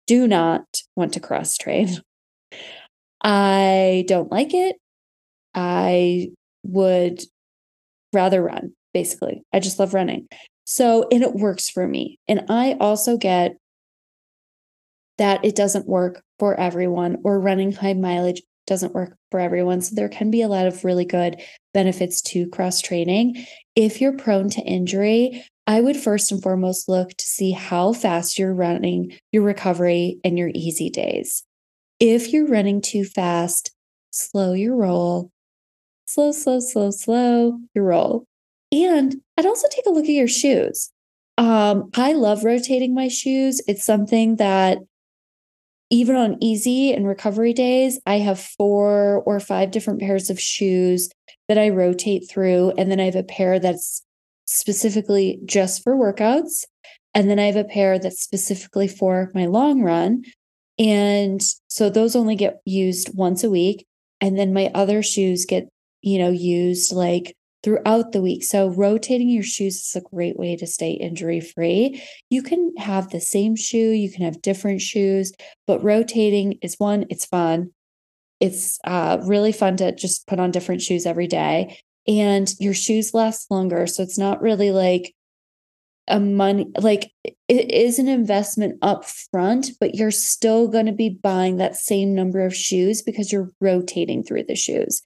do 0.08 0.28
not 0.28 0.66
want 0.96 1.14
to 1.14 1.20
cross 1.20 1.58
train. 1.58 1.90
I 3.24 4.06
don't 4.08 4.32
like 4.32 4.54
it. 4.54 4.78
I 5.54 6.30
would 6.64 7.22
rather 8.14 8.42
run, 8.42 8.74
basically. 8.94 9.44
I 9.54 9.60
just 9.60 9.80
love 9.80 9.94
running. 9.94 10.28
So, 10.66 11.08
and 11.12 11.24
it 11.24 11.36
works 11.36 11.70
for 11.70 11.88
me. 11.88 12.20
And 12.28 12.46
I 12.50 12.78
also 12.80 13.18
get 13.18 13.58
that 15.18 15.44
it 15.44 15.56
doesn't 15.56 15.88
work 15.88 16.22
for 16.40 16.60
everyone, 16.60 17.18
or 17.24 17.40
running 17.40 17.72
high 17.72 17.94
mileage 17.94 18.42
doesn't 18.68 18.94
work 18.94 19.18
for 19.32 19.40
everyone. 19.40 19.82
So, 19.82 19.96
there 19.96 20.10
can 20.10 20.30
be 20.30 20.42
a 20.42 20.48
lot 20.48 20.68
of 20.68 20.84
really 20.84 21.06
good 21.06 21.42
benefits 21.74 22.22
to 22.24 22.48
cross 22.50 22.82
training. 22.82 23.46
If 23.76 24.00
you're 24.02 24.18
prone 24.18 24.50
to 24.52 24.62
injury, 24.62 25.44
I 25.68 25.82
would 25.82 25.98
first 25.98 26.32
and 26.32 26.42
foremost 26.42 26.88
look 26.88 27.10
to 27.10 27.26
see 27.26 27.52
how 27.52 27.92
fast 27.92 28.40
you're 28.40 28.54
running 28.54 29.20
your 29.34 29.44
recovery 29.44 30.18
and 30.24 30.38
your 30.38 30.50
easy 30.56 30.90
days. 30.90 31.44
If 32.00 32.32
you're 32.32 32.48
running 32.48 32.82
too 32.82 33.04
fast, 33.04 33.72
slow 34.12 34.54
your 34.54 34.76
roll, 34.78 35.30
slow, 36.06 36.32
slow, 36.32 36.62
slow, 36.62 36.92
slow 36.92 37.60
your 37.76 37.84
roll. 37.84 38.26
And 38.72 39.18
I'd 39.38 39.46
also 39.46 39.68
take 39.70 39.86
a 39.86 39.90
look 39.90 40.06
at 40.06 40.12
your 40.12 40.28
shoes. 40.30 40.90
Um, 41.38 41.90
I 41.96 42.14
love 42.14 42.46
rotating 42.46 42.96
my 42.96 43.10
shoes. 43.10 43.62
It's 43.68 43.86
something 43.86 44.38
that 44.38 44.80
even 45.90 46.16
on 46.16 46.38
easy 46.42 46.94
and 46.94 47.08
recovery 47.08 47.54
days, 47.54 48.00
I 48.06 48.20
have 48.20 48.40
four 48.40 49.22
or 49.26 49.40
five 49.40 49.72
different 49.72 50.00
pairs 50.00 50.30
of 50.30 50.40
shoes 50.40 51.10
that 51.48 51.58
I 51.58 51.70
rotate 51.70 52.30
through. 52.30 52.74
And 52.78 52.90
then 52.90 53.00
I 53.00 53.06
have 53.06 53.16
a 53.16 53.24
pair 53.24 53.60
that's 53.60 54.04
specifically 54.48 55.40
just 55.46 55.84
for 55.84 55.96
workouts. 55.96 56.64
And 57.14 57.30
then 57.30 57.40
I 57.40 57.46
have 57.46 57.56
a 57.56 57.64
pair 57.64 58.00
that's 58.00 58.22
specifically 58.22 58.88
for 58.88 59.32
my 59.34 59.46
long 59.46 59.82
run. 59.82 60.24
And 60.80 61.42
so 61.68 61.90
those 61.90 62.16
only 62.16 62.36
get 62.36 62.62
used 62.66 63.16
once 63.16 63.44
a 63.44 63.50
week. 63.50 63.86
And 64.22 64.38
then 64.38 64.54
my 64.54 64.72
other 64.74 65.04
shoes 65.04 65.46
get, 65.46 65.68
you 66.02 66.18
know, 66.18 66.30
used 66.30 66.92
like 66.92 67.36
throughout 67.64 68.12
the 68.12 68.22
week. 68.22 68.44
So 68.44 68.70
rotating 68.70 69.30
your 69.30 69.44
shoes 69.44 69.76
is 69.76 69.96
a 69.96 70.10
great 70.10 70.38
way 70.38 70.56
to 70.56 70.68
stay 70.68 70.92
injury 70.92 71.42
free. 71.42 72.02
You 72.30 72.44
can 72.44 72.74
have 72.78 73.10
the 73.10 73.20
same 73.20 73.56
shoe, 73.56 73.92
you 73.92 74.12
can 74.12 74.24
have 74.24 74.42
different 74.42 74.82
shoes, 74.82 75.34
but 75.66 75.84
rotating 75.84 76.60
is 76.62 76.76
one, 76.78 77.06
it's 77.10 77.26
fun. 77.26 77.72
It's 78.40 78.80
uh, 78.84 79.18
really 79.24 79.52
fun 79.52 79.78
to 79.78 79.94
just 79.96 80.28
put 80.28 80.40
on 80.40 80.52
different 80.52 80.82
shoes 80.82 81.08
every 81.08 81.26
day 81.26 81.80
and 82.08 82.54
your 82.60 82.74
shoes 82.74 83.14
last 83.14 83.52
longer. 83.52 83.88
So 83.88 84.04
it's 84.04 84.18
not 84.18 84.42
really 84.42 84.72
like 84.72 85.14
a 86.08 86.20
money, 86.20 86.68
like 86.80 87.12
it 87.48 87.72
is 87.72 88.00
an 88.00 88.08
investment 88.08 88.78
up 88.82 89.06
front, 89.06 89.72
but 89.80 89.96
you're 89.96 90.12
still 90.12 90.68
going 90.68 90.86
to 90.86 90.94
be 90.94 91.10
buying 91.10 91.58
that 91.58 91.76
same 91.76 92.16
number 92.16 92.46
of 92.46 92.56
shoes 92.56 93.02
because 93.02 93.32
you're 93.32 93.52
rotating 93.60 94.24
through 94.24 94.44
the 94.44 94.56
shoes. 94.56 95.02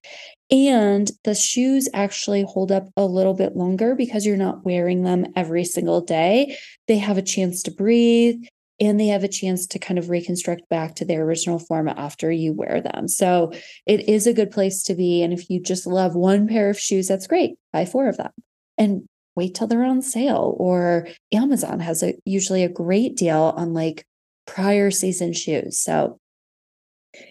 And 0.51 1.09
the 1.23 1.33
shoes 1.33 1.89
actually 1.93 2.43
hold 2.43 2.71
up 2.71 2.87
a 2.95 3.05
little 3.05 3.33
bit 3.33 3.55
longer 3.55 3.95
because 3.95 4.25
you're 4.25 4.37
not 4.37 4.63
wearing 4.63 5.03
them 5.03 5.25
every 5.35 5.63
single 5.63 6.01
day. 6.01 6.57
They 6.87 6.97
have 6.97 7.17
a 7.17 7.23
chance 7.23 7.63
to 7.63 7.71
breathe 7.71 8.43
and 8.81 8.99
they 8.99 9.07
have 9.07 9.23
a 9.23 9.29
chance 9.29 9.67
to 9.67 9.79
kind 9.79 9.99
of 9.99 10.09
reconstruct 10.09 10.67
back 10.67 10.95
to 10.95 11.05
their 11.05 11.23
original 11.23 11.59
form 11.59 11.87
after 11.87 12.31
you 12.31 12.51
wear 12.51 12.81
them. 12.81 13.07
So 13.07 13.53
it 13.85 14.09
is 14.09 14.25
a 14.25 14.33
good 14.33 14.49
place 14.49 14.81
to 14.83 14.95
be. 14.95 15.21
And 15.21 15.31
if 15.31 15.49
you 15.51 15.61
just 15.61 15.85
love 15.85 16.15
one 16.15 16.47
pair 16.47 16.71
of 16.71 16.79
shoes, 16.79 17.07
that's 17.07 17.27
great. 17.27 17.57
Buy 17.71 17.85
four 17.85 18.09
of 18.09 18.17
them 18.17 18.31
and 18.79 19.07
wait 19.35 19.53
till 19.53 19.67
they're 19.67 19.85
on 19.85 20.01
sale. 20.01 20.55
Or 20.57 21.07
Amazon 21.31 21.79
has 21.79 22.01
a 22.01 22.15
usually 22.25 22.63
a 22.63 22.69
great 22.69 23.15
deal 23.15 23.53
on 23.55 23.75
like 23.75 24.03
prior 24.47 24.89
season 24.89 25.31
shoes. 25.33 25.79
So 25.79 26.19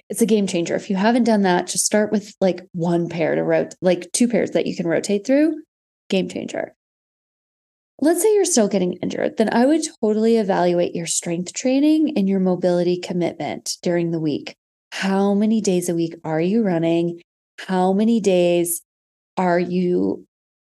it's 0.08 0.22
a 0.22 0.26
game 0.26 0.46
changer. 0.46 0.76
If 0.76 0.88
you 0.88 0.94
haven't 0.94 1.24
done 1.24 1.42
that, 1.42 1.66
just 1.66 1.84
start 1.84 2.12
with 2.12 2.32
like 2.40 2.64
one 2.72 3.08
pair 3.08 3.34
to 3.34 3.42
rotate, 3.42 3.76
like 3.82 4.12
two 4.12 4.28
pairs 4.28 4.52
that 4.52 4.66
you 4.66 4.76
can 4.76 4.86
rotate 4.86 5.26
through. 5.26 5.62
Game 6.08 6.28
changer 6.28 6.74
let's 8.00 8.22
say 8.22 8.34
you're 8.34 8.44
still 8.44 8.68
getting 8.68 8.94
injured, 8.94 9.36
then 9.36 9.52
I 9.52 9.66
would 9.66 9.82
totally 10.00 10.36
evaluate 10.36 10.94
your 10.94 11.06
strength 11.06 11.52
training 11.52 12.16
and 12.16 12.28
your 12.28 12.40
mobility 12.40 12.98
commitment 12.98 13.76
during 13.82 14.10
the 14.10 14.20
week. 14.20 14.56
How 14.92 15.34
many 15.34 15.60
days 15.60 15.88
a 15.88 15.94
week 15.94 16.14
are 16.24 16.40
you 16.40 16.62
running? 16.62 17.20
How 17.58 17.92
many 17.92 18.20
days 18.20 18.82
are 19.36 19.58
you 19.58 20.26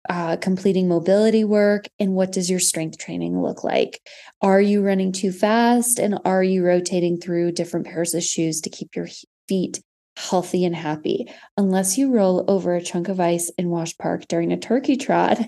uh, 0.10 0.38
completing 0.38 0.88
mobility 0.88 1.44
work? 1.44 1.88
And 2.00 2.14
what 2.14 2.32
does 2.32 2.50
your 2.50 2.60
strength 2.60 2.98
training 2.98 3.42
look 3.42 3.64
like? 3.64 4.02
Are 4.42 4.62
you 4.62 4.84
running 4.84 5.12
too 5.12 5.32
fast? 5.32 6.00
And 6.00 6.20
are 6.26 6.44
you 6.44 6.66
rotating 6.66 7.20
through 7.20 7.54
different 7.54 7.86
pairs 7.86 8.14
of 8.14 8.24
shoes 8.24 8.62
to 8.62 8.70
keep 8.70 8.96
your 8.96 9.08
feet 9.48 9.82
healthy 10.18 10.66
and 10.66 10.76
happy? 10.76 11.32
Unless 11.58 11.98
you 11.98 12.12
roll 12.12 12.44
over 12.48 12.76
a 12.76 12.84
chunk 12.84 13.08
of 13.08 13.20
ice 13.20 13.50
in 13.58 13.70
Wash 13.70 13.98
Park 13.98 14.28
during 14.28 14.52
a 14.52 14.58
turkey 14.58 14.98
trot. 14.98 15.40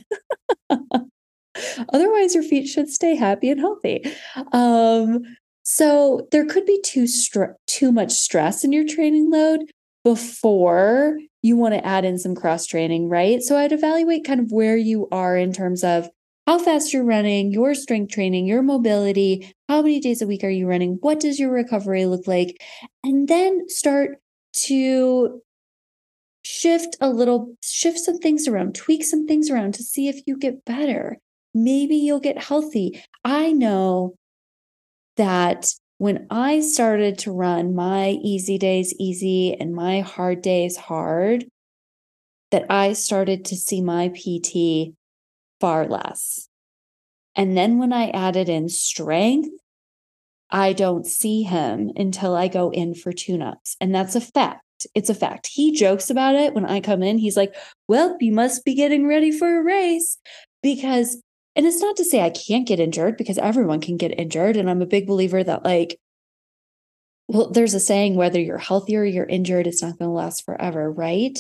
Otherwise, 1.94 2.36
your 2.36 2.44
feet 2.44 2.68
should 2.68 2.90
stay 2.90 3.16
happy 3.16 3.50
and 3.50 3.60
healthy. 3.60 4.04
Um, 4.52 5.22
so 5.64 6.28
there 6.32 6.46
could 6.46 6.66
be 6.66 6.82
too 6.84 7.08
str- 7.08 7.56
too 7.68 7.92
much 7.92 8.12
stress 8.12 8.64
in 8.64 8.74
your 8.74 8.86
training 8.86 9.32
load, 9.32 9.66
before 10.04 11.18
you 11.42 11.56
want 11.56 11.74
to 11.74 11.86
add 11.86 12.06
in 12.06 12.18
some 12.18 12.36
cross 12.36 12.66
training, 12.66 13.10
right? 13.10 13.42
So 13.42 13.58
I'd 13.58 13.72
evaluate 13.72 14.26
kind 14.26 14.40
of 14.40 14.52
where 14.52 14.78
you 14.78 15.08
are 15.12 15.38
in 15.38 15.54
terms 15.54 15.84
of 15.84 16.10
how 16.46 16.60
fast 16.60 16.92
you're 16.92 17.06
running, 17.06 17.52
your 17.52 17.74
strength 17.74 18.12
training, 18.12 18.46
your 18.46 18.62
mobility, 18.62 19.54
how 19.70 19.82
many 19.82 20.02
days 20.02 20.22
a 20.22 20.28
week 20.28 20.44
are 20.44 20.50
you 20.50 20.68
running, 20.68 20.98
what 21.00 21.22
does 21.22 21.40
your 21.40 21.52
recovery 21.52 22.06
look 22.06 22.28
like, 22.28 22.62
and 23.04 23.30
then 23.30 23.70
start 23.70 24.18
to 24.54 25.42
shift 26.44 26.98
a 27.00 27.10
little, 27.10 27.56
shift 27.62 28.00
some 28.00 28.18
things 28.18 28.46
around, 28.48 28.76
tweak 28.76 29.06
some 29.06 29.26
things 29.26 29.50
around 29.50 29.74
to 29.76 29.84
see 29.84 30.10
if 30.10 30.20
you 30.26 30.38
get 30.38 30.66
better. 30.66 31.18
Maybe 31.54 31.96
you'll 31.96 32.20
get 32.20 32.42
healthy. 32.42 33.04
I 33.24 33.52
know 33.52 34.16
that 35.18 35.74
when 35.98 36.28
I 36.30 36.62
started 36.62 37.20
to 37.20 37.32
run 37.32 37.76
my 37.76 38.10
easy 38.22 38.58
days 38.58 38.94
easy 39.00 39.54
and 39.54 39.74
my 39.74 40.02
hard 40.02 40.42
days 40.42 40.76
hard, 40.76 41.46
that 42.52 42.66
I 42.70 42.94
started 42.94 43.46
to 43.46 43.56
see 43.56 43.82
my 43.82 44.10
PT 44.10 44.94
far 45.60 45.88
less. 45.88 46.50
And 47.36 47.58
then 47.58 47.80
when 47.80 47.94
I 47.94 48.10
added 48.10 48.48
in 48.48 48.70
strength, 48.70 49.50
I 50.52 50.74
don't 50.74 51.08
see 51.08 51.42
him 51.42 51.92
until 51.96 52.36
I 52.36 52.48
go 52.48 52.70
in 52.70 52.94
for 52.94 53.12
tune 53.12 53.42
ups. 53.42 53.76
And 53.82 53.94
that's 53.94 54.16
a 54.16 54.22
fact. 54.22 54.62
It's 54.94 55.10
a 55.10 55.16
fact. 55.16 55.48
He 55.48 55.72
jokes 55.72 56.12
about 56.12 56.36
it 56.36 56.54
when 56.54 56.66
I 56.66 56.80
come 56.80 57.02
in. 57.02 57.18
He's 57.18 57.38
like, 57.38 57.56
Well, 57.88 58.18
you 58.20 58.32
must 58.32 58.64
be 58.64 58.76
getting 58.76 59.08
ready 59.08 59.32
for 59.32 59.58
a 59.58 59.64
race 59.64 60.20
because 60.62 61.23
and 61.56 61.66
it's 61.66 61.82
not 61.82 61.96
to 61.98 62.06
say 62.06 62.22
I 62.22 62.32
can't 62.32 62.68
get 62.68 62.80
injured 62.80 63.18
because 63.18 63.38
everyone 63.38 63.80
can 63.80 63.98
get 63.98 64.18
injured. 64.20 64.58
And 64.58 64.70
I'm 64.70 64.82
a 64.82 64.88
big 64.88 65.06
believer 65.06 65.44
that, 65.44 65.64
like, 65.64 66.00
well, 67.28 67.52
there's 67.52 67.74
a 67.74 67.80
saying 67.80 68.16
whether 68.16 68.40
you're 68.40 68.58
healthy 68.58 68.96
or 68.96 69.04
you're 69.06 69.26
injured, 69.26 69.68
it's 69.68 69.82
not 69.82 69.98
going 69.98 70.10
to 70.10 70.16
last 70.16 70.46
forever, 70.46 70.92
right? 70.92 71.38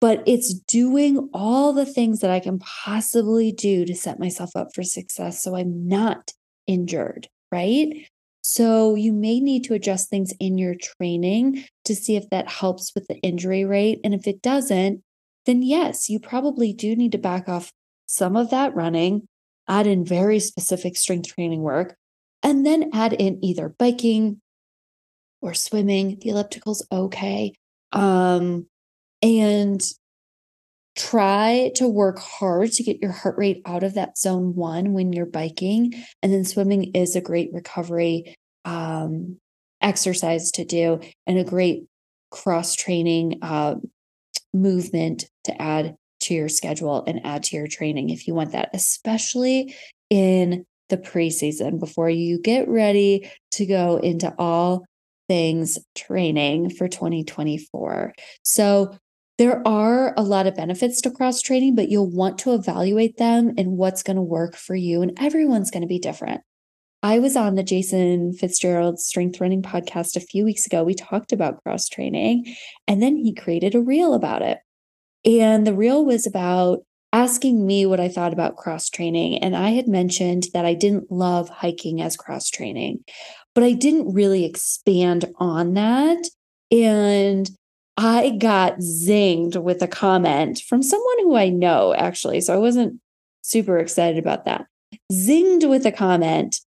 But 0.00 0.22
it's 0.26 0.54
doing 0.54 1.28
all 1.32 1.72
the 1.72 1.86
things 1.86 2.20
that 2.20 2.30
I 2.30 2.40
can 2.40 2.58
possibly 2.58 3.52
do 3.52 3.84
to 3.84 3.94
set 3.94 4.18
myself 4.18 4.50
up 4.56 4.68
for 4.74 4.82
success 4.82 5.42
so 5.42 5.54
I'm 5.54 5.86
not 5.86 6.32
injured, 6.66 7.28
right? 7.52 8.06
So 8.42 8.96
you 8.96 9.12
may 9.12 9.38
need 9.38 9.64
to 9.64 9.74
adjust 9.74 10.10
things 10.10 10.32
in 10.40 10.58
your 10.58 10.74
training 10.74 11.64
to 11.84 11.94
see 11.94 12.16
if 12.16 12.28
that 12.30 12.48
helps 12.48 12.92
with 12.94 13.06
the 13.06 13.20
injury 13.20 13.64
rate. 13.64 14.00
And 14.02 14.14
if 14.14 14.26
it 14.26 14.42
doesn't, 14.42 15.02
then 15.46 15.62
yes, 15.62 16.08
you 16.08 16.18
probably 16.18 16.72
do 16.72 16.96
need 16.96 17.12
to 17.12 17.18
back 17.18 17.48
off 17.48 17.72
some 18.06 18.36
of 18.36 18.50
that 18.50 18.74
running 18.74 19.28
add 19.72 19.86
in 19.86 20.04
very 20.04 20.38
specific 20.38 20.96
strength 20.96 21.34
training 21.34 21.62
work, 21.62 21.96
and 22.42 22.66
then 22.66 22.90
add 22.92 23.14
in 23.14 23.42
either 23.42 23.74
biking 23.78 24.40
or 25.40 25.54
swimming. 25.54 26.18
The 26.20 26.28
elliptical's 26.28 26.86
okay. 26.92 27.54
Um, 27.92 28.66
and 29.22 29.82
try 30.94 31.70
to 31.76 31.88
work 31.88 32.18
hard 32.18 32.70
to 32.72 32.82
get 32.82 33.00
your 33.00 33.12
heart 33.12 33.36
rate 33.38 33.62
out 33.64 33.82
of 33.82 33.94
that 33.94 34.18
zone 34.18 34.54
one 34.54 34.92
when 34.92 35.12
you're 35.12 35.24
biking. 35.24 35.94
And 36.22 36.32
then 36.32 36.44
swimming 36.44 36.92
is 36.94 37.16
a 37.16 37.20
great 37.22 37.50
recovery 37.52 38.34
um, 38.66 39.38
exercise 39.80 40.50
to 40.52 40.64
do 40.64 41.00
and 41.26 41.38
a 41.38 41.44
great 41.44 41.84
cross 42.30 42.74
training 42.74 43.38
uh, 43.40 43.76
movement 44.52 45.24
to 45.44 45.62
add 45.62 45.96
to 46.22 46.34
your 46.34 46.48
schedule 46.48 47.04
and 47.06 47.24
add 47.24 47.44
to 47.44 47.56
your 47.56 47.66
training 47.66 48.10
if 48.10 48.26
you 48.26 48.34
want 48.34 48.52
that, 48.52 48.70
especially 48.72 49.74
in 50.10 50.64
the 50.88 50.98
preseason 50.98 51.80
before 51.80 52.10
you 52.10 52.38
get 52.38 52.68
ready 52.68 53.30
to 53.52 53.66
go 53.66 53.96
into 53.96 54.34
all 54.38 54.84
things 55.28 55.78
training 55.94 56.70
for 56.70 56.88
2024. 56.88 58.12
So, 58.42 58.96
there 59.38 59.66
are 59.66 60.12
a 60.16 60.22
lot 60.22 60.46
of 60.46 60.54
benefits 60.54 61.00
to 61.00 61.10
cross 61.10 61.40
training, 61.40 61.74
but 61.74 61.88
you'll 61.88 62.10
want 62.10 62.38
to 62.38 62.52
evaluate 62.52 63.16
them 63.16 63.52
and 63.56 63.78
what's 63.78 64.02
going 64.02 64.16
to 64.16 64.22
work 64.22 64.54
for 64.54 64.76
you. 64.76 65.00
And 65.00 65.18
everyone's 65.18 65.70
going 65.70 65.80
to 65.80 65.88
be 65.88 65.98
different. 65.98 66.42
I 67.02 67.18
was 67.18 67.34
on 67.34 67.56
the 67.56 67.64
Jason 67.64 68.32
Fitzgerald 68.34 69.00
Strength 69.00 69.40
Running 69.40 69.62
podcast 69.62 70.14
a 70.14 70.20
few 70.20 70.44
weeks 70.44 70.66
ago. 70.66 70.84
We 70.84 70.94
talked 70.94 71.32
about 71.32 71.60
cross 71.64 71.88
training, 71.88 72.54
and 72.86 73.02
then 73.02 73.16
he 73.16 73.34
created 73.34 73.74
a 73.74 73.80
reel 73.80 74.14
about 74.14 74.42
it. 74.42 74.58
And 75.24 75.66
the 75.66 75.74
reel 75.74 76.04
was 76.04 76.26
about 76.26 76.84
asking 77.12 77.66
me 77.66 77.84
what 77.86 78.00
I 78.00 78.08
thought 78.08 78.32
about 78.32 78.56
cross 78.56 78.88
training. 78.88 79.38
And 79.38 79.54
I 79.54 79.70
had 79.70 79.86
mentioned 79.86 80.46
that 80.54 80.64
I 80.64 80.74
didn't 80.74 81.12
love 81.12 81.48
hiking 81.48 82.00
as 82.00 82.16
cross 82.16 82.48
training, 82.48 83.04
but 83.54 83.62
I 83.62 83.72
didn't 83.72 84.14
really 84.14 84.44
expand 84.44 85.26
on 85.36 85.74
that. 85.74 86.26
And 86.70 87.50
I 87.96 88.30
got 88.30 88.78
zinged 88.78 89.62
with 89.62 89.82
a 89.82 89.88
comment 89.88 90.60
from 90.60 90.82
someone 90.82 91.18
who 91.18 91.36
I 91.36 91.50
know, 91.50 91.94
actually. 91.94 92.40
So 92.40 92.54
I 92.54 92.58
wasn't 92.58 92.98
super 93.42 93.78
excited 93.78 94.18
about 94.18 94.46
that. 94.46 94.66
Zinged 95.12 95.68
with 95.68 95.84
a 95.84 95.92
comment 95.92 96.60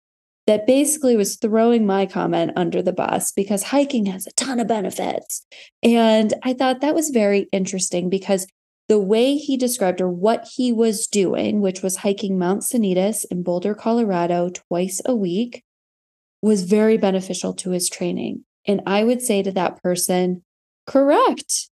that 0.47 0.67
basically 0.67 1.15
was 1.15 1.37
throwing 1.37 1.85
my 1.85 2.05
comment 2.05 2.51
under 2.55 2.81
the 2.81 2.93
bus 2.93 3.31
because 3.31 3.63
hiking 3.63 4.05
has 4.05 4.27
a 4.27 4.31
ton 4.33 4.59
of 4.59 4.67
benefits. 4.67 5.45
And 5.81 6.33
I 6.43 6.53
thought 6.53 6.81
that 6.81 6.95
was 6.95 7.09
very 7.09 7.47
interesting 7.51 8.09
because 8.09 8.47
the 8.87 8.99
way 8.99 9.35
he 9.35 9.57
described 9.57 10.01
or 10.01 10.09
what 10.09 10.47
he 10.55 10.71
was 10.71 11.07
doing, 11.07 11.61
which 11.61 11.81
was 11.81 11.97
hiking 11.97 12.37
Mount 12.37 12.61
Sanitas 12.61 13.25
in 13.31 13.41
Boulder, 13.41 13.73
Colorado 13.73 14.49
twice 14.49 15.01
a 15.05 15.15
week, 15.15 15.63
was 16.41 16.63
very 16.63 16.97
beneficial 16.97 17.53
to 17.55 17.71
his 17.71 17.89
training. 17.89 18.45
And 18.67 18.81
I 18.85 19.03
would 19.03 19.23
say 19.23 19.41
to 19.41 19.51
that 19.53 19.81
person, 19.81 20.43
correct. 20.85 21.69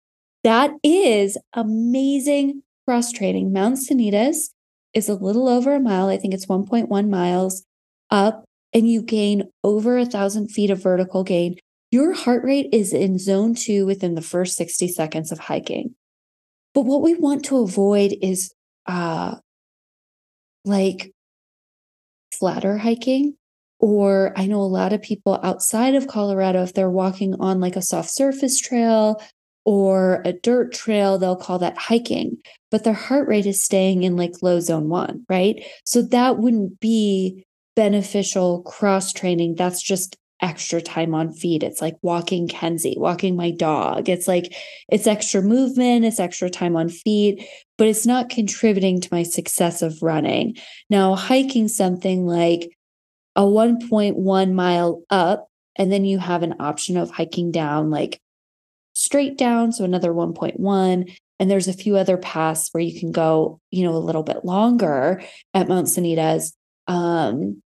That 0.45 0.71
is 0.85 1.37
amazing 1.53 2.63
cross 2.87 3.11
training. 3.11 3.53
Mount 3.53 3.79
Sanitas 3.79 4.51
is 4.95 5.09
a 5.09 5.15
little 5.15 5.49
over 5.49 5.75
a 5.75 5.81
mile. 5.81 6.09
I 6.09 6.17
think 6.17 6.35
it's 6.35 6.47
1.1 6.47 7.09
miles 7.09 7.65
up 8.11 8.45
and 8.73 8.89
you 8.89 9.03
gain 9.03 9.45
over 9.65 9.99
a 9.99 10.07
thousand 10.07 10.49
feet 10.49 10.71
of 10.71 10.83
vertical 10.83 11.25
gain, 11.25 11.57
your 11.91 12.13
heart 12.13 12.45
rate 12.45 12.69
is 12.73 12.93
in 12.93 13.19
zone 13.19 13.55
two 13.55 13.85
within 13.87 14.15
the 14.15 14.23
first 14.23 14.57
60 14.57 14.89
seconds 14.89 15.33
of 15.33 15.39
hiking. 15.39 15.95
But 16.75 16.83
what 16.83 17.03
we 17.03 17.15
want 17.15 17.45
to 17.47 17.59
avoid 17.59 18.17
is 18.23 18.55
uh, 18.87 19.37
like 20.65 21.13
flatter 22.39 22.79
hiking. 22.79 23.35
Or 23.81 24.35
I 24.37 24.47
know 24.47 24.61
a 24.61 24.65
lot 24.65 24.93
of 24.93 25.01
people 25.01 25.41
outside 25.43 25.95
of 25.95 26.07
Colorado, 26.07 26.63
if 26.63 26.75
they're 26.75 26.91
walking 26.91 27.35
on 27.41 27.61
like 27.61 27.77
a 27.77 27.83
soft 27.83 28.11
surface 28.13 28.61
trail 28.61 29.21
or 29.65 30.21
a 30.25 30.35
dirt 30.35 30.73
trail, 30.73 31.19
they'll 31.19 31.35
call 31.37 31.59
that 31.61 31.79
hiking, 31.79 32.37
but 32.71 32.85
their 32.85 32.95
heart 32.95 33.27
rate 33.27 33.47
is 33.47 33.63
staying 33.63 34.03
in 34.03 34.17
like 34.17 34.43
low 34.43 34.61
zone 34.61 34.89
one, 34.89 35.25
right? 35.31 35.65
So 35.85 36.03
that 36.03 36.39
wouldn't 36.39 36.79
be 36.81 37.47
beneficial 37.81 38.61
cross 38.65 39.11
training. 39.11 39.55
That's 39.55 39.83
just 39.83 40.19
extra 40.43 40.83
time 40.83 41.15
on 41.15 41.33
feet. 41.33 41.63
It's 41.63 41.81
like 41.81 41.97
walking 42.03 42.47
Kenzie, 42.47 42.97
walking 42.99 43.37
my 43.37 43.51
dog. 43.51 44.11
It's 44.11 44.29
like 44.29 44.55
it's 44.91 45.07
extra 45.07 45.41
movement, 45.41 46.05
it's 46.05 46.21
extra 46.21 46.51
time 46.51 46.77
on 46.77 46.91
feet, 46.91 47.43
but 47.79 47.89
it's 47.89 48.05
not 48.05 48.29
contributing 48.29 49.01
to 49.01 49.09
my 49.11 49.23
success 49.23 49.81
of 49.81 50.03
running. 50.03 50.59
Now, 50.91 51.15
hiking 51.15 51.69
something 51.69 52.27
like 52.27 52.69
a 53.35 53.45
1.1 53.45 54.53
mile 54.53 55.03
up, 55.09 55.49
and 55.75 55.91
then 55.91 56.05
you 56.05 56.19
have 56.19 56.43
an 56.43 56.57
option 56.61 56.99
of 56.99 57.11
hiking 57.11 57.51
down 57.51 57.89
like 57.89 58.21
straight 58.93 59.39
down, 59.39 59.73
so 59.73 59.85
another 59.85 60.13
1.1. 60.13 61.17
And 61.39 61.51
there's 61.51 61.69
a 61.69 61.73
few 61.73 61.97
other 61.97 62.19
paths 62.19 62.69
where 62.73 62.83
you 62.83 63.01
can 63.01 63.11
go, 63.11 63.59
you 63.71 63.85
know, 63.85 63.97
a 63.97 64.07
little 64.07 64.23
bit 64.23 64.45
longer 64.45 65.23
at 65.55 65.67
Mount 65.67 65.87
Sanitas 65.87 66.53
um, 66.91 67.63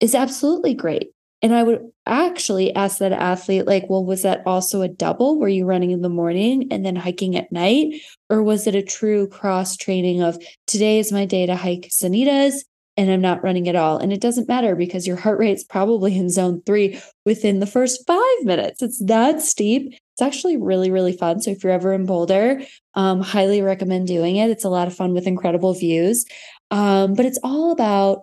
is 0.00 0.14
absolutely 0.14 0.74
great. 0.74 1.10
And 1.42 1.54
I 1.54 1.62
would 1.62 1.82
actually 2.06 2.74
ask 2.74 2.98
that 2.98 3.12
athlete, 3.12 3.66
like, 3.66 3.84
well, 3.88 4.04
was 4.04 4.22
that 4.22 4.42
also 4.46 4.80
a 4.80 4.88
double? 4.88 5.38
Were 5.38 5.48
you 5.48 5.66
running 5.66 5.90
in 5.90 6.00
the 6.00 6.08
morning 6.08 6.68
and 6.70 6.84
then 6.84 6.96
hiking 6.96 7.36
at 7.36 7.52
night? 7.52 8.00
Or 8.30 8.42
was 8.42 8.66
it 8.66 8.74
a 8.74 8.82
true 8.82 9.28
cross 9.28 9.76
training 9.76 10.22
of 10.22 10.38
today 10.66 10.98
is 10.98 11.12
my 11.12 11.26
day 11.26 11.44
to 11.46 11.54
hike 11.54 11.90
Sanitas 11.90 12.64
and 12.96 13.10
I'm 13.10 13.20
not 13.20 13.44
running 13.44 13.68
at 13.68 13.76
all? 13.76 13.98
And 13.98 14.14
it 14.14 14.20
doesn't 14.22 14.48
matter 14.48 14.74
because 14.74 15.06
your 15.06 15.16
heart 15.16 15.38
rate's 15.38 15.62
probably 15.62 16.16
in 16.16 16.30
zone 16.30 16.62
three 16.64 16.98
within 17.26 17.60
the 17.60 17.66
first 17.66 18.06
five 18.06 18.44
minutes. 18.44 18.80
It's 18.80 19.04
that 19.04 19.42
steep. 19.42 19.92
It's 19.92 20.22
actually 20.22 20.56
really, 20.56 20.90
really 20.90 21.12
fun. 21.12 21.42
So 21.42 21.50
if 21.50 21.62
you're 21.62 21.72
ever 21.72 21.92
in 21.92 22.06
Boulder, 22.06 22.62
um, 22.94 23.20
highly 23.20 23.60
recommend 23.60 24.06
doing 24.08 24.36
it. 24.36 24.48
It's 24.48 24.64
a 24.64 24.70
lot 24.70 24.88
of 24.88 24.96
fun 24.96 25.12
with 25.12 25.26
incredible 25.26 25.74
views. 25.74 26.24
Um, 26.70 27.12
but 27.12 27.26
it's 27.26 27.38
all 27.44 27.70
about 27.70 28.22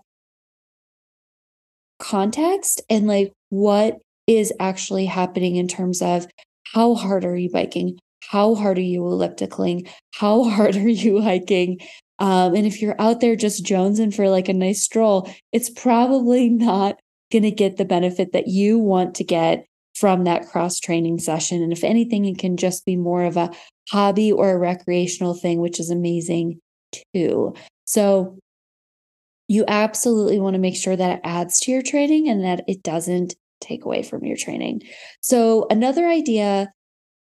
context 2.04 2.82
and 2.90 3.08
like 3.08 3.32
what 3.50 3.98
is 4.28 4.54
actually 4.60 5.06
happening 5.06 5.56
in 5.56 5.68
terms 5.68 6.02
of 6.02 6.28
how 6.74 6.96
hard 6.96 7.24
are 7.26 7.36
you 7.36 7.50
biking? 7.50 7.98
How 8.30 8.56
hard 8.56 8.78
are 8.78 8.82
you 8.82 9.02
ellipticaling? 9.02 9.90
How 10.14 10.44
hard 10.50 10.76
are 10.76 10.90
you 10.90 11.22
hiking? 11.22 11.80
Um, 12.20 12.56
and 12.56 12.66
if 12.68 12.82
you're 12.82 13.00
out 13.02 13.22
there 13.22 13.36
just 13.36 13.66
jonesing 13.66 14.14
for 14.14 14.30
like 14.30 14.50
a 14.50 14.54
nice 14.54 14.84
stroll, 14.84 15.34
it's 15.52 15.70
probably 15.70 16.50
not 16.70 17.00
going 17.32 17.44
to 17.44 17.52
get 17.52 17.78
the 17.78 17.86
benefit 17.86 18.34
that 18.34 18.48
you 18.48 18.78
want 18.78 19.16
to 19.16 19.24
get 19.24 19.66
from 19.96 20.24
that 20.24 20.48
cross 20.48 20.80
training 20.80 21.20
session. 21.20 21.62
And 21.62 21.72
if 21.72 21.84
anything, 21.84 22.26
it 22.26 22.38
can 22.38 22.58
just 22.58 22.86
be 22.86 22.96
more 22.96 23.24
of 23.24 23.38
a 23.38 23.52
hobby 23.92 24.32
or 24.32 24.52
a 24.52 24.58
recreational 24.58 25.36
thing, 25.36 25.60
which 25.60 25.80
is 25.80 25.90
amazing 25.90 26.60
too. 27.14 27.54
So 27.86 28.38
you 29.48 29.66
absolutely 29.68 30.40
want 30.40 30.54
to 30.54 30.60
make 30.60 30.76
sure 30.76 30.96
that 30.96 31.18
it 31.18 31.22
adds 31.24 31.60
to 31.62 31.72
your 31.72 31.82
training 31.82 32.30
and 32.30 32.44
that 32.44 32.64
it 32.68 32.84
doesn't 32.84 33.36
take 33.62 33.86
away 33.86 34.04
from 34.04 34.26
your 34.26 34.38
training. 34.38 34.82
So 35.22 35.68
another 35.70 36.08
idea 36.08 36.72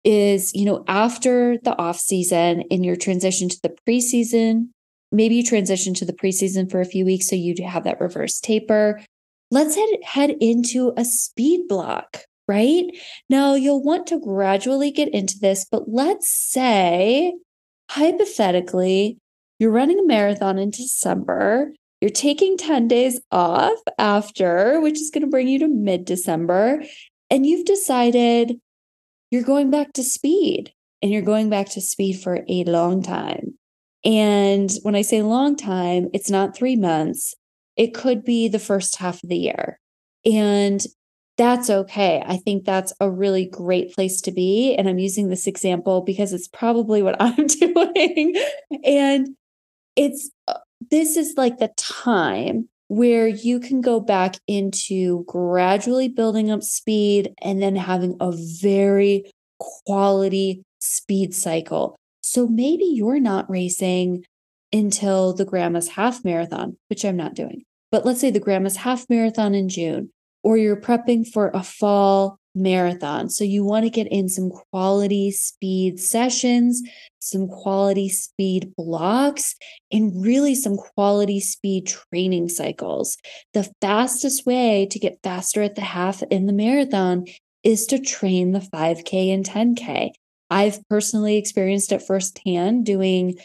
is, 0.04 0.54
you 0.54 0.66
know, 0.66 0.84
after 0.88 1.58
the 1.64 1.78
off 1.78 2.00
season 2.00 2.62
in 2.70 2.84
your 2.84 2.96
transition 2.96 3.50
to 3.50 3.60
the 3.62 3.76
preseason, 3.88 4.70
maybe 5.12 5.36
you 5.36 5.44
transition 5.44 5.94
to 5.96 6.06
the 6.06 6.14
preseason 6.14 6.70
for 6.70 6.82
a 6.82 6.86
few 6.86 7.06
weeks 7.06 7.30
so 7.30 7.36
you 7.36 7.56
have 7.66 7.84
that 7.84 8.02
reverse 8.02 8.40
taper. 8.40 9.02
Let's 9.52 9.76
head 9.76 9.90
head 10.04 10.36
into 10.40 10.94
a 10.96 11.06
speed 11.06 11.68
block, 11.68 12.22
right? 12.48 12.86
Now 13.30 13.54
you'll 13.56 13.84
want 13.84 14.08
to 14.08 14.20
gradually 14.20 14.92
get 14.92 15.14
into 15.14 15.38
this, 15.40 15.66
but 15.70 15.84
let's 15.88 16.28
say 16.28 17.34
hypothetically 17.90 19.18
you're 19.60 19.72
running 19.72 20.00
a 20.00 20.06
marathon 20.06 20.58
in 20.58 20.72
December. 20.72 21.74
You're 22.02 22.10
taking 22.10 22.58
10 22.58 22.88
days 22.88 23.22
off 23.32 23.78
after, 24.00 24.82
which 24.82 25.00
is 25.00 25.12
going 25.12 25.22
to 25.22 25.30
bring 25.30 25.48
you 25.48 25.60
to 25.60 25.68
mid 25.68 26.04
December. 26.06 26.84
And 27.30 27.46
you've 27.46 27.66
decided 27.66 28.60
you're 29.30 29.44
going 29.44 29.70
back 29.70 29.94
to 29.94 30.04
speed 30.04 30.74
and 31.02 31.12
you're 31.12 31.22
going 31.22 31.50
back 31.50 31.70
to 31.70 31.82
speed 31.82 32.20
for 32.20 32.44
a 32.50 32.64
long 32.64 33.04
time. 33.04 33.58
And 34.04 34.72
when 34.82 34.96
I 34.96 35.04
say 35.04 35.22
long 35.22 35.56
time, 35.56 36.10
it's 36.14 36.30
not 36.30 36.56
three 36.56 36.76
months, 36.76 37.36
it 37.78 37.94
could 37.94 38.24
be 38.24 38.48
the 38.48 38.60
first 38.60 38.98
half 38.98 39.24
of 39.24 39.30
the 39.30 39.38
year. 39.38 39.80
And 40.26 40.84
that's 41.38 41.70
okay. 41.70 42.22
I 42.26 42.38
think 42.38 42.66
that's 42.66 42.94
a 43.00 43.10
really 43.10 43.46
great 43.46 43.94
place 43.94 44.22
to 44.22 44.32
be. 44.32 44.76
And 44.76 44.90
I'm 44.90 45.00
using 45.00 45.30
this 45.30 45.48
example 45.48 46.02
because 46.02 46.34
it's 46.34 46.48
probably 46.48 47.02
what 47.02 47.16
I'm 47.22 47.48
doing. 47.48 48.36
and 48.84 49.30
it's 49.96 50.30
uh, 50.48 50.56
this 50.90 51.18
is 51.18 51.36
like 51.38 51.60
the 51.60 51.72
time 51.78 52.68
where 52.88 53.28
you 53.28 53.60
can 53.60 53.80
go 53.80 54.00
back 54.00 54.36
into 54.48 55.24
gradually 55.26 56.10
building 56.10 56.52
up 56.52 56.64
speed 56.64 57.34
and 57.42 57.62
then 57.62 57.76
having 57.76 58.18
a 58.20 58.34
very 58.62 59.32
quality 59.60 60.64
speed 60.80 61.34
cycle. 61.34 61.96
So 62.22 62.48
maybe 62.48 62.86
you're 62.86 63.20
not 63.20 63.50
racing 63.50 64.26
until 64.74 65.34
the 65.34 65.46
Grandma's 65.46 65.90
half 65.90 66.26
marathon, 66.26 66.78
which 66.90 67.06
I'm 67.06 67.18
not 67.18 67.34
doing. 67.34 67.64
But 67.92 68.06
let's 68.06 68.20
say 68.20 68.32
the 68.32 68.40
Grandma's 68.40 68.78
half 68.78 69.10
marathon 69.10 69.54
in 69.54 69.70
June, 69.70 70.12
or 70.44 70.58
you're 70.58 70.80
prepping 70.80 71.28
for 71.28 71.50
a 71.54 71.64
fall 71.64 72.38
marathon. 72.54 73.30
So 73.30 73.44
you 73.44 73.64
want 73.64 73.86
to 73.86 73.90
get 73.90 74.08
in 74.08 74.30
some 74.30 74.50
quality 74.50 75.32
speed 75.32 76.00
sessions, 76.00 76.82
some 77.20 77.48
quality 77.48 78.10
speed 78.10 78.74
blocks, 78.76 79.56
and 79.92 80.24
really 80.24 80.56
some 80.56 80.78
quality 80.78 81.40
speed 81.40 81.88
training 81.88 82.50
cycles. 82.50 83.18
The 83.54 83.72
fastest 83.82 84.46
way 84.46 84.88
to 84.92 85.00
get 85.00 85.20
faster 85.24 85.62
at 85.62 85.76
the 85.76 85.82
half 85.82 86.24
in 86.24 86.46
the 86.46 86.54
marathon 86.54 87.26
is 87.64 87.86
to 87.88 88.00
train 88.00 88.52
the 88.52 88.60
5K 88.60 89.34
and 89.34 89.46
10K. 89.46 90.12
I've 90.50 90.80
personally 90.90 91.38
experienced 91.38 91.92
it 91.92 92.02
firsthand 92.02 92.86
doing 92.86 93.38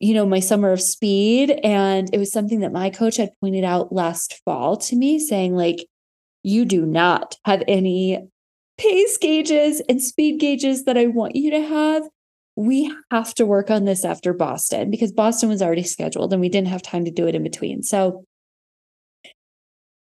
you 0.00 0.14
know 0.14 0.26
my 0.26 0.40
summer 0.40 0.72
of 0.72 0.80
speed 0.80 1.50
and 1.62 2.10
it 2.12 2.18
was 2.18 2.32
something 2.32 2.60
that 2.60 2.72
my 2.72 2.90
coach 2.90 3.16
had 3.16 3.30
pointed 3.40 3.62
out 3.62 3.92
last 3.92 4.40
fall 4.44 4.76
to 4.76 4.96
me 4.96 5.20
saying 5.20 5.54
like 5.54 5.86
you 6.42 6.64
do 6.64 6.84
not 6.84 7.36
have 7.44 7.62
any 7.68 8.26
pace 8.78 9.18
gauges 9.18 9.80
and 9.88 10.02
speed 10.02 10.40
gauges 10.40 10.84
that 10.84 10.98
I 10.98 11.06
want 11.06 11.36
you 11.36 11.50
to 11.50 11.60
have. 11.60 12.02
We 12.56 12.94
have 13.10 13.34
to 13.34 13.46
work 13.46 13.70
on 13.70 13.84
this 13.84 14.04
after 14.04 14.32
Boston 14.32 14.90
because 14.90 15.12
Boston 15.12 15.48
was 15.48 15.62
already 15.62 15.84
scheduled 15.84 16.32
and 16.32 16.40
we 16.40 16.48
didn't 16.48 16.68
have 16.68 16.82
time 16.82 17.04
to 17.04 17.10
do 17.10 17.26
it 17.26 17.34
in 17.34 17.42
between. 17.42 17.82
So 17.82 18.24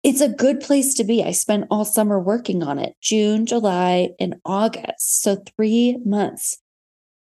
it's 0.04 0.22
a 0.22 0.30
good 0.30 0.62
place 0.62 0.94
to 0.96 1.04
be. 1.04 1.24
I 1.24 1.32
spent 1.32 1.66
all 1.70 1.84
summer 1.84 2.20
working 2.20 2.64
on 2.64 2.80
it 2.80 2.96
June, 3.02 3.46
July, 3.46 4.10
and 4.20 4.36
August. 4.46 5.22
So 5.22 5.44
three 5.56 5.98
months. 6.06 6.58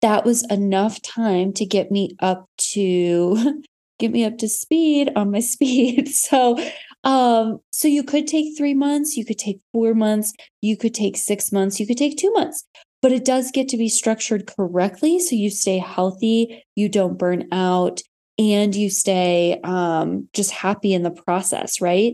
That 0.01 0.25
was 0.25 0.45
enough 0.51 1.01
time 1.01 1.53
to 1.53 1.65
get 1.65 1.91
me 1.91 2.15
up 2.19 2.49
to 2.73 3.63
get 3.99 4.11
me 4.11 4.25
up 4.25 4.37
to 4.39 4.49
speed 4.49 5.11
on 5.15 5.31
my 5.31 5.39
speed. 5.41 6.09
So 6.09 6.57
um, 7.05 7.59
so 7.71 7.87
you 7.87 8.03
could 8.03 8.27
take 8.27 8.57
three 8.57 8.73
months, 8.73 9.15
you 9.15 9.23
could 9.23 9.37
take 9.37 9.61
four 9.71 9.93
months, 9.93 10.33
you 10.61 10.75
could 10.75 10.93
take 10.93 11.15
six 11.15 11.51
months, 11.51 11.79
you 11.79 11.87
could 11.87 11.97
take 11.97 12.17
two 12.17 12.31
months, 12.33 12.65
but 13.01 13.11
it 13.11 13.23
does 13.23 13.51
get 13.51 13.69
to 13.69 13.77
be 13.77 13.87
structured 13.87 14.47
correctly. 14.47 15.19
So 15.19 15.35
you 15.35 15.51
stay 15.51 15.77
healthy, 15.77 16.63
you 16.75 16.89
don't 16.89 17.17
burn 17.17 17.47
out, 17.51 18.01
and 18.37 18.75
you 18.75 18.89
stay 18.89 19.59
um, 19.63 20.27
just 20.33 20.51
happy 20.51 20.93
in 20.93 21.03
the 21.03 21.11
process, 21.11 21.79
right? 21.79 22.13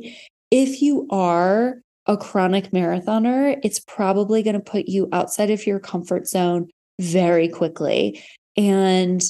If 0.51 0.81
you 0.81 1.07
are 1.09 1.81
a 2.05 2.17
chronic 2.17 2.71
marathoner, 2.71 3.59
it's 3.63 3.79
probably 3.79 4.43
going 4.43 4.55
to 4.55 4.59
put 4.59 4.87
you 4.87 5.07
outside 5.13 5.49
of 5.49 5.65
your 5.65 5.79
comfort 5.79 6.27
zone 6.27 6.69
very 6.99 7.47
quickly. 7.47 8.21
And 8.57 9.23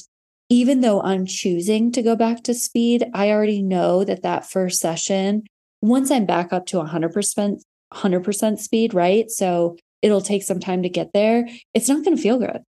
even 0.52 0.82
though 0.82 1.00
I'm 1.00 1.24
choosing 1.24 1.90
to 1.92 2.02
go 2.02 2.14
back 2.14 2.42
to 2.42 2.52
speed, 2.52 3.06
I 3.14 3.30
already 3.30 3.62
know 3.62 4.04
that 4.04 4.20
that 4.20 4.44
first 4.44 4.80
session 4.80 5.44
once 5.80 6.10
I'm 6.10 6.26
back 6.26 6.52
up 6.52 6.66
to 6.66 6.76
100%, 6.76 7.62
100% 7.94 8.58
speed, 8.58 8.92
right? 8.92 9.30
So 9.30 9.78
it'll 10.02 10.20
take 10.20 10.42
some 10.42 10.60
time 10.60 10.82
to 10.82 10.90
get 10.90 11.14
there. 11.14 11.48
It's 11.72 11.88
not 11.88 12.04
going 12.04 12.18
to 12.18 12.22
feel 12.22 12.38
good 12.38 12.60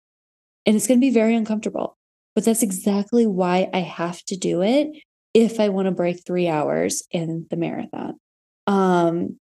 and 0.65 0.77
it's 0.77 0.88
going 0.88 0.97
to 0.97 1.05
be 1.05 1.11
very 1.11 1.36
uncomfortable. 1.36 1.97
But 2.36 2.45
that's 2.45 2.63
exactly 2.63 3.27
why 3.27 3.69
I 3.73 3.79
have 3.79 4.23
to 4.27 4.38
do 4.38 4.61
it 4.61 4.88
if 5.34 5.59
I 5.59 5.67
want 5.67 5.88
to 5.88 5.91
break 5.91 6.25
three 6.25 6.47
hours 6.47 7.03
in 7.11 7.47
the 7.49 7.57
marathon. 7.57 8.17
Um, 8.65 9.39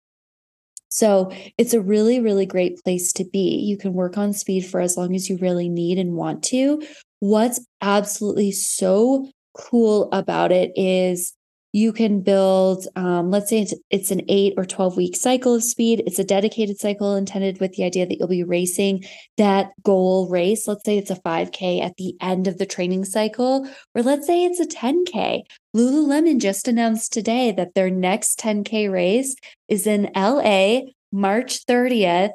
so 0.89 1.31
it's 1.59 1.75
a 1.75 1.79
really, 1.79 2.19
really 2.19 2.47
great 2.47 2.83
place 2.83 3.13
to 3.13 3.23
be. 3.23 3.59
You 3.59 3.77
can 3.77 3.93
work 3.93 4.17
on 4.17 4.33
speed 4.33 4.65
for 4.65 4.81
as 4.81 4.97
long 4.97 5.13
as 5.13 5.29
you 5.29 5.37
really 5.37 5.69
need 5.69 5.99
and 5.99 6.15
want 6.15 6.41
to. 6.45 6.81
What's 7.21 7.59
absolutely 7.81 8.51
so 8.51 9.29
cool 9.53 10.09
about 10.11 10.51
it 10.51 10.71
is 10.75 11.33
you 11.71 11.93
can 11.93 12.21
build 12.21 12.87
um, 12.95 13.29
let's 13.29 13.49
say 13.51 13.61
it's, 13.61 13.75
it's 13.91 14.09
an 14.09 14.23
8 14.27 14.55
or 14.57 14.65
12 14.65 14.97
week 14.97 15.15
cycle 15.15 15.53
of 15.53 15.63
speed. 15.63 16.01
It's 16.07 16.17
a 16.17 16.23
dedicated 16.23 16.79
cycle 16.79 17.15
intended 17.15 17.59
with 17.59 17.73
the 17.73 17.83
idea 17.83 18.07
that 18.07 18.17
you'll 18.17 18.27
be 18.27 18.43
racing 18.43 19.05
that 19.37 19.69
goal 19.83 20.27
race. 20.29 20.67
Let's 20.67 20.83
say 20.83 20.97
it's 20.97 21.11
a 21.11 21.15
5k 21.15 21.83
at 21.83 21.95
the 21.97 22.15
end 22.21 22.47
of 22.47 22.57
the 22.57 22.65
training 22.65 23.05
cycle 23.05 23.69
or 23.93 24.01
let's 24.01 24.25
say 24.25 24.43
it's 24.43 24.59
a 24.59 24.65
10k 24.65 25.41
lululemon 25.75 26.41
just 26.41 26.67
announced 26.67 27.13
today 27.13 27.51
that 27.51 27.75
their 27.75 27.91
next 27.91 28.39
10k 28.39 28.91
race 28.91 29.35
is 29.67 29.85
in 29.85 30.09
la 30.15 30.81
march 31.11 31.65
30th 31.67 32.31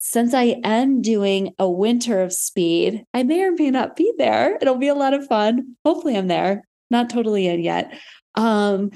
since 0.00 0.34
I 0.34 0.60
am 0.64 1.02
doing 1.02 1.54
a 1.58 1.70
winter 1.70 2.22
of 2.22 2.32
speed, 2.32 3.04
I 3.14 3.22
may 3.22 3.42
or 3.42 3.52
may 3.52 3.70
not 3.70 3.96
be 3.96 4.12
there. 4.18 4.56
It'll 4.60 4.76
be 4.76 4.88
a 4.88 4.94
lot 4.94 5.14
of 5.14 5.26
fun. 5.26 5.76
Hopefully, 5.84 6.16
I'm 6.16 6.28
there. 6.28 6.64
Not 6.90 7.10
totally 7.10 7.46
in 7.46 7.60
yet. 7.60 7.92
Um, 8.34 8.90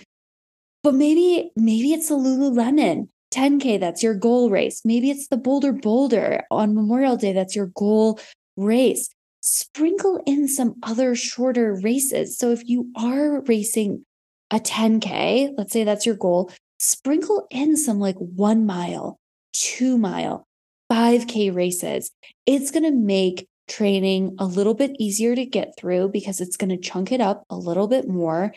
but 0.83 0.95
maybe 0.95 1.53
maybe 1.57 1.93
it's 1.93 2.11
a 2.11 2.15
Lululemon 2.15 3.09
10K, 3.35 3.81
that's 3.81 4.03
your 4.03 4.15
goal 4.15 4.49
race. 4.49 4.83
Maybe 4.85 5.11
it's 5.11 5.27
the 5.27 5.37
Bolder 5.37 5.73
Boulder 5.73 6.45
on 6.51 6.75
Memorial 6.75 7.17
Day, 7.17 7.33
that's 7.33 7.57
your 7.57 7.67
goal 7.75 8.21
race. 8.57 9.11
Sprinkle 9.41 10.23
in 10.25 10.49
some 10.49 10.77
other 10.83 11.15
shorter 11.15 11.75
races. 11.75 12.39
So 12.39 12.51
if 12.51 12.67
you 12.67 12.91
are 12.97 13.43
racing 13.43 14.05
a 14.51 14.61
10K, 14.61 15.55
let's 15.59 15.73
say 15.73 15.85
that's 15.85 16.07
your 16.07 16.15
goal, 16.15 16.51
sprinkle 16.79 17.47
in 17.51 17.77
some 17.77 17.99
like 17.99 18.17
one 18.17 18.67
mile, 18.67 19.19
two 19.53 19.99
mile, 19.99 20.47
5K 20.91 21.55
races. 21.55 22.11
It's 22.47 22.71
going 22.71 22.85
to 22.85 22.93
make 22.93 23.49
training 23.69 24.37
a 24.39 24.45
little 24.45 24.75
bit 24.75 24.97
easier 24.99 25.35
to 25.35 25.47
get 25.47 25.75
through 25.79 26.09
because 26.09 26.41
it's 26.41 26.57
going 26.57 26.71
to 26.71 26.77
chunk 26.77 27.13
it 27.13 27.21
up 27.21 27.45
a 27.49 27.57
little 27.57 27.89
bit 27.89 28.09
more. 28.09 28.55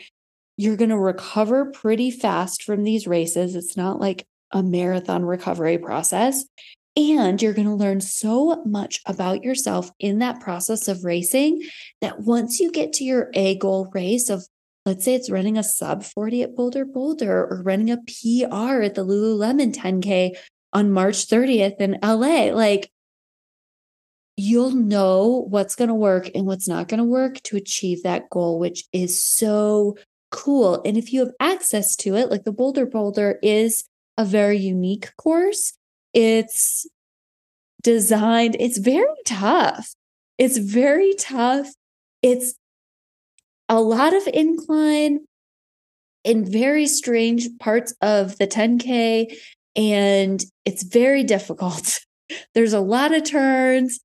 You're 0.56 0.76
going 0.76 0.90
to 0.90 0.98
recover 0.98 1.66
pretty 1.66 2.10
fast 2.10 2.62
from 2.62 2.84
these 2.84 3.06
races. 3.06 3.54
It's 3.54 3.76
not 3.76 4.00
like 4.00 4.26
a 4.52 4.62
marathon 4.62 5.24
recovery 5.24 5.78
process. 5.78 6.44
And 6.96 7.40
you're 7.40 7.54
going 7.54 7.68
to 7.68 7.74
learn 7.74 8.00
so 8.00 8.64
much 8.64 9.00
about 9.06 9.44
yourself 9.44 9.90
in 10.00 10.18
that 10.18 10.40
process 10.40 10.88
of 10.88 11.04
racing 11.04 11.62
that 12.00 12.20
once 12.20 12.58
you 12.58 12.72
get 12.72 12.92
to 12.94 13.04
your 13.04 13.30
A 13.34 13.56
goal 13.56 13.88
race 13.94 14.28
of, 14.28 14.44
let's 14.84 15.04
say 15.04 15.14
it's 15.14 15.30
running 15.30 15.56
a 15.56 15.62
sub 15.62 16.02
40 16.02 16.42
at 16.42 16.56
Bolder 16.56 16.84
Boulder 16.84 17.46
or 17.46 17.62
running 17.62 17.90
a 17.90 17.98
PR 17.98 18.82
at 18.82 18.96
the 18.96 19.04
Lululemon 19.04 19.72
10K 19.72 20.36
on 20.72 20.92
March 20.92 21.28
30th 21.28 21.80
in 21.80 21.98
LA, 22.02 22.54
like 22.54 22.90
you'll 24.36 24.70
know 24.70 25.46
what's 25.48 25.74
going 25.74 25.88
to 25.88 25.94
work 25.94 26.30
and 26.34 26.46
what's 26.46 26.68
not 26.68 26.88
going 26.88 26.98
to 26.98 27.04
work 27.04 27.42
to 27.42 27.56
achieve 27.56 28.02
that 28.02 28.30
goal, 28.30 28.58
which 28.58 28.84
is 28.92 29.20
so 29.20 29.96
cool. 30.30 30.80
And 30.84 30.96
if 30.96 31.12
you 31.12 31.20
have 31.20 31.32
access 31.40 31.96
to 31.96 32.14
it, 32.14 32.30
like 32.30 32.44
the 32.44 32.52
Bolder 32.52 32.86
Boulder 32.86 33.38
is 33.42 33.84
a 34.16 34.24
very 34.24 34.58
unique 34.58 35.10
course. 35.16 35.74
it's 36.14 36.86
designed, 37.82 38.56
it's 38.58 38.78
very 38.78 39.06
tough. 39.24 39.94
It's 40.36 40.58
very 40.58 41.14
tough. 41.14 41.68
It's 42.22 42.54
a 43.68 43.80
lot 43.80 44.14
of 44.14 44.26
incline 44.28 45.20
in 46.24 46.44
very 46.44 46.86
strange 46.86 47.48
parts 47.58 47.94
of 48.00 48.38
the 48.38 48.46
10K, 48.46 49.36
and 49.78 50.44
it's 50.64 50.82
very 50.82 51.22
difficult. 51.22 52.00
There's 52.54 52.74
a 52.74 52.80
lot 52.80 53.14
of 53.14 53.24
turns 53.24 54.00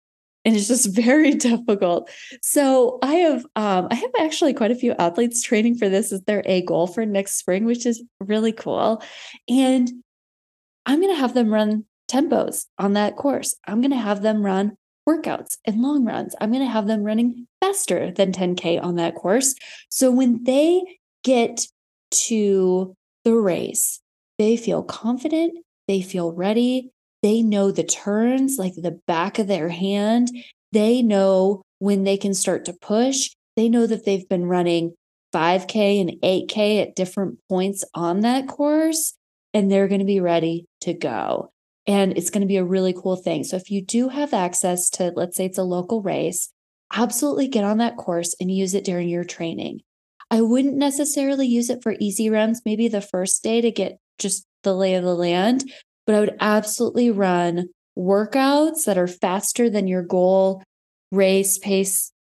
and 0.45 0.55
it's 0.55 0.67
just 0.67 0.87
very 0.95 1.33
difficult. 1.33 2.09
So 2.41 2.99
I 3.01 3.15
have 3.15 3.45
um 3.57 3.87
I 3.91 3.95
have 3.95 4.11
actually 4.17 4.53
quite 4.53 4.71
a 4.71 4.75
few 4.75 4.93
athletes 4.93 5.41
training 5.41 5.75
for 5.75 5.89
this 5.89 6.13
as 6.13 6.21
their 6.21 6.43
A 6.45 6.61
goal 6.61 6.87
for 6.87 7.05
next 7.05 7.37
spring, 7.37 7.65
which 7.65 7.85
is 7.85 8.01
really 8.21 8.53
cool. 8.53 9.03
And 9.49 9.91
I'm 10.85 11.01
going 11.01 11.13
to 11.13 11.19
have 11.19 11.33
them 11.33 11.53
run 11.53 11.85
tempos 12.09 12.65
on 12.77 12.93
that 12.93 13.15
course. 13.15 13.55
I'm 13.65 13.81
going 13.81 13.91
to 13.91 13.97
have 13.97 14.21
them 14.21 14.45
run 14.45 14.77
workouts 15.07 15.57
and 15.65 15.81
long 15.81 16.05
runs. 16.05 16.35
I'm 16.39 16.51
going 16.51 16.63
to 16.63 16.69
have 16.69 16.87
them 16.87 17.03
running 17.03 17.47
faster 17.61 18.11
than 18.11 18.33
10K 18.33 18.83
on 18.83 18.95
that 18.95 19.15
course. 19.15 19.55
So 19.89 20.11
when 20.11 20.43
they 20.43 20.81
get 21.23 21.67
to 22.11 22.95
the 23.23 23.33
race, 23.33 24.01
they 24.43 24.57
feel 24.57 24.83
confident, 24.83 25.53
they 25.87 26.01
feel 26.01 26.33
ready, 26.33 26.91
they 27.23 27.41
know 27.41 27.71
the 27.71 27.85
turns 27.85 28.57
like 28.59 28.75
the 28.75 28.99
back 29.07 29.39
of 29.39 29.47
their 29.47 29.69
hand. 29.69 30.29
They 30.73 31.01
know 31.01 31.61
when 31.79 32.03
they 32.03 32.17
can 32.17 32.33
start 32.33 32.65
to 32.65 32.73
push. 32.73 33.31
They 33.55 33.69
know 33.69 33.87
that 33.87 34.03
they've 34.03 34.27
been 34.27 34.45
running 34.45 34.93
5K 35.33 36.01
and 36.01 36.11
8K 36.21 36.81
at 36.81 36.95
different 36.95 37.39
points 37.47 37.85
on 37.95 38.19
that 38.19 38.49
course, 38.49 39.13
and 39.53 39.71
they're 39.71 39.87
going 39.87 40.01
to 40.01 40.05
be 40.05 40.19
ready 40.19 40.65
to 40.81 40.93
go. 40.93 41.49
And 41.87 42.17
it's 42.17 42.29
going 42.29 42.41
to 42.41 42.47
be 42.47 42.57
a 42.57 42.65
really 42.65 42.93
cool 42.93 43.15
thing. 43.15 43.45
So 43.45 43.55
if 43.55 43.71
you 43.71 43.81
do 43.81 44.09
have 44.09 44.33
access 44.33 44.89
to, 44.91 45.13
let's 45.15 45.37
say 45.37 45.45
it's 45.45 45.57
a 45.57 45.63
local 45.63 46.01
race, 46.01 46.49
absolutely 46.93 47.47
get 47.47 47.63
on 47.63 47.77
that 47.77 47.95
course 47.95 48.35
and 48.41 48.51
use 48.51 48.73
it 48.73 48.83
during 48.83 49.07
your 49.07 49.23
training. 49.23 49.79
I 50.29 50.41
wouldn't 50.41 50.75
necessarily 50.75 51.47
use 51.47 51.69
it 51.69 51.83
for 51.83 51.95
easy 51.99 52.29
runs, 52.29 52.61
maybe 52.65 52.89
the 52.89 53.01
first 53.01 53.43
day 53.43 53.61
to 53.61 53.71
get 53.71 53.99
just 54.17 54.45
the 54.63 54.73
lay 54.73 54.95
of 54.95 55.03
the 55.03 55.15
land, 55.15 55.71
but 56.05 56.15
I 56.15 56.19
would 56.19 56.37
absolutely 56.39 57.11
run 57.11 57.69
workouts 57.97 58.85
that 58.85 58.97
are 58.97 59.07
faster 59.07 59.69
than 59.69 59.87
your 59.87 60.03
goal 60.03 60.63
race 61.11 61.57
pace 61.59 62.11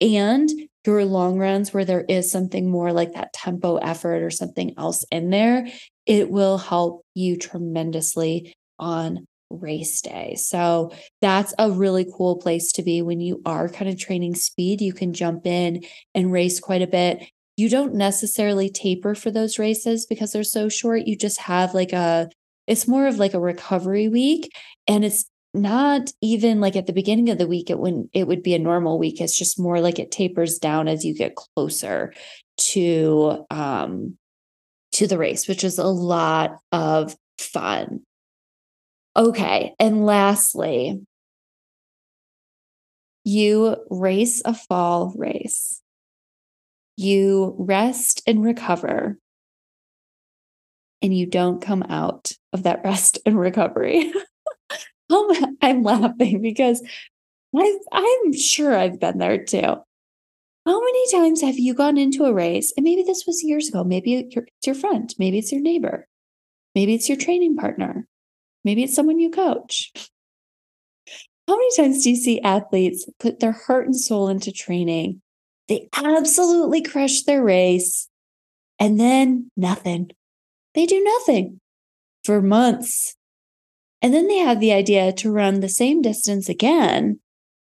and 0.00 0.48
your 0.88 1.04
long 1.04 1.38
runs 1.38 1.74
where 1.74 1.84
there 1.84 2.04
is 2.08 2.32
something 2.32 2.70
more 2.70 2.92
like 2.92 3.12
that 3.12 3.32
tempo 3.34 3.76
effort 3.76 4.22
or 4.22 4.30
something 4.30 4.72
else 4.78 5.04
in 5.12 5.28
there. 5.28 5.68
It 6.06 6.30
will 6.30 6.56
help 6.56 7.02
you 7.14 7.36
tremendously 7.36 8.54
on 8.78 9.26
race 9.50 10.00
day. 10.00 10.36
So 10.36 10.92
that's 11.20 11.52
a 11.58 11.70
really 11.70 12.06
cool 12.16 12.36
place 12.36 12.72
to 12.72 12.82
be 12.82 13.02
when 13.02 13.20
you 13.20 13.42
are 13.44 13.68
kind 13.68 13.90
of 13.90 13.98
training 13.98 14.34
speed. 14.34 14.80
You 14.80 14.94
can 14.94 15.12
jump 15.12 15.46
in 15.46 15.84
and 16.14 16.32
race 16.32 16.58
quite 16.58 16.80
a 16.80 16.86
bit. 16.86 17.22
You 17.58 17.68
don't 17.68 17.94
necessarily 17.94 18.70
taper 18.70 19.16
for 19.16 19.32
those 19.32 19.58
races 19.58 20.06
because 20.06 20.30
they're 20.30 20.44
so 20.44 20.68
short. 20.68 21.08
You 21.08 21.16
just 21.16 21.40
have 21.40 21.74
like 21.74 21.92
a, 21.92 22.30
it's 22.68 22.86
more 22.86 23.08
of 23.08 23.18
like 23.18 23.34
a 23.34 23.40
recovery 23.40 24.06
week. 24.06 24.52
And 24.86 25.04
it's 25.04 25.24
not 25.52 26.12
even 26.22 26.60
like 26.60 26.76
at 26.76 26.86
the 26.86 26.92
beginning 26.92 27.30
of 27.30 27.38
the 27.38 27.48
week, 27.48 27.68
it 27.68 27.80
wouldn't, 27.80 28.10
it 28.12 28.28
would 28.28 28.44
be 28.44 28.54
a 28.54 28.60
normal 28.60 28.96
week. 28.96 29.20
It's 29.20 29.36
just 29.36 29.58
more 29.58 29.80
like 29.80 29.98
it 29.98 30.12
tapers 30.12 30.60
down 30.60 30.86
as 30.86 31.04
you 31.04 31.14
get 31.14 31.34
closer 31.34 32.14
to, 32.58 33.44
um, 33.50 34.16
to 34.92 35.08
the 35.08 35.18
race, 35.18 35.48
which 35.48 35.64
is 35.64 35.78
a 35.78 35.84
lot 35.84 36.58
of 36.70 37.16
fun. 37.38 38.02
Okay. 39.16 39.74
And 39.80 40.06
lastly, 40.06 41.00
you 43.24 43.76
race 43.90 44.42
a 44.44 44.54
fall 44.54 45.12
race. 45.16 45.82
You 46.98 47.54
rest 47.60 48.22
and 48.26 48.42
recover, 48.42 49.20
and 51.00 51.16
you 51.16 51.26
don't 51.26 51.62
come 51.62 51.84
out 51.84 52.32
of 52.52 52.64
that 52.64 52.82
rest 52.82 53.20
and 53.24 53.38
recovery. 53.38 54.12
I'm 55.62 55.84
laughing 55.84 56.42
because 56.42 56.82
i 57.54 58.22
am 58.26 58.32
sure 58.32 58.76
I've 58.76 58.98
been 58.98 59.18
there 59.18 59.44
too. 59.44 59.76
How 60.66 60.80
many 60.80 61.12
times 61.12 61.40
have 61.40 61.56
you 61.56 61.72
gone 61.72 61.98
into 61.98 62.24
a 62.24 62.34
race? 62.34 62.72
And 62.76 62.82
maybe 62.82 63.04
this 63.04 63.22
was 63.28 63.44
years 63.44 63.68
ago. 63.68 63.84
Maybe 63.84 64.14
it's 64.14 64.66
your 64.66 64.74
friend. 64.74 65.14
Maybe 65.20 65.38
it's 65.38 65.52
your 65.52 65.60
neighbor. 65.60 66.08
Maybe 66.74 66.94
it's 66.94 67.08
your 67.08 67.16
training 67.16 67.54
partner. 67.54 68.08
Maybe 68.64 68.82
it's 68.82 68.96
someone 68.96 69.20
you 69.20 69.30
coach. 69.30 69.92
How 71.46 71.56
many 71.56 71.76
times 71.76 72.02
do 72.02 72.10
you 72.10 72.16
see 72.16 72.40
athletes 72.40 73.08
put 73.20 73.38
their 73.38 73.52
heart 73.52 73.86
and 73.86 73.96
soul 73.96 74.28
into 74.28 74.50
training? 74.50 75.22
They 75.68 75.88
absolutely 75.94 76.82
crush 76.82 77.22
their 77.22 77.42
race 77.42 78.08
and 78.78 78.98
then 78.98 79.50
nothing. 79.56 80.10
They 80.74 80.86
do 80.86 81.02
nothing 81.02 81.60
for 82.24 82.40
months. 82.40 83.16
And 84.00 84.14
then 84.14 84.28
they 84.28 84.38
have 84.38 84.60
the 84.60 84.72
idea 84.72 85.12
to 85.14 85.30
run 85.30 85.60
the 85.60 85.68
same 85.68 86.02
distance 86.02 86.48
again 86.48 87.20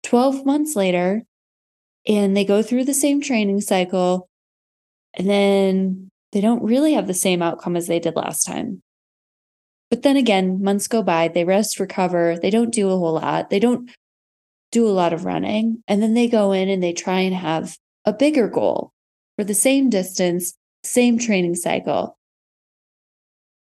12 0.04 0.46
months 0.46 0.76
later, 0.76 1.24
and 2.08 2.38
they 2.38 2.46
go 2.46 2.62
through 2.62 2.86
the 2.86 2.94
same 2.94 3.22
training 3.22 3.62
cycle, 3.62 4.30
and 5.16 5.30
then 5.30 6.12
they 6.32 6.42
don't 6.42 6.64
really 6.64 6.94
have 6.94 7.08
the 7.08 7.14
same 7.14 7.42
outcome 7.42 7.76
as 7.76 7.88
they 7.88 8.00
did 8.00 8.16
last 8.16 8.44
time. 8.44 8.82
But 9.90 10.04
then 10.04 10.16
again, 10.16 10.62
months 10.62 10.88
go 10.88 11.02
by, 11.02 11.28
they 11.28 11.44
rest, 11.44 11.80
recover, 11.80 12.38
they 12.40 12.50
don't 12.50 12.74
do 12.74 12.90
a 12.90 12.98
whole 12.98 13.14
lot, 13.14 13.50
they 13.50 13.60
don't 13.60 13.90
do 14.72 14.88
a 14.88 14.90
lot 14.90 15.14
of 15.14 15.26
running. 15.26 15.84
And 15.88 16.02
then 16.02 16.14
they 16.14 16.28
go 16.28 16.52
in 16.52 16.70
and 16.70 16.84
they 16.84 16.94
try 16.94 17.20
and 17.20 17.36
have 17.36 17.78
a 18.06 18.14
bigger 18.14 18.48
goal 18.48 18.92
for 19.38 19.44
the 19.44 19.54
same 19.54 19.90
distance, 19.90 20.54
same 20.84 21.18
training 21.18 21.56
cycle. 21.56 22.18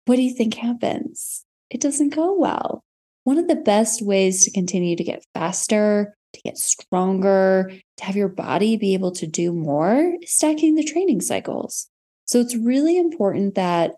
What 0.05 0.16
do 0.16 0.22
you 0.22 0.34
think 0.34 0.55
happens? 0.55 1.45
It 1.70 1.80
doesn't 1.80 2.14
go 2.14 2.39
well. 2.39 2.84
One 3.24 3.39
of 3.39 3.49
the 3.49 3.57
best 3.57 4.03
ways 4.03 4.45
to 4.45 4.53
continue 4.53 4.95
to 4.95 5.03
get 5.03 5.24
faster, 5.34 6.16
to 6.32 6.41
get 6.43 6.59
stronger, 6.59 7.72
to 7.97 8.05
have 8.05 8.14
your 8.14 8.28
body 8.28 8.76
be 8.76 8.95
able 8.95 9.11
to 9.12 9.26
do 9.26 9.53
more 9.53 10.14
is 10.22 10.32
stacking 10.32 10.76
the 10.76 10.84
training 10.84 11.22
cycles. 11.22 11.89
So 12.26 12.41
it's 12.41 12.55
really 12.55 12.99
important 12.99 13.55
that 13.57 13.95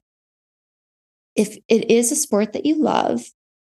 if 1.36 1.59
it 1.68 1.91
is 1.91 2.11
a 2.11 2.16
sport 2.16 2.53
that 2.53 2.64
you 2.64 2.76
love, 2.76 3.22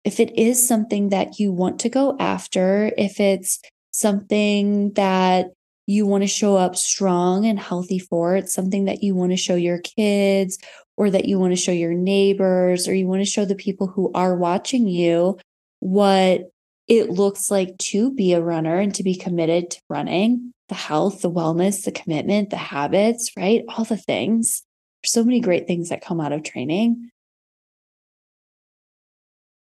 if 0.04 0.20
it 0.20 0.38
is 0.38 0.68
something 0.68 1.10
that 1.10 1.40
you 1.40 1.52
want 1.52 1.80
to 1.80 1.90
go 1.90 2.18
after, 2.20 2.92
if 2.98 3.20
it's 3.20 3.62
something 3.92 4.92
that 4.94 5.48
you 5.86 6.06
want 6.06 6.24
to 6.24 6.28
show 6.28 6.56
up 6.56 6.76
strong 6.76 7.46
and 7.46 7.60
healthy 7.60 8.00
for, 8.00 8.36
it's 8.36 8.54
something 8.54 8.86
that 8.86 9.04
you 9.04 9.16
want 9.16 9.32
to 9.32 9.38
show 9.38 9.56
your 9.56 9.80
kids 9.80 10.58
or 10.96 11.10
that 11.10 11.26
you 11.26 11.40
want 11.40 11.52
to 11.52 11.62
show 11.62 11.72
your 11.72 11.94
neighbors 11.94 12.88
or 12.88 12.94
you 12.94 13.08
want 13.08 13.22
to 13.22 13.30
show 13.30 13.46
the 13.46 13.56
people 13.56 13.88
who 13.88 14.12
are 14.14 14.36
watching 14.36 14.88
you 14.88 15.38
what 15.80 16.52
it 16.88 17.10
looks 17.10 17.50
like 17.50 17.78
to 17.78 18.12
be 18.12 18.34
a 18.34 18.42
runner 18.42 18.78
and 18.78 18.96
to 18.96 19.04
be 19.04 19.16
committed 19.16 19.72
to 19.72 19.82
running 19.90 20.54
the 20.70 20.76
health, 20.76 21.22
the 21.22 21.32
wellness, 21.32 21.84
the 21.84 21.92
commitment, 21.92 22.50
the 22.50 22.58
habits, 22.58 23.32
right? 23.38 23.64
All 23.70 23.84
the 23.84 23.98
things. 23.98 24.64
So 25.06 25.24
many 25.24 25.42
great 25.42 25.68
things 25.68 25.90
that 25.90 26.04
come 26.04 26.22
out 26.22 26.32
of 26.32 26.44
training 26.44 27.10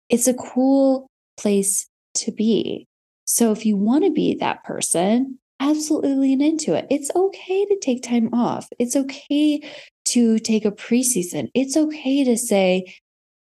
it's 0.10 0.28
a 0.28 0.34
cool 0.34 1.10
place 1.38 1.88
to 2.16 2.32
be. 2.32 2.88
So 3.26 3.52
if 3.52 3.66
you 3.66 3.78
want 3.78 4.04
to 4.04 4.12
be 4.12 4.36
that 4.36 4.64
person, 4.64 5.39
absolutely 5.60 6.16
lean 6.16 6.42
into 6.42 6.74
it. 6.74 6.88
It's 6.90 7.12
okay 7.16 7.66
to 7.66 7.80
take 7.80 8.04
time 8.04 8.34
off. 8.34 8.68
It's 8.80 8.96
okay 8.96 9.62
to 10.06 10.40
take 10.40 10.66
a 10.66 10.72
preseason. 10.72 11.50
It's 11.54 11.78
okay 11.78 12.24
to 12.24 12.38
say, 12.38 12.96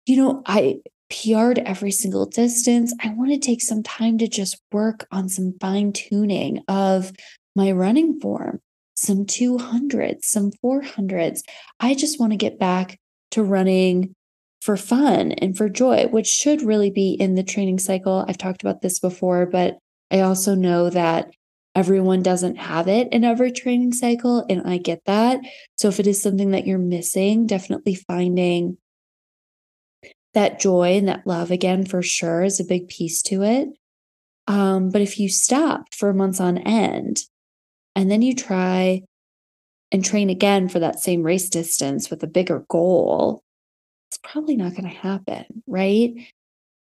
you 0.05 0.17
know, 0.17 0.41
I 0.45 0.79
PR'd 1.09 1.59
every 1.59 1.91
single 1.91 2.25
distance. 2.25 2.93
I 3.01 3.09
want 3.09 3.31
to 3.31 3.39
take 3.39 3.61
some 3.61 3.83
time 3.83 4.17
to 4.19 4.27
just 4.27 4.61
work 4.71 5.07
on 5.11 5.29
some 5.29 5.55
fine 5.59 5.91
tuning 5.93 6.63
of 6.67 7.11
my 7.55 7.71
running 7.71 8.19
form, 8.19 8.59
some 8.95 9.25
200s, 9.25 10.23
some 10.23 10.51
400s. 10.63 11.41
I 11.79 11.95
just 11.95 12.19
want 12.19 12.33
to 12.33 12.37
get 12.37 12.59
back 12.59 12.99
to 13.31 13.43
running 13.43 14.13
for 14.61 14.77
fun 14.77 15.31
and 15.31 15.57
for 15.57 15.69
joy, 15.69 16.07
which 16.07 16.27
should 16.27 16.61
really 16.61 16.91
be 16.91 17.13
in 17.13 17.35
the 17.35 17.43
training 17.43 17.79
cycle. 17.79 18.25
I've 18.27 18.37
talked 18.37 18.61
about 18.61 18.81
this 18.81 18.99
before, 18.99 19.45
but 19.45 19.77
I 20.11 20.21
also 20.21 20.53
know 20.53 20.89
that 20.89 21.31
everyone 21.75 22.23
doesn't 22.23 22.57
have 22.57 22.87
it 22.87 23.07
in 23.11 23.23
every 23.23 23.51
training 23.51 23.93
cycle. 23.93 24.45
And 24.49 24.63
I 24.65 24.77
get 24.77 25.01
that. 25.05 25.39
So 25.77 25.87
if 25.87 25.99
it 25.99 26.07
is 26.07 26.21
something 26.21 26.51
that 26.51 26.67
you're 26.67 26.77
missing, 26.77 27.45
definitely 27.45 27.95
finding 27.95 28.77
that 30.33 30.59
joy 30.59 30.97
and 30.97 31.07
that 31.07 31.25
love 31.25 31.51
again 31.51 31.85
for 31.85 32.01
sure 32.01 32.43
is 32.43 32.59
a 32.59 32.65
big 32.65 32.87
piece 32.87 33.21
to 33.23 33.43
it. 33.43 33.69
Um, 34.47 34.89
but 34.89 35.01
if 35.01 35.19
you 35.19 35.29
stop 35.29 35.93
for 35.93 36.13
months 36.13 36.39
on 36.39 36.57
end 36.57 37.21
and 37.95 38.09
then 38.09 38.21
you 38.21 38.35
try 38.35 39.03
and 39.91 40.03
train 40.03 40.29
again 40.29 40.69
for 40.69 40.79
that 40.79 40.99
same 40.99 41.23
race 41.23 41.49
distance 41.49 42.09
with 42.09 42.23
a 42.23 42.27
bigger 42.27 42.65
goal, 42.67 43.41
it's 44.09 44.19
probably 44.23 44.55
not 44.55 44.71
going 44.71 44.83
to 44.83 44.89
happen, 44.89 45.45
right? 45.67 46.13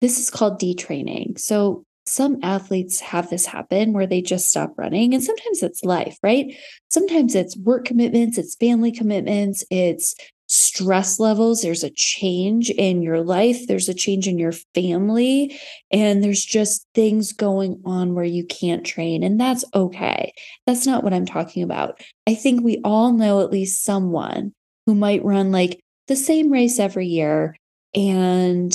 this 0.01 0.19
is 0.19 0.29
called 0.29 0.59
detraining. 0.59 1.39
So 1.39 1.85
some 2.05 2.37
athletes 2.41 2.99
have 2.99 3.29
this 3.29 3.45
happen 3.45 3.93
where 3.93 4.07
they 4.07 4.21
just 4.21 4.49
stop 4.49 4.73
running. 4.77 5.13
And 5.13 5.23
sometimes 5.23 5.61
it's 5.61 5.83
life, 5.83 6.17
right? 6.23 6.55
Sometimes 6.89 7.35
it's 7.35 7.57
work 7.57 7.85
commitments, 7.85 8.37
it's 8.37 8.55
family 8.55 8.91
commitments, 8.91 9.63
it's 9.69 10.15
stress 10.47 11.17
levels. 11.17 11.61
There's 11.61 11.83
a 11.83 11.91
change 11.91 12.69
in 12.71 13.01
your 13.01 13.21
life, 13.21 13.67
there's 13.67 13.87
a 13.87 13.93
change 13.93 14.27
in 14.27 14.37
your 14.37 14.51
family, 14.75 15.57
and 15.91 16.21
there's 16.21 16.43
just 16.43 16.85
things 16.93 17.31
going 17.31 17.81
on 17.85 18.15
where 18.15 18.25
you 18.25 18.45
can't 18.45 18.85
train. 18.85 19.23
And 19.23 19.39
that's 19.39 19.63
okay. 19.73 20.33
That's 20.67 20.85
not 20.85 21.05
what 21.05 21.13
I'm 21.13 21.25
talking 21.25 21.63
about. 21.63 22.01
I 22.27 22.35
think 22.35 22.63
we 22.63 22.81
all 22.83 23.13
know 23.13 23.39
at 23.39 23.51
least 23.51 23.85
someone 23.85 24.53
who 24.85 24.95
might 24.95 25.23
run 25.23 25.51
like 25.53 25.79
the 26.07 26.17
same 26.17 26.51
race 26.51 26.79
every 26.79 27.07
year 27.07 27.55
and 27.95 28.73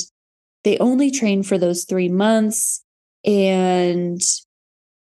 they 0.64 0.79
only 0.79 1.11
train 1.11 1.43
for 1.43 1.59
those 1.59 1.85
three 1.85 2.09
months 2.09 2.83
and 3.27 4.22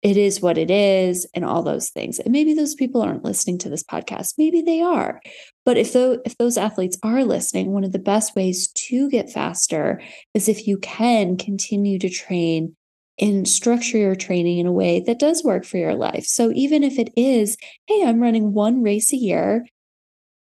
it 0.03 0.17
is 0.17 0.41
what 0.41 0.59
it 0.59 0.71
is 0.71 1.27
and 1.35 1.45
all 1.45 1.63
those 1.63 1.91
things. 1.91 2.19
And 2.19 2.33
maybe 2.33 2.55
those 2.55 2.75
people 2.75 3.03
aren't 3.03 3.25
listening 3.25 3.59
to 3.59 3.69
this 3.69 3.83
podcast. 3.83 4.35
Maybe 4.39 4.63
they 4.63 4.81
are. 4.81 5.21
But 5.65 5.77
if 5.77 5.93
those 5.93 6.19
if 6.25 6.37
those 6.39 6.57
athletes 6.57 6.99
are 7.03 7.25
listening 7.25 7.73
one 7.73 7.85
of 7.85 7.93
the 7.93 7.99
best 7.99 8.37
ways 8.37 8.69
to 8.69 9.11
get 9.11 9.31
faster 9.31 10.01
is 10.35 10.49
if 10.49 10.67
you 10.67 10.79
can 10.79 11.37
continue 11.37 11.99
to 11.99 12.09
train 12.09 12.77
and 13.21 13.49
structure 13.49 13.99
your 13.99 14.15
training 14.15 14.59
in 14.59 14.67
a 14.67 14.73
way 14.73 15.01
that 15.01 15.19
does 15.19 15.43
work 15.43 15.65
for 15.65 15.79
your 15.79 15.95
life. 15.95 16.25
So 16.25 16.53
even 16.55 16.85
if 16.85 16.99
it 16.99 17.11
is 17.17 17.57
hey 17.87 18.05
i'm 18.07 18.21
running 18.21 18.55
one 18.55 18.83
race 18.83 19.13
a 19.13 19.17
year 19.17 19.67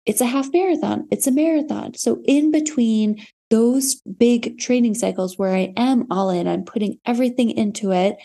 it's 0.04 0.20
a 0.20 0.26
half 0.26 0.52
marathon 0.52 1.08
it's 1.10 1.26
a 1.26 1.32
marathon. 1.32 1.94
So 1.94 2.22
in 2.26 2.50
between 2.50 3.24
those 3.50 3.96
big 4.02 4.58
training 4.58 4.94
cycles 4.94 5.38
where 5.38 5.54
I 5.54 5.72
am 5.76 6.06
all 6.10 6.30
in, 6.30 6.46
I'm 6.46 6.64
putting 6.64 6.98
everything 7.06 7.50
into 7.50 7.92
it. 7.92 8.16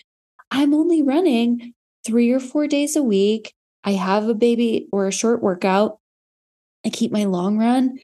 I'm 0.51 0.73
only 0.73 1.01
running 1.01 1.73
three 2.05 2.31
or 2.31 2.39
four 2.39 2.67
days 2.67 2.95
a 2.95 3.03
week. 3.03 3.53
I 3.83 3.91
have 3.91 4.27
a 4.27 4.33
baby 4.33 4.87
or 4.91 5.07
a 5.07 5.11
short 5.11 5.41
workout. 5.41 5.99
I 6.85 6.89
keep 6.89 7.11
my 7.11 7.23
long 7.25 7.57
run 7.57 7.99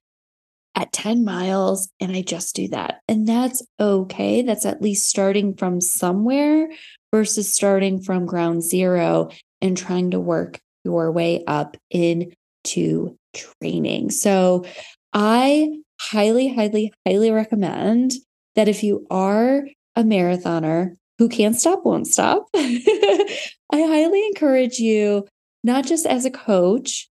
at 0.75 0.93
10 0.93 1.25
miles 1.25 1.89
and 1.99 2.11
I 2.11 2.21
just 2.21 2.55
do 2.55 2.69
that. 2.69 3.01
And 3.07 3.27
that's 3.27 3.61
okay. 3.79 4.41
That's 4.41 4.65
at 4.65 4.81
least 4.81 5.09
starting 5.09 5.55
from 5.55 5.81
somewhere 5.81 6.69
versus 7.11 7.53
starting 7.53 8.01
from 8.01 8.25
ground 8.25 8.63
zero 8.63 9.29
and 9.61 9.75
trying 9.75 10.11
to 10.11 10.19
work 10.19 10.59
your 10.85 11.11
way 11.11 11.43
up 11.45 11.75
into 11.89 13.17
training. 13.33 14.11
So 14.11 14.65
I 15.11 15.79
highly, 15.99 16.53
highly, 16.53 16.93
highly 17.07 17.31
recommend 17.31 18.13
that 18.55 18.67
if 18.67 18.83
you 18.83 19.05
are 19.09 19.67
a 19.95 20.03
marathoner 20.03 20.95
who 21.17 21.29
can't 21.29 21.55
stop, 21.55 21.85
won't 21.85 22.07
stop, 22.07 22.47
I 22.55 23.27
highly 23.71 24.25
encourage 24.27 24.79
you, 24.79 25.27
not 25.63 25.85
just 25.85 26.05
as 26.05 26.25
a 26.25 26.31
coach, 26.31 27.09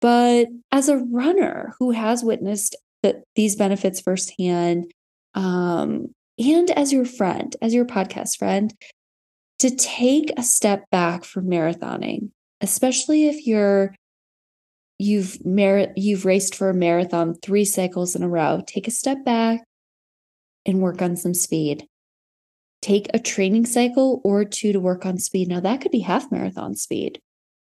but 0.00 0.46
as 0.70 0.88
a 0.88 0.98
runner 1.10 1.74
who 1.78 1.90
has 1.90 2.22
witnessed 2.22 2.76
that 3.02 3.22
these 3.34 3.56
benefits 3.56 4.00
firsthand, 4.00 4.92
um, 5.34 6.08
and 6.38 6.70
as 6.70 6.92
your 6.92 7.04
friend, 7.04 7.56
as 7.60 7.74
your 7.74 7.84
podcast 7.84 8.38
friend, 8.38 8.72
to 9.58 9.74
take 9.74 10.30
a 10.36 10.42
step 10.42 10.84
back 10.90 11.24
from 11.24 11.46
marathoning, 11.46 12.30
especially 12.60 13.26
if 13.26 13.46
you're 13.46 13.94
you've 14.98 15.44
mer- 15.44 15.92
you've 15.96 16.24
raced 16.24 16.54
for 16.54 16.70
a 16.70 16.74
marathon 16.74 17.34
three 17.34 17.64
cycles 17.64 18.16
in 18.16 18.22
a 18.22 18.28
row 18.28 18.62
take 18.66 18.88
a 18.88 18.92
step 18.92 19.24
back 19.24 19.62
and 20.66 20.80
work 20.80 21.00
on 21.00 21.16
some 21.16 21.34
speed. 21.34 21.86
Take 22.82 23.08
a 23.12 23.18
training 23.18 23.66
cycle 23.66 24.20
or 24.22 24.44
two 24.44 24.72
to 24.72 24.80
work 24.80 25.06
on 25.06 25.18
speed. 25.18 25.48
Now 25.48 25.60
that 25.60 25.80
could 25.80 25.90
be 25.90 26.00
half 26.00 26.30
marathon 26.30 26.74
speed. 26.76 27.20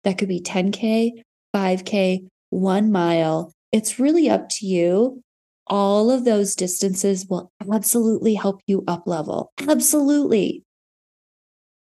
That 0.04 0.18
could 0.18 0.28
be 0.28 0.40
10k 0.40 1.22
5k 1.54 2.28
1 2.50 2.92
mile. 2.92 3.52
It's 3.72 3.98
really 3.98 4.28
up 4.28 4.48
to 4.50 4.66
you. 4.66 5.22
All 5.66 6.10
of 6.10 6.24
those 6.24 6.54
distances 6.54 7.26
will 7.28 7.52
absolutely 7.72 8.34
help 8.34 8.60
you 8.66 8.84
up 8.88 9.06
level. 9.06 9.52
Absolutely. 9.68 10.62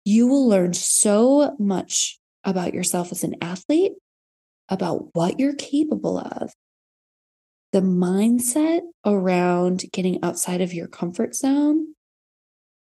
You 0.04 0.26
will 0.26 0.48
learn 0.48 0.72
so 0.72 1.56
much 1.58 2.18
about 2.44 2.74
yourself 2.74 3.12
as 3.12 3.22
an 3.22 3.36
athlete 3.40 3.92
about 4.68 5.08
what 5.14 5.38
you're 5.38 5.54
capable 5.54 6.18
of, 6.18 6.52
the 7.72 7.80
mindset 7.80 8.80
around 9.04 9.84
getting 9.92 10.22
outside 10.22 10.60
of 10.60 10.74
your 10.74 10.88
comfort 10.88 11.34
zone. 11.34 11.94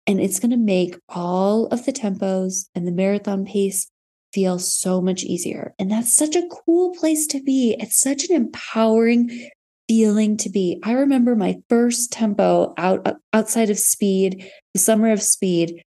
And 0.06 0.20
it's 0.20 0.40
going 0.40 0.50
to 0.50 0.56
make 0.56 0.96
all 1.08 1.66
of 1.66 1.86
the 1.86 1.92
tempos 1.92 2.68
and 2.74 2.86
the 2.86 2.92
marathon 2.92 3.44
pace 3.44 3.88
feel 4.32 4.58
so 4.58 5.00
much 5.00 5.22
easier. 5.22 5.74
And 5.78 5.90
that's 5.90 6.16
such 6.16 6.34
a 6.34 6.48
cool 6.48 6.94
place 6.94 7.26
to 7.28 7.42
be. 7.42 7.76
It's 7.78 8.00
such 8.00 8.28
an 8.28 8.34
empowering 8.34 9.50
feeling 9.88 10.36
to 10.38 10.48
be. 10.48 10.80
I 10.82 10.92
remember 10.92 11.36
my 11.36 11.56
first 11.68 12.12
tempo 12.12 12.72
out 12.78 13.06
uh, 13.06 13.14
outside 13.32 13.70
of 13.70 13.78
speed, 13.78 14.48
the 14.72 14.80
summer 14.80 15.12
of 15.12 15.22
speed. 15.22 15.82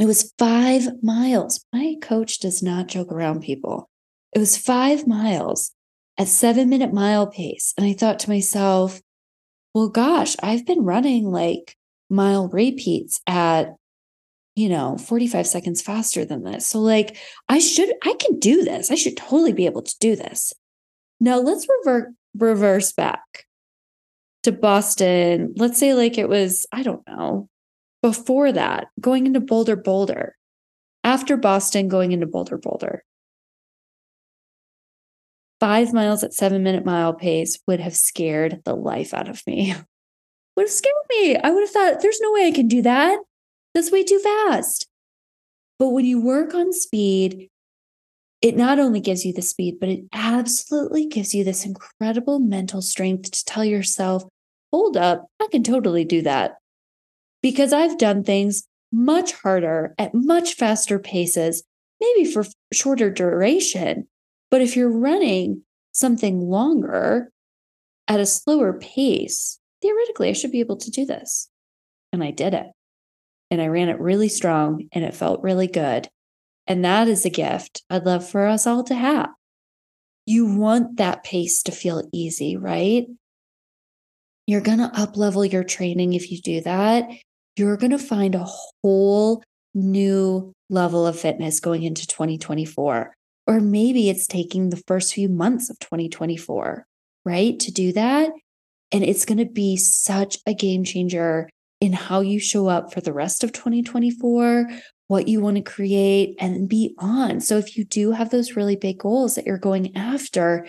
It 0.00 0.06
was 0.06 0.32
five 0.38 0.88
miles. 1.02 1.64
My 1.72 1.96
coach 2.00 2.40
does 2.40 2.62
not 2.62 2.88
joke 2.88 3.12
around 3.12 3.42
people. 3.42 3.90
It 4.32 4.38
was 4.38 4.56
five 4.56 5.06
miles 5.06 5.72
at 6.18 6.28
seven 6.28 6.68
minute 6.68 6.92
mile 6.92 7.26
pace. 7.26 7.74
And 7.76 7.86
I 7.86 7.92
thought 7.92 8.18
to 8.20 8.30
myself, 8.30 9.00
well, 9.74 9.88
gosh, 9.88 10.36
I've 10.42 10.66
been 10.66 10.84
running 10.84 11.30
like 11.30 11.76
mile 12.10 12.48
repeats 12.48 13.20
at, 13.26 13.74
you 14.54 14.68
know, 14.68 14.98
45 14.98 15.46
seconds 15.46 15.80
faster 15.80 16.24
than 16.24 16.44
this. 16.44 16.66
So, 16.68 16.80
like, 16.80 17.16
I 17.48 17.58
should, 17.58 17.90
I 18.04 18.14
can 18.14 18.38
do 18.38 18.64
this. 18.64 18.90
I 18.90 18.96
should 18.96 19.16
totally 19.16 19.52
be 19.52 19.66
able 19.66 19.82
to 19.82 19.94
do 19.98 20.14
this. 20.14 20.52
Now, 21.20 21.38
let's 21.38 21.66
revert, 21.68 22.12
reverse 22.36 22.92
back 22.92 23.46
to 24.42 24.52
Boston. 24.52 25.54
Let's 25.56 25.78
say, 25.78 25.94
like, 25.94 26.18
it 26.18 26.28
was, 26.28 26.66
I 26.70 26.82
don't 26.82 27.06
know, 27.06 27.48
before 28.02 28.52
that, 28.52 28.88
going 29.00 29.26
into 29.26 29.40
Bolder, 29.40 29.76
Boulder, 29.76 30.36
after 31.02 31.36
Boston, 31.38 31.88
going 31.88 32.12
into 32.12 32.26
Bolder, 32.26 32.58
Boulder 32.58 33.04
five 35.62 35.92
miles 35.92 36.24
at 36.24 36.34
seven 36.34 36.64
minute 36.64 36.84
mile 36.84 37.14
pace 37.14 37.56
would 37.68 37.78
have 37.78 37.94
scared 37.94 38.60
the 38.64 38.74
life 38.74 39.14
out 39.14 39.28
of 39.28 39.46
me. 39.46 39.72
would 40.56 40.64
have 40.64 40.70
scared 40.70 40.92
me. 41.08 41.36
I 41.36 41.50
would 41.50 41.60
have 41.60 41.70
thought, 41.70 42.02
there's 42.02 42.20
no 42.20 42.32
way 42.32 42.48
I 42.48 42.50
can 42.50 42.66
do 42.66 42.82
that. 42.82 43.20
That's 43.72 43.92
way 43.92 44.02
too 44.02 44.18
fast. 44.18 44.88
But 45.78 45.90
when 45.90 46.04
you 46.04 46.20
work 46.20 46.52
on 46.52 46.72
speed, 46.72 47.48
it 48.40 48.56
not 48.56 48.80
only 48.80 48.98
gives 48.98 49.24
you 49.24 49.32
the 49.32 49.40
speed, 49.40 49.76
but 49.78 49.88
it 49.88 50.00
absolutely 50.12 51.06
gives 51.06 51.32
you 51.32 51.44
this 51.44 51.64
incredible 51.64 52.40
mental 52.40 52.82
strength 52.82 53.30
to 53.30 53.44
tell 53.44 53.64
yourself, 53.64 54.24
hold 54.72 54.96
up, 54.96 55.28
I 55.40 55.46
can 55.52 55.62
totally 55.62 56.04
do 56.04 56.22
that. 56.22 56.56
Because 57.40 57.72
I've 57.72 57.98
done 57.98 58.24
things 58.24 58.64
much 58.90 59.32
harder 59.32 59.94
at 59.96 60.12
much 60.12 60.54
faster 60.54 60.98
paces, 60.98 61.62
maybe 62.00 62.24
for 62.24 62.44
shorter 62.72 63.10
duration. 63.10 64.08
But 64.52 64.60
if 64.60 64.76
you're 64.76 64.92
running 64.92 65.62
something 65.92 66.42
longer 66.42 67.32
at 68.06 68.20
a 68.20 68.26
slower 68.26 68.74
pace, 68.74 69.58
theoretically, 69.80 70.28
I 70.28 70.34
should 70.34 70.52
be 70.52 70.60
able 70.60 70.76
to 70.76 70.90
do 70.90 71.06
this. 71.06 71.48
And 72.12 72.22
I 72.22 72.32
did 72.32 72.52
it. 72.52 72.66
And 73.50 73.62
I 73.62 73.68
ran 73.68 73.88
it 73.88 73.98
really 73.98 74.28
strong 74.28 74.88
and 74.92 75.04
it 75.04 75.14
felt 75.14 75.42
really 75.42 75.68
good. 75.68 76.06
And 76.66 76.84
that 76.84 77.08
is 77.08 77.24
a 77.24 77.30
gift 77.30 77.82
I'd 77.88 78.04
love 78.04 78.28
for 78.28 78.46
us 78.46 78.66
all 78.66 78.84
to 78.84 78.94
have. 78.94 79.30
You 80.26 80.44
want 80.44 80.98
that 80.98 81.24
pace 81.24 81.62
to 81.62 81.72
feel 81.72 82.06
easy, 82.12 82.58
right? 82.58 83.06
You're 84.46 84.60
going 84.60 84.78
to 84.78 84.92
up 84.94 85.16
level 85.16 85.46
your 85.46 85.64
training 85.64 86.12
if 86.12 86.30
you 86.30 86.38
do 86.42 86.60
that. 86.60 87.08
You're 87.56 87.78
going 87.78 87.92
to 87.92 87.98
find 87.98 88.34
a 88.34 88.46
whole 88.82 89.42
new 89.72 90.52
level 90.68 91.06
of 91.06 91.18
fitness 91.18 91.58
going 91.58 91.84
into 91.84 92.06
2024. 92.06 93.14
Or 93.46 93.60
maybe 93.60 94.08
it's 94.08 94.26
taking 94.26 94.70
the 94.70 94.82
first 94.86 95.14
few 95.14 95.28
months 95.28 95.68
of 95.68 95.78
2024, 95.80 96.86
right, 97.24 97.58
to 97.58 97.72
do 97.72 97.92
that. 97.92 98.30
And 98.92 99.02
it's 99.02 99.24
going 99.24 99.38
to 99.38 99.46
be 99.46 99.76
such 99.76 100.38
a 100.46 100.54
game 100.54 100.84
changer 100.84 101.48
in 101.80 101.92
how 101.92 102.20
you 102.20 102.38
show 102.38 102.68
up 102.68 102.92
for 102.92 103.00
the 103.00 103.12
rest 103.12 103.42
of 103.42 103.52
2024, 103.52 104.68
what 105.08 105.26
you 105.26 105.40
want 105.40 105.56
to 105.56 105.62
create, 105.62 106.36
and 106.38 106.68
beyond. 106.68 107.42
So, 107.42 107.58
if 107.58 107.76
you 107.76 107.84
do 107.84 108.12
have 108.12 108.30
those 108.30 108.54
really 108.54 108.76
big 108.76 108.98
goals 108.98 109.34
that 109.34 109.46
you're 109.46 109.58
going 109.58 109.96
after, 109.96 110.66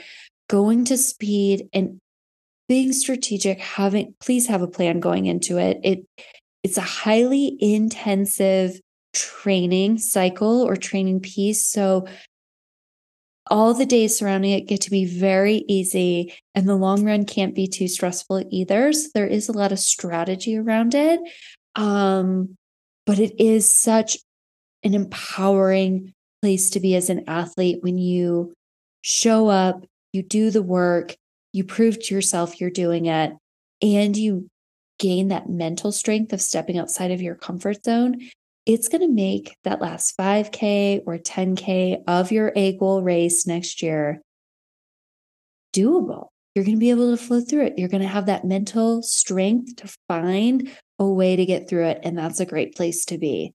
going 0.49 0.85
to 0.85 0.97
speed 0.97 1.67
and 1.73 1.99
being 2.67 2.93
strategic, 2.93 3.59
having 3.59 4.15
please 4.19 4.47
have 4.47 4.61
a 4.61 4.67
plan 4.67 4.99
going 4.99 5.25
into 5.25 5.57
it. 5.57 5.79
It 5.83 6.05
it's 6.63 6.77
a 6.77 6.81
highly 6.81 7.57
intensive 7.59 8.79
training 9.13 9.99
cycle 9.99 10.61
or 10.61 10.75
training 10.75 11.19
piece. 11.19 11.65
So 11.65 12.07
all 13.47 13.73
the 13.73 13.85
days 13.85 14.17
surrounding 14.17 14.51
it 14.51 14.67
get 14.67 14.81
to 14.81 14.89
be 14.89 15.05
very 15.05 15.65
easy 15.67 16.33
and 16.55 16.67
the 16.67 16.75
long 16.75 17.05
run 17.05 17.25
can't 17.25 17.55
be 17.55 17.67
too 17.67 17.87
stressful 17.87 18.43
either 18.49 18.93
so 18.93 19.09
there 19.13 19.27
is 19.27 19.49
a 19.49 19.53
lot 19.53 19.71
of 19.71 19.79
strategy 19.79 20.57
around 20.57 20.95
it 20.95 21.19
Um, 21.75 22.55
but 23.05 23.19
it 23.19 23.39
is 23.41 23.69
such 23.69 24.17
an 24.83 24.93
empowering 24.93 26.13
place 26.41 26.69
to 26.71 26.79
be 26.79 26.95
as 26.95 27.09
an 27.09 27.23
athlete 27.27 27.79
when 27.81 27.97
you 27.97 28.53
show 29.01 29.47
up, 29.47 29.85
you 30.11 30.23
do 30.23 30.51
the 30.51 30.61
work, 30.61 31.15
you 31.51 31.63
prove 31.63 31.99
to 31.99 32.15
yourself 32.15 32.59
you're 32.59 32.69
doing 32.69 33.05
it, 33.05 33.33
and 33.81 34.15
you 34.15 34.47
gain 34.99 35.29
that 35.29 35.49
mental 35.49 35.91
strength 35.91 36.31
of 36.33 36.41
stepping 36.41 36.77
outside 36.77 37.11
of 37.11 37.21
your 37.21 37.35
comfort 37.35 37.83
zone. 37.83 38.29
It's 38.65 38.87
going 38.87 39.01
to 39.01 39.13
make 39.13 39.57
that 39.63 39.81
last 39.81 40.17
5K 40.17 41.01
or 41.05 41.17
10K 41.17 42.03
of 42.07 42.31
your 42.31 42.53
A 42.55 42.77
goal 42.77 43.03
race 43.03 43.45
next 43.45 43.81
year 43.81 44.21
doable. 45.73 46.27
You're 46.55 46.65
going 46.65 46.77
to 46.77 46.79
be 46.79 46.91
able 46.91 47.15
to 47.15 47.21
flow 47.21 47.41
through 47.41 47.65
it. 47.65 47.73
You're 47.77 47.89
going 47.89 48.03
to 48.03 48.07
have 48.07 48.27
that 48.27 48.45
mental 48.45 49.01
strength 49.01 49.75
to 49.77 49.93
find 50.07 50.69
a 50.99 51.05
way 51.05 51.35
to 51.35 51.45
get 51.45 51.67
through 51.67 51.87
it. 51.87 51.99
And 52.03 52.17
that's 52.17 52.39
a 52.39 52.45
great 52.45 52.75
place 52.75 53.05
to 53.05 53.17
be. 53.17 53.53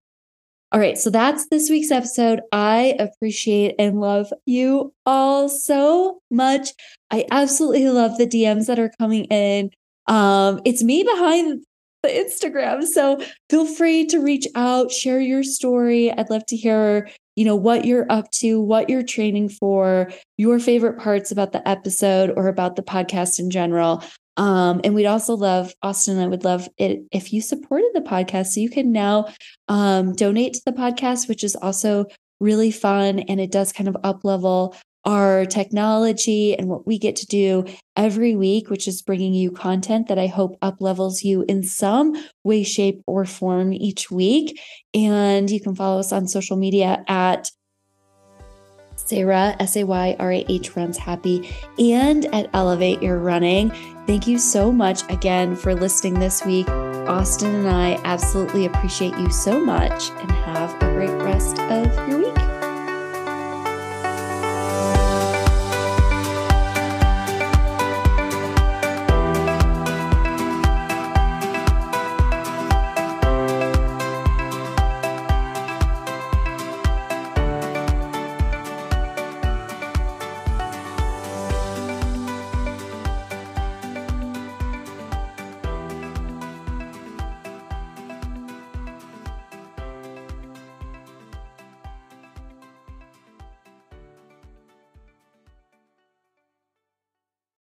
All 0.71 0.81
right, 0.81 0.99
so 0.99 1.09
that's 1.09 1.49
this 1.49 1.71
week's 1.71 1.91
episode. 1.91 2.41
I 2.53 2.95
appreciate 2.99 3.77
and 3.79 4.01
love 4.01 4.31
you 4.45 4.93
all 5.07 5.49
so 5.49 6.21
much. 6.31 6.71
I 7.11 7.25
absolutely 7.31 7.89
love 7.89 8.19
the 8.19 8.27
DMs 8.27 8.67
that 8.67 8.79
are 8.79 8.93
coming 8.99 9.25
in. 9.27 9.71
Um, 10.09 10.61
it's 10.67 10.85
me 10.85 11.05
behind 11.05 11.65
the 12.03 12.09
Instagram. 12.09 12.85
So 12.85 13.21
feel 13.51 13.67
free 13.67 14.07
to 14.07 14.21
reach 14.21 14.47
out, 14.55 14.93
share 14.93 15.21
your 15.21 15.43
story. 15.43 16.13
I'd 16.13 16.31
love 16.31 16.47
to 16.47 16.57
hear, 16.57 17.09
you 17.37 17.45
know, 17.45 17.57
what 17.57 17.85
you're 17.85 18.07
up 18.11 18.31
to, 18.33 18.61
what 18.61 18.89
you're 18.89 19.03
training 19.03 19.49
for, 19.49 20.11
your 20.37 20.59
favorite 20.59 20.99
parts 20.99 21.31
about 21.31 21.53
the 21.53 21.67
episode 21.69 22.33
or 22.37 22.49
about 22.49 22.77
the 22.77 22.83
podcast 22.83 23.39
in 23.39 23.51
general. 23.51 24.03
Um, 24.37 24.81
and 24.85 24.95
we'd 24.95 25.07
also 25.07 25.35
love, 25.35 25.75
Austin, 25.83 26.21
I 26.21 26.29
would 26.29 26.45
love 26.45 26.69
it 26.79 27.01
if 27.11 27.33
you 27.33 27.43
supported 27.43 27.91
the 27.93 28.01
podcast. 28.01 28.49
So 28.49 28.61
you 28.61 28.71
can 28.71 28.93
now 28.93 29.29
um, 29.67 30.15
donate 30.15 30.55
to 30.55 30.63
the 30.65 30.73
podcast, 30.73 31.29
which 31.29 31.43
is 31.43 31.57
also 31.57 32.07
really 32.39 32.71
fun. 32.71 33.19
And 33.19 33.41
it 33.41 33.51
does 33.51 33.73
kind 33.73 33.89
of 33.89 33.97
up 34.05 34.25
level 34.25 34.77
our 35.09 35.47
technology 35.47 36.55
and 36.55 36.69
what 36.69 36.87
we 36.87 36.99
get 36.99 37.17
to 37.17 37.27
do 37.27 37.65
every 37.97 38.37
week, 38.37 38.69
which 38.69 38.87
is 38.87 39.01
bringing 39.01 39.33
you 39.33 39.51
content 39.51 40.07
that 40.07 40.19
I 40.19 40.27
hope 40.27 40.59
up 40.61 40.77
levels 40.81 41.23
you 41.23 41.47
in 41.49 41.63
some 41.63 42.15
way, 42.45 42.63
shape, 42.63 43.03
or 43.07 43.25
form 43.25 43.73
each 43.73 44.11
week. 44.11 44.61
And 44.93 45.51
you 45.51 45.63
can 45.63 45.75
follow 45.75 45.99
us 45.99 46.13
on 46.13 46.29
social 46.29 46.59
media 46.59 47.03
at 47.09 47.51
Sayrah, 48.97 49.57
S 49.59 49.77
A 49.77 49.85
Y 49.85 50.15
R 50.19 50.31
A 50.31 50.45
H 50.47 50.77
Runs 50.77 50.99
Happy, 50.99 51.55
and 51.79 52.27
at 52.35 52.51
Elevate 52.53 53.03
Your 53.03 53.19
Running. 53.19 53.71
Thank 54.07 54.27
you 54.27 54.39
so 54.39 54.71
much 54.71 55.11
again 55.11 55.57
for 55.57 55.75
listening 55.75 56.21
this 56.21 56.45
week. 56.45 56.69
Austin 56.69 57.55
and 57.55 57.69
I 57.71 57.99
absolutely 58.05 58.67
appreciate 58.67 59.17
you 59.17 59.31
so 59.31 59.59
much 59.59 60.11
and 60.11 60.31
have 60.31 60.75
a 60.83 60.93
great 60.93 61.17
rest 61.23 61.59
of 61.61 62.09
your 62.11 62.19
week. 62.19 62.28